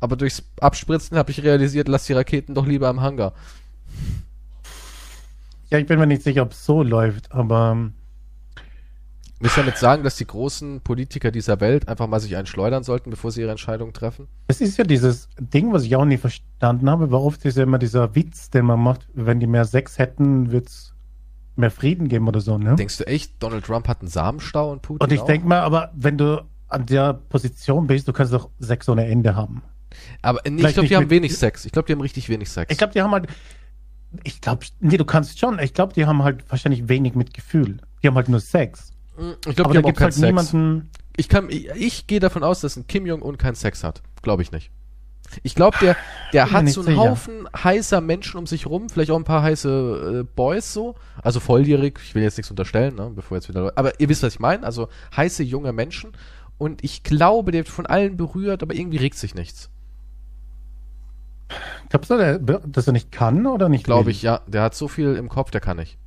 [0.00, 3.32] Aber durchs Abspritzen habe ich realisiert, lass die Raketen doch lieber im Hangar.
[5.70, 7.94] ja, ich bin mir nicht sicher, ob es so läuft, aber ähm,
[9.40, 13.10] Willst du damit sagen, dass die großen Politiker dieser Welt einfach mal sich einschleudern sollten,
[13.10, 14.26] bevor sie ihre Entscheidung treffen?
[14.48, 17.62] es ist ja dieses Ding, was ich auch nie verstanden habe, war oft ist ja
[17.62, 20.92] immer dieser Witz, den man macht, wenn die mehr Sex hätten, wird es
[21.58, 22.76] mehr Frieden geben oder so, ne?
[22.76, 25.92] Denkst du echt, Donald Trump hat einen Samenstau und Putin Und ich denke mal, aber
[25.94, 29.62] wenn du an der Position bist, du kannst doch Sex ohne Ende haben.
[30.22, 31.64] Aber nee, ich glaube, die haben wenig Sex.
[31.64, 32.70] Ich glaube, die haben richtig wenig Sex.
[32.70, 33.26] Ich glaube, die haben halt,
[34.24, 37.78] ich glaube, nee, du kannst schon, ich glaube, die haben halt wahrscheinlich wenig mit Gefühl.
[38.02, 38.92] Die haben halt nur Sex.
[39.16, 40.52] Mm, ich glaube, aber die da haben auch keinen halt Sex.
[40.52, 44.02] niemanden, Ich, kann, ich, ich gehe davon aus, dass ein Kim Jong-un keinen Sex hat.
[44.22, 44.70] Glaube ich nicht.
[45.42, 45.96] Ich glaube, der,
[46.32, 46.98] der hat so einen sicher.
[46.98, 51.40] Haufen heißer Menschen um sich rum, vielleicht auch ein paar heiße äh, Boys so, also
[51.40, 54.40] volljährig, ich will jetzt nichts unterstellen, ne, bevor jetzt wieder, aber ihr wisst, was ich
[54.40, 56.12] meine, also heiße junge Menschen
[56.56, 59.70] und ich glaube, der wird von allen berührt, aber irgendwie regt sich nichts.
[61.88, 65.14] glaubst du, dass er nicht kann oder nicht Glaube ich, ja, der hat so viel
[65.14, 65.98] im Kopf, der kann nicht.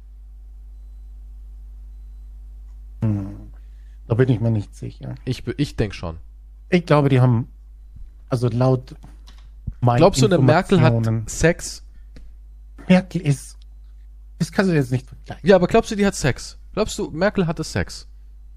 [4.08, 5.16] Da bin ich mir nicht sicher.
[5.26, 6.18] Ich, ich denke schon.
[6.70, 7.48] Ich glaube, die haben,
[8.32, 8.96] also laut
[9.82, 10.96] meinen Glaubst du, eine Merkel hat
[11.28, 11.84] Sex?
[12.88, 13.58] Merkel ist,
[14.40, 15.48] das kannst du jetzt nicht vergleichen.
[15.48, 16.58] Ja, aber glaubst du, die hat Sex?
[16.74, 18.08] Glaubst du, Merkel hatte Sex?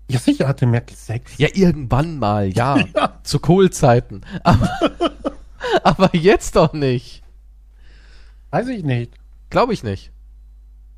[0.09, 1.33] Ja, sicher hatte Merkel Sex.
[1.39, 2.79] Ja, irgendwann mal, ja.
[2.95, 3.18] Ja.
[3.22, 4.25] Zu Kohlzeiten.
[4.43, 4.70] Aber,
[5.83, 7.22] aber jetzt doch nicht.
[8.51, 9.12] Weiß ich nicht.
[9.51, 10.12] Glaube ich nicht.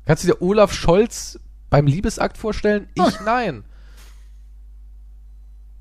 [0.05, 2.87] Kannst du dir Olaf Scholz beim Liebesakt vorstellen?
[2.95, 3.63] Ich nein.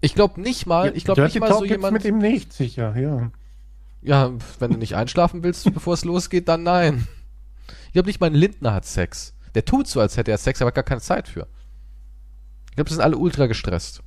[0.00, 1.92] Ich glaube nicht mal, ich glaube nicht mal Talk so jemand.
[1.92, 3.30] mit ihm nicht, sicher, ja.
[4.02, 7.08] Ja, wenn du nicht einschlafen willst, bevor es losgeht, dann nein.
[7.86, 9.34] Ich glaube nicht mal ein Lindner hat Sex.
[9.54, 11.46] Der tut so, als hätte er Sex, aber hat gar keine Zeit für.
[12.68, 14.02] Ich glaube, die sind alle ultra gestresst.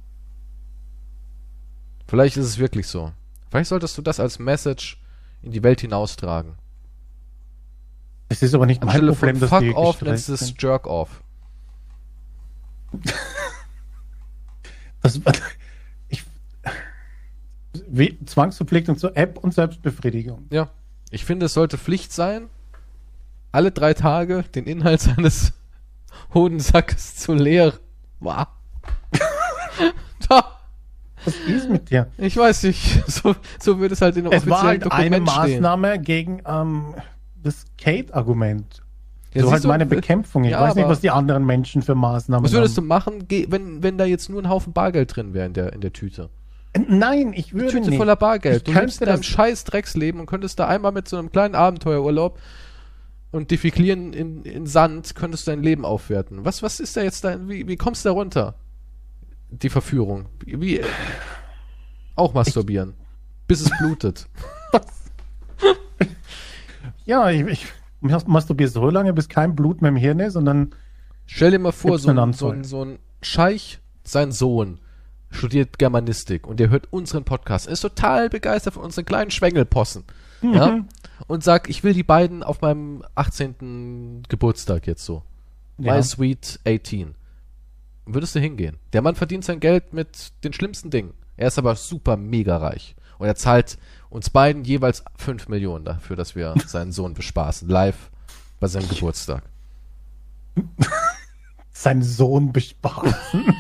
[2.08, 3.12] Vielleicht ist es wirklich so.
[3.50, 5.02] Vielleicht solltest du das als Message
[5.42, 6.56] in die Welt hinaustragen.
[8.30, 10.34] Es ist aber nicht mein Anstelle Problem, von dass die Fuck off, gestresst nennst du
[10.34, 10.62] es sind.
[10.62, 11.24] Jerk off.
[15.02, 15.24] Das, ich,
[18.26, 20.48] Zwangsverpflichtung zur App und Selbstbefriedigung.
[20.52, 20.70] Ja.
[21.12, 22.48] Ich finde, es sollte Pflicht sein,
[23.52, 25.54] alle drei Tage den Inhalt seines
[26.34, 27.80] Hodensackes zu leeren.
[28.20, 28.48] Wow.
[30.30, 30.44] da.
[31.26, 32.08] Was ist mit dir?
[32.18, 35.10] Ich weiß nicht, so, so wird es halt in einem Es war offiziellen halt eine
[35.18, 35.62] Dokument stehen.
[35.62, 36.96] Maßnahme gegen ähm,
[37.44, 38.82] das Kate-Argument.
[39.34, 40.44] Ja, so halt siehst du, meine Bekämpfung.
[40.46, 42.88] Ich ja, weiß nicht, was die anderen Menschen für Maßnahmen Was würdest du haben.
[42.88, 45.82] machen, ge- wenn, wenn da jetzt nur ein Haufen Bargeld drin wäre in der, in
[45.82, 46.30] der Tüte?
[46.78, 47.98] Nein, ich würde Tüte nicht.
[47.98, 48.68] voller Bargeld.
[48.68, 51.56] Du Ich lebst in deinem scheiß Drecksleben und könntest da einmal mit so einem kleinen
[51.56, 52.40] Abenteuerurlaub
[53.32, 56.46] und defeklieren in, in Sand, könntest du dein Leben aufwerten.
[56.46, 58.56] Was, was ist da jetzt dein, wie, wie kommst du da runter?
[59.50, 60.28] Die Verführung.
[60.46, 60.82] Wie, wie
[62.16, 62.94] auch masturbieren.
[63.48, 64.28] bis es blutet.
[67.06, 67.66] Ja, ich, ich
[68.02, 70.76] masturbiere so lange, bis kein Blut mehr im Hirn ist und dann
[71.26, 74.80] Stell dir mal vor, so so, so ein Scheich, sein Sohn,
[75.30, 80.04] studiert Germanistik und der hört unseren Podcast, ist total begeistert von unseren kleinen Schwengelpossen.
[80.42, 80.86] Ja?
[81.28, 84.24] Und sagt, ich will die beiden auf meinem 18.
[84.30, 85.24] Geburtstag jetzt so.
[85.78, 85.96] Ja.
[85.96, 87.16] My Sweet 18.
[88.06, 88.78] Würdest du hingehen?
[88.94, 91.14] Der Mann verdient sein Geld mit den schlimmsten Dingen.
[91.38, 92.96] Er ist aber super mega reich.
[93.18, 93.78] Und er zahlt
[94.10, 97.70] uns beiden jeweils 5 Millionen dafür, dass wir seinen Sohn bespaßen.
[97.70, 98.10] Live
[98.60, 99.44] bei seinem Geburtstag.
[101.72, 103.56] Seinen Sohn bespaßen.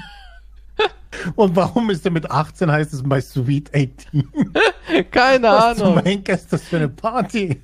[1.35, 4.27] Und warum ist er mit 18, heißt es My Sweet 18?
[5.11, 6.03] Keine Was zum Ahnung.
[6.03, 7.61] Henker ist das für eine Party?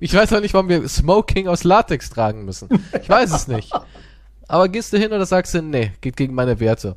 [0.00, 2.68] Ich weiß auch nicht, warum wir Smoking aus Latex tragen müssen.
[3.00, 3.72] Ich weiß es nicht.
[4.48, 6.96] Aber gehst du hin oder sagst du, nee, geht gegen meine Werte.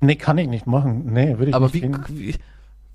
[0.00, 1.12] Nee, kann ich nicht machen.
[1.12, 1.98] Nee, würde ich Aber nicht wie, hin.
[2.08, 2.34] wie,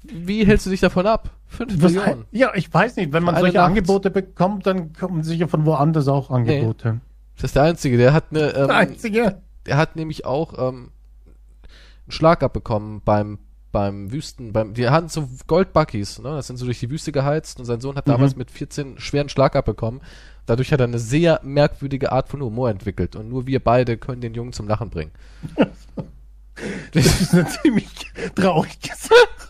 [0.04, 1.30] wie hältst du dich davon ab?
[1.48, 2.26] 5 Was, Millionen.
[2.32, 3.12] ja, ich weiß nicht.
[3.12, 3.68] Wenn man solche Nacht.
[3.68, 7.02] Angebote bekommt, dann kommen sicher von woanders auch Angebote.
[7.36, 7.98] Das ist der Einzige.
[7.98, 9.42] Der hat eine, Der ähm, Einzige.
[9.66, 10.92] Der hat nämlich auch ähm,
[12.06, 13.40] einen Schlag abbekommen beim
[13.72, 16.30] beim Wüsten, beim, die hatten so Goldbuckies, ne?
[16.30, 18.12] Das sind so durch die Wüste geheizt und sein Sohn hat Mhm.
[18.14, 20.00] damals mit 14 schweren Schlag abbekommen.
[20.46, 24.22] Dadurch hat er eine sehr merkwürdige Art von Humor entwickelt und nur wir beide können
[24.22, 25.12] den Jungen zum Lachen bringen.
[26.94, 27.90] Das ist eine ziemlich
[28.34, 29.50] traurige Sache.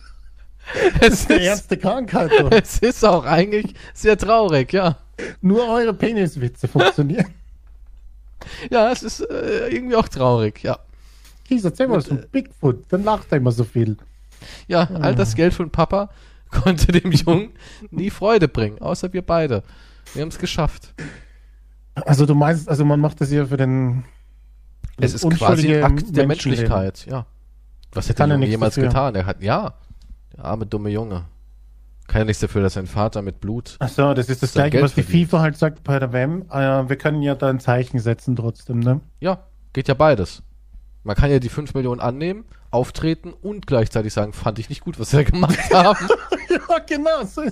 [1.02, 2.32] es, Eine ist, ernste Krankheit.
[2.40, 2.50] doch.
[2.52, 4.98] es ist auch eigentlich sehr traurig, ja.
[5.40, 7.28] Nur eure Peniswitze funktionieren.
[8.70, 10.80] Ja, es ist äh, irgendwie auch traurig, ja.
[11.46, 12.86] Kies, erzähl mal so Bigfoot.
[12.90, 13.98] Dann lacht er immer so viel.
[14.68, 15.14] Ja, all Ah.
[15.14, 16.10] das Geld von Papa
[16.50, 17.50] konnte dem Jungen
[17.92, 19.64] nie Freude bringen, außer wir beide.
[20.14, 20.94] Wir haben es geschafft.
[21.96, 24.04] Also du meinst, also man macht das hier für den
[24.98, 26.28] Es ist quasi ein Akt der.
[26.28, 27.26] Menschlichkeit, ja.
[27.94, 28.90] Was hätte er jemals dafür.
[28.90, 29.16] getan?
[29.16, 29.74] Er hat, ja,
[30.36, 31.26] der arme, dumme Junge.
[32.08, 33.78] Kann ja nichts dafür, dass sein Vater mit Blut.
[33.80, 35.30] Ach so, das ist das gleiche, Geld was die verdient.
[35.30, 36.44] FIFA halt sagt bei der WM.
[36.52, 39.02] Äh, wir können ja da ein Zeichen setzen trotzdem, ne?
[39.20, 40.44] Ja, geht ja beides.
[41.04, 45.00] Man kann ja die 5 Millionen annehmen, auftreten und gleichzeitig sagen, fand ich nicht gut,
[45.00, 46.08] was da gemacht haben.
[46.50, 47.24] ja, genau.
[47.26, 47.44] So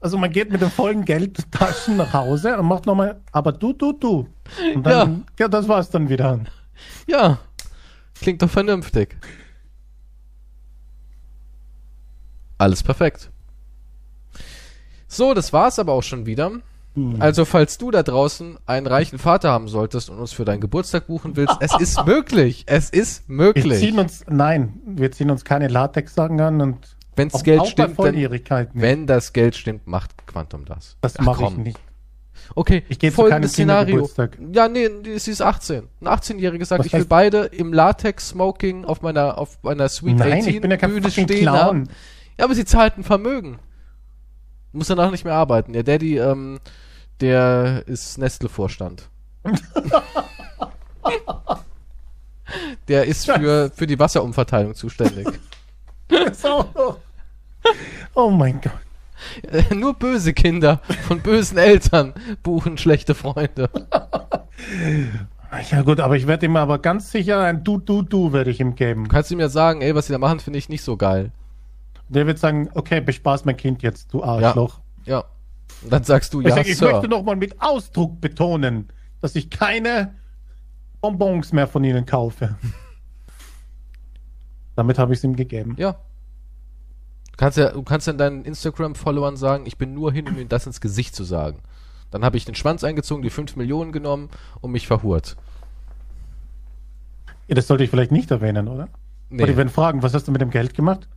[0.00, 3.92] also man geht mit den vollen Geldtaschen nach Hause und macht nochmal, aber du, du,
[3.92, 4.26] du.
[4.74, 5.48] Und dann, ja.
[5.48, 6.40] das war's dann wieder.
[7.06, 7.38] ja,
[8.20, 9.16] klingt doch vernünftig.
[12.60, 13.30] Alles perfekt.
[15.08, 16.52] So, das war's aber auch schon wieder.
[17.18, 21.06] Also, falls du da draußen einen reichen Vater haben solltest und uns für deinen Geburtstag
[21.06, 22.64] buchen willst, es ist möglich.
[22.66, 23.78] Es ist Wir möglich.
[23.78, 28.68] ziehen uns, nein, wir ziehen uns keine Latex-Sachen an und Wenn's auch, Geld stimmt, dann,
[28.74, 30.96] wenn das Geld stimmt, macht Quantum das.
[31.00, 31.78] das Ach, mache ich nicht.
[32.54, 34.08] Okay, Ich gehe folgendes Szenario.
[34.52, 35.84] Ja, nee, sie ist 18.
[36.00, 40.38] Ein 18-Jähriger sagt, Was ich will beide im Latex-Smoking auf meiner, auf meiner Sweet Nein,
[40.40, 41.56] 18 ich bin ja kein Bühne stehen Clown.
[41.56, 41.88] haben.
[42.40, 43.58] Ja, aber sie zahlt ein Vermögen.
[44.72, 45.74] Muss danach nicht mehr arbeiten.
[45.74, 46.58] Der Daddy, ähm,
[47.20, 49.10] der ist Nestle-Vorstand.
[52.88, 55.28] der ist für, für die Wasserumverteilung zuständig.
[58.14, 58.72] Oh mein Gott.
[59.52, 63.68] Äh, Nur böse Kinder von bösen Eltern buchen schlechte Freunde.
[65.70, 68.60] Ja gut, aber ich werde ihm aber ganz sicher ein Du, Du, Du werde ich
[68.60, 69.04] ihm geben.
[69.04, 71.32] Du kannst ihm ja sagen, ey, was sie da machen, finde ich nicht so geil.
[72.10, 74.80] Der wird sagen, okay, bespaß mein Kind jetzt, du Arschloch.
[75.04, 75.24] Ja.
[75.82, 76.92] Und dann sagst du, Ich, ja, sag, ich Sir.
[76.92, 78.88] möchte nochmal mit Ausdruck betonen,
[79.20, 80.14] dass ich keine
[81.00, 82.56] Bonbons mehr von ihnen kaufe.
[84.76, 85.76] Damit habe ich es ihm gegeben.
[85.78, 85.92] Ja.
[85.92, 90.48] Du kannst ja, du kannst ja deinen Instagram-Followern sagen, ich bin nur hin, um ihnen
[90.48, 91.60] das ins Gesicht zu sagen.
[92.10, 94.30] Dann habe ich den Schwanz eingezogen, die 5 Millionen genommen
[94.60, 95.36] und mich verhurt.
[97.46, 98.88] Ja, das sollte ich vielleicht nicht erwähnen, oder?
[99.28, 99.44] Nee.
[99.44, 101.08] Oder die werden fragen, was hast du mit dem Geld gemacht?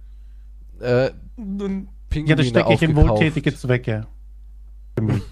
[0.80, 1.12] Äh, Ja,
[2.10, 4.08] Pinguine das stecke ich in wohltätige Zwecke.
[4.96, 5.24] Für mich.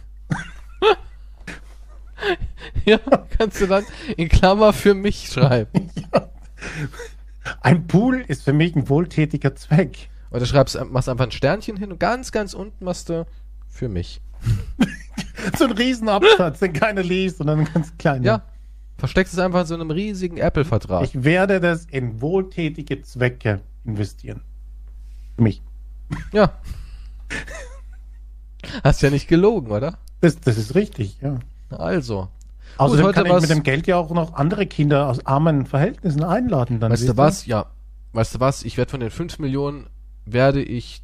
[2.86, 3.00] Ja,
[3.38, 3.86] kannst du dann
[4.18, 5.90] in Klammer für mich schreiben.
[7.62, 10.10] Ein Pool ist für mich ein wohltätiger Zweck.
[10.30, 13.26] Oder schreibst, machst einfach ein Sternchen hin und ganz, ganz unten machst du
[13.68, 14.22] für mich.
[15.58, 18.26] So ein Riesenabsatz, den keiner liest, sondern ein ganz kleiner.
[18.26, 18.44] Ja.
[19.00, 21.04] Versteckst es einfach in so einem riesigen Apple-Vertrag.
[21.04, 24.42] Ich werde das in wohltätige Zwecke investieren.
[25.42, 25.62] Mich.
[26.32, 26.54] Ja.
[28.84, 29.98] Hast ja nicht gelogen, oder?
[30.22, 31.40] Das, das ist richtig, ja.
[31.70, 32.30] Also.
[32.78, 36.24] Außerdem heute kann ich mit dem Geld ja auch noch andere Kinder aus armen Verhältnissen
[36.24, 36.80] einladen.
[36.80, 37.46] Dann, Weißt du was?
[37.46, 37.68] Ja.
[38.14, 38.64] Weißt du was?
[38.64, 39.88] Ich werde von den 5 Millionen,
[40.26, 41.02] werde ich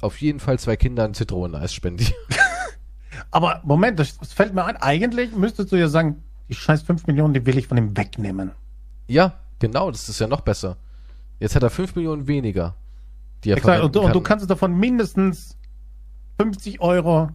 [0.00, 2.14] auf jeden Fall zwei Kindern Zitroneneis spendieren.
[3.30, 4.76] Aber Moment, das, das fällt mir ein.
[4.76, 8.52] Eigentlich müsstest du ja sagen, die scheiß 5 Millionen, die will ich von ihm wegnehmen.
[9.06, 10.76] ja, genau, das ist ja noch besser.
[11.38, 12.74] Jetzt hat er 5 Millionen weniger.
[13.44, 14.38] Die er Exakt, und, du- und du kann.
[14.38, 15.56] kannst davon mindestens
[16.40, 17.30] 50 Euro,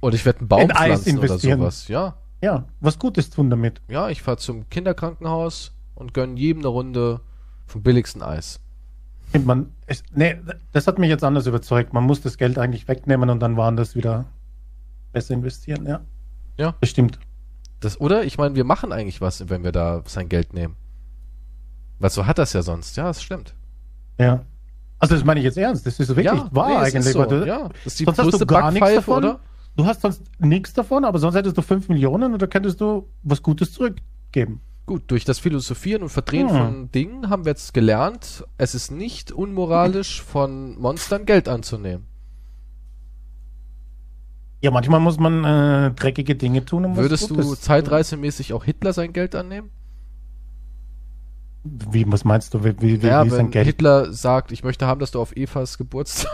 [0.00, 1.58] Und ich werde einen Baum in pflanzen oder investieren.
[1.60, 1.88] sowas.
[1.88, 2.16] Ja.
[2.40, 3.80] ja, was Gutes tun damit.
[3.88, 7.20] Ja, ich fahre zum Kinderkrankenhaus und gönnen jedem eine Runde
[7.66, 8.60] vom billigsten Eis.
[9.44, 10.36] Man, es, nee,
[10.72, 11.92] das hat mich jetzt anders überzeugt.
[11.92, 14.24] Man muss das Geld eigentlich wegnehmen und dann woanders wieder
[15.12, 16.00] besser investieren, ja.
[16.56, 16.74] Ja.
[16.80, 17.18] Das stimmt.
[17.80, 18.24] Das, oder?
[18.24, 20.76] Ich meine, wir machen eigentlich was, wenn wir da sein Geld nehmen.
[21.98, 22.96] Weil so hat das ja sonst.
[22.96, 23.54] Ja, das stimmt.
[24.18, 24.44] Ja.
[24.98, 25.86] Also das meine ich jetzt ernst.
[25.86, 27.12] Das ist wirklich ja, wahr nee, eigentlich.
[27.12, 27.24] So.
[27.24, 29.18] du, ja, das ist die sonst hast du gar nichts davon.
[29.18, 29.40] oder?
[29.76, 33.08] Du hast sonst nichts davon, aber sonst hättest du 5 Millionen und da könntest du
[33.22, 34.60] was Gutes zurückgeben.
[34.86, 36.56] Gut, durch das Philosophieren und Verdrehen Hm.
[36.56, 42.06] von Dingen haben wir jetzt gelernt, es ist nicht unmoralisch, von Monstern Geld anzunehmen.
[44.60, 49.12] Ja, manchmal muss man äh, dreckige Dinge tun, um Würdest du zeitreisemäßig auch Hitler sein
[49.12, 49.70] Geld annehmen?
[51.90, 52.64] Wie, was meinst du?
[52.64, 53.66] Wie, wie, wie Ja, ist wenn Geld?
[53.66, 56.30] Hitler sagt, ich möchte haben, dass du auf Evas Geburtstag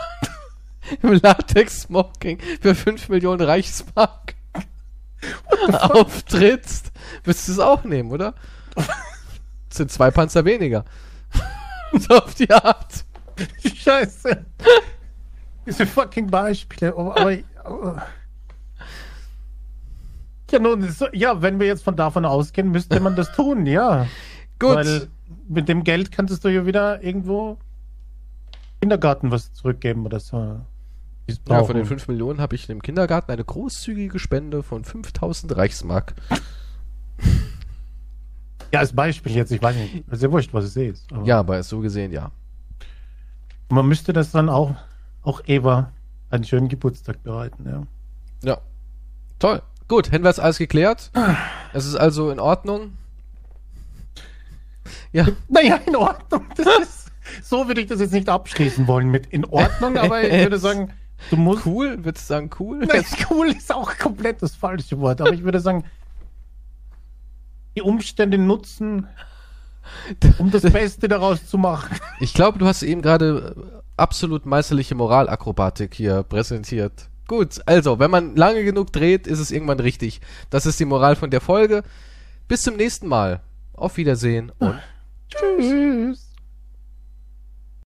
[1.02, 4.34] im Latex-Smoking für 5 Millionen Reichsmark
[5.72, 6.92] auftrittst,
[7.24, 8.34] würdest du es auch nehmen, oder?
[8.74, 10.84] Das sind zwei Panzer weniger.
[11.98, 13.04] so auf die Art.
[13.64, 14.44] Scheiße.
[15.66, 16.92] Diese fucking Beispiele.
[16.96, 18.06] Aber, aber, aber
[20.50, 24.06] ja, nun, so, ja, wenn wir jetzt von davon ausgehen, müsste man das tun, ja.
[24.60, 24.76] Gut.
[24.76, 25.08] Weil
[25.48, 27.58] mit dem Geld könntest du ja wieder irgendwo
[28.80, 30.60] Kindergarten was zurückgeben oder so.
[31.48, 36.14] Ja, von den 5 Millionen habe ich dem Kindergarten eine großzügige Spende von 5000 Reichsmark.
[38.72, 41.10] ja, als Beispiel jetzt, ich weiß nicht, ist ja wurscht, was es ist.
[41.12, 42.30] Aber Ja, aber so gesehen ja.
[43.70, 44.74] Man müsste das dann auch,
[45.22, 45.92] auch Eva
[46.28, 47.82] einen schönen Geburtstag bereiten, ja.
[48.42, 48.58] Ja.
[49.38, 49.62] Toll.
[49.88, 51.10] Gut, hätten wir alles geklärt.
[51.76, 52.92] Es ist also in Ordnung.
[55.12, 56.46] Ja, Naja, in Ordnung.
[56.82, 57.10] Ist,
[57.42, 60.92] so würde ich das jetzt nicht abschließen wollen mit in Ordnung, aber ich würde sagen,
[61.30, 61.66] du musst.
[61.66, 62.04] cool.
[62.04, 62.78] Würdest du sagen cool?
[62.80, 65.84] Nein, cool ist auch komplett das falsche Wort, aber ich würde sagen,
[67.76, 69.08] die Umstände nutzen,
[70.38, 71.96] um das Beste daraus zu machen.
[72.20, 77.08] Ich glaube, du hast eben gerade äh, absolut meisterliche Moralakrobatik hier präsentiert.
[77.26, 80.20] Gut, also, wenn man lange genug dreht, ist es irgendwann richtig.
[80.50, 81.82] Das ist die Moral von der Folge.
[82.48, 83.40] Bis zum nächsten Mal.
[83.74, 84.80] Auf Wiedersehen und
[85.28, 86.33] Tschüss.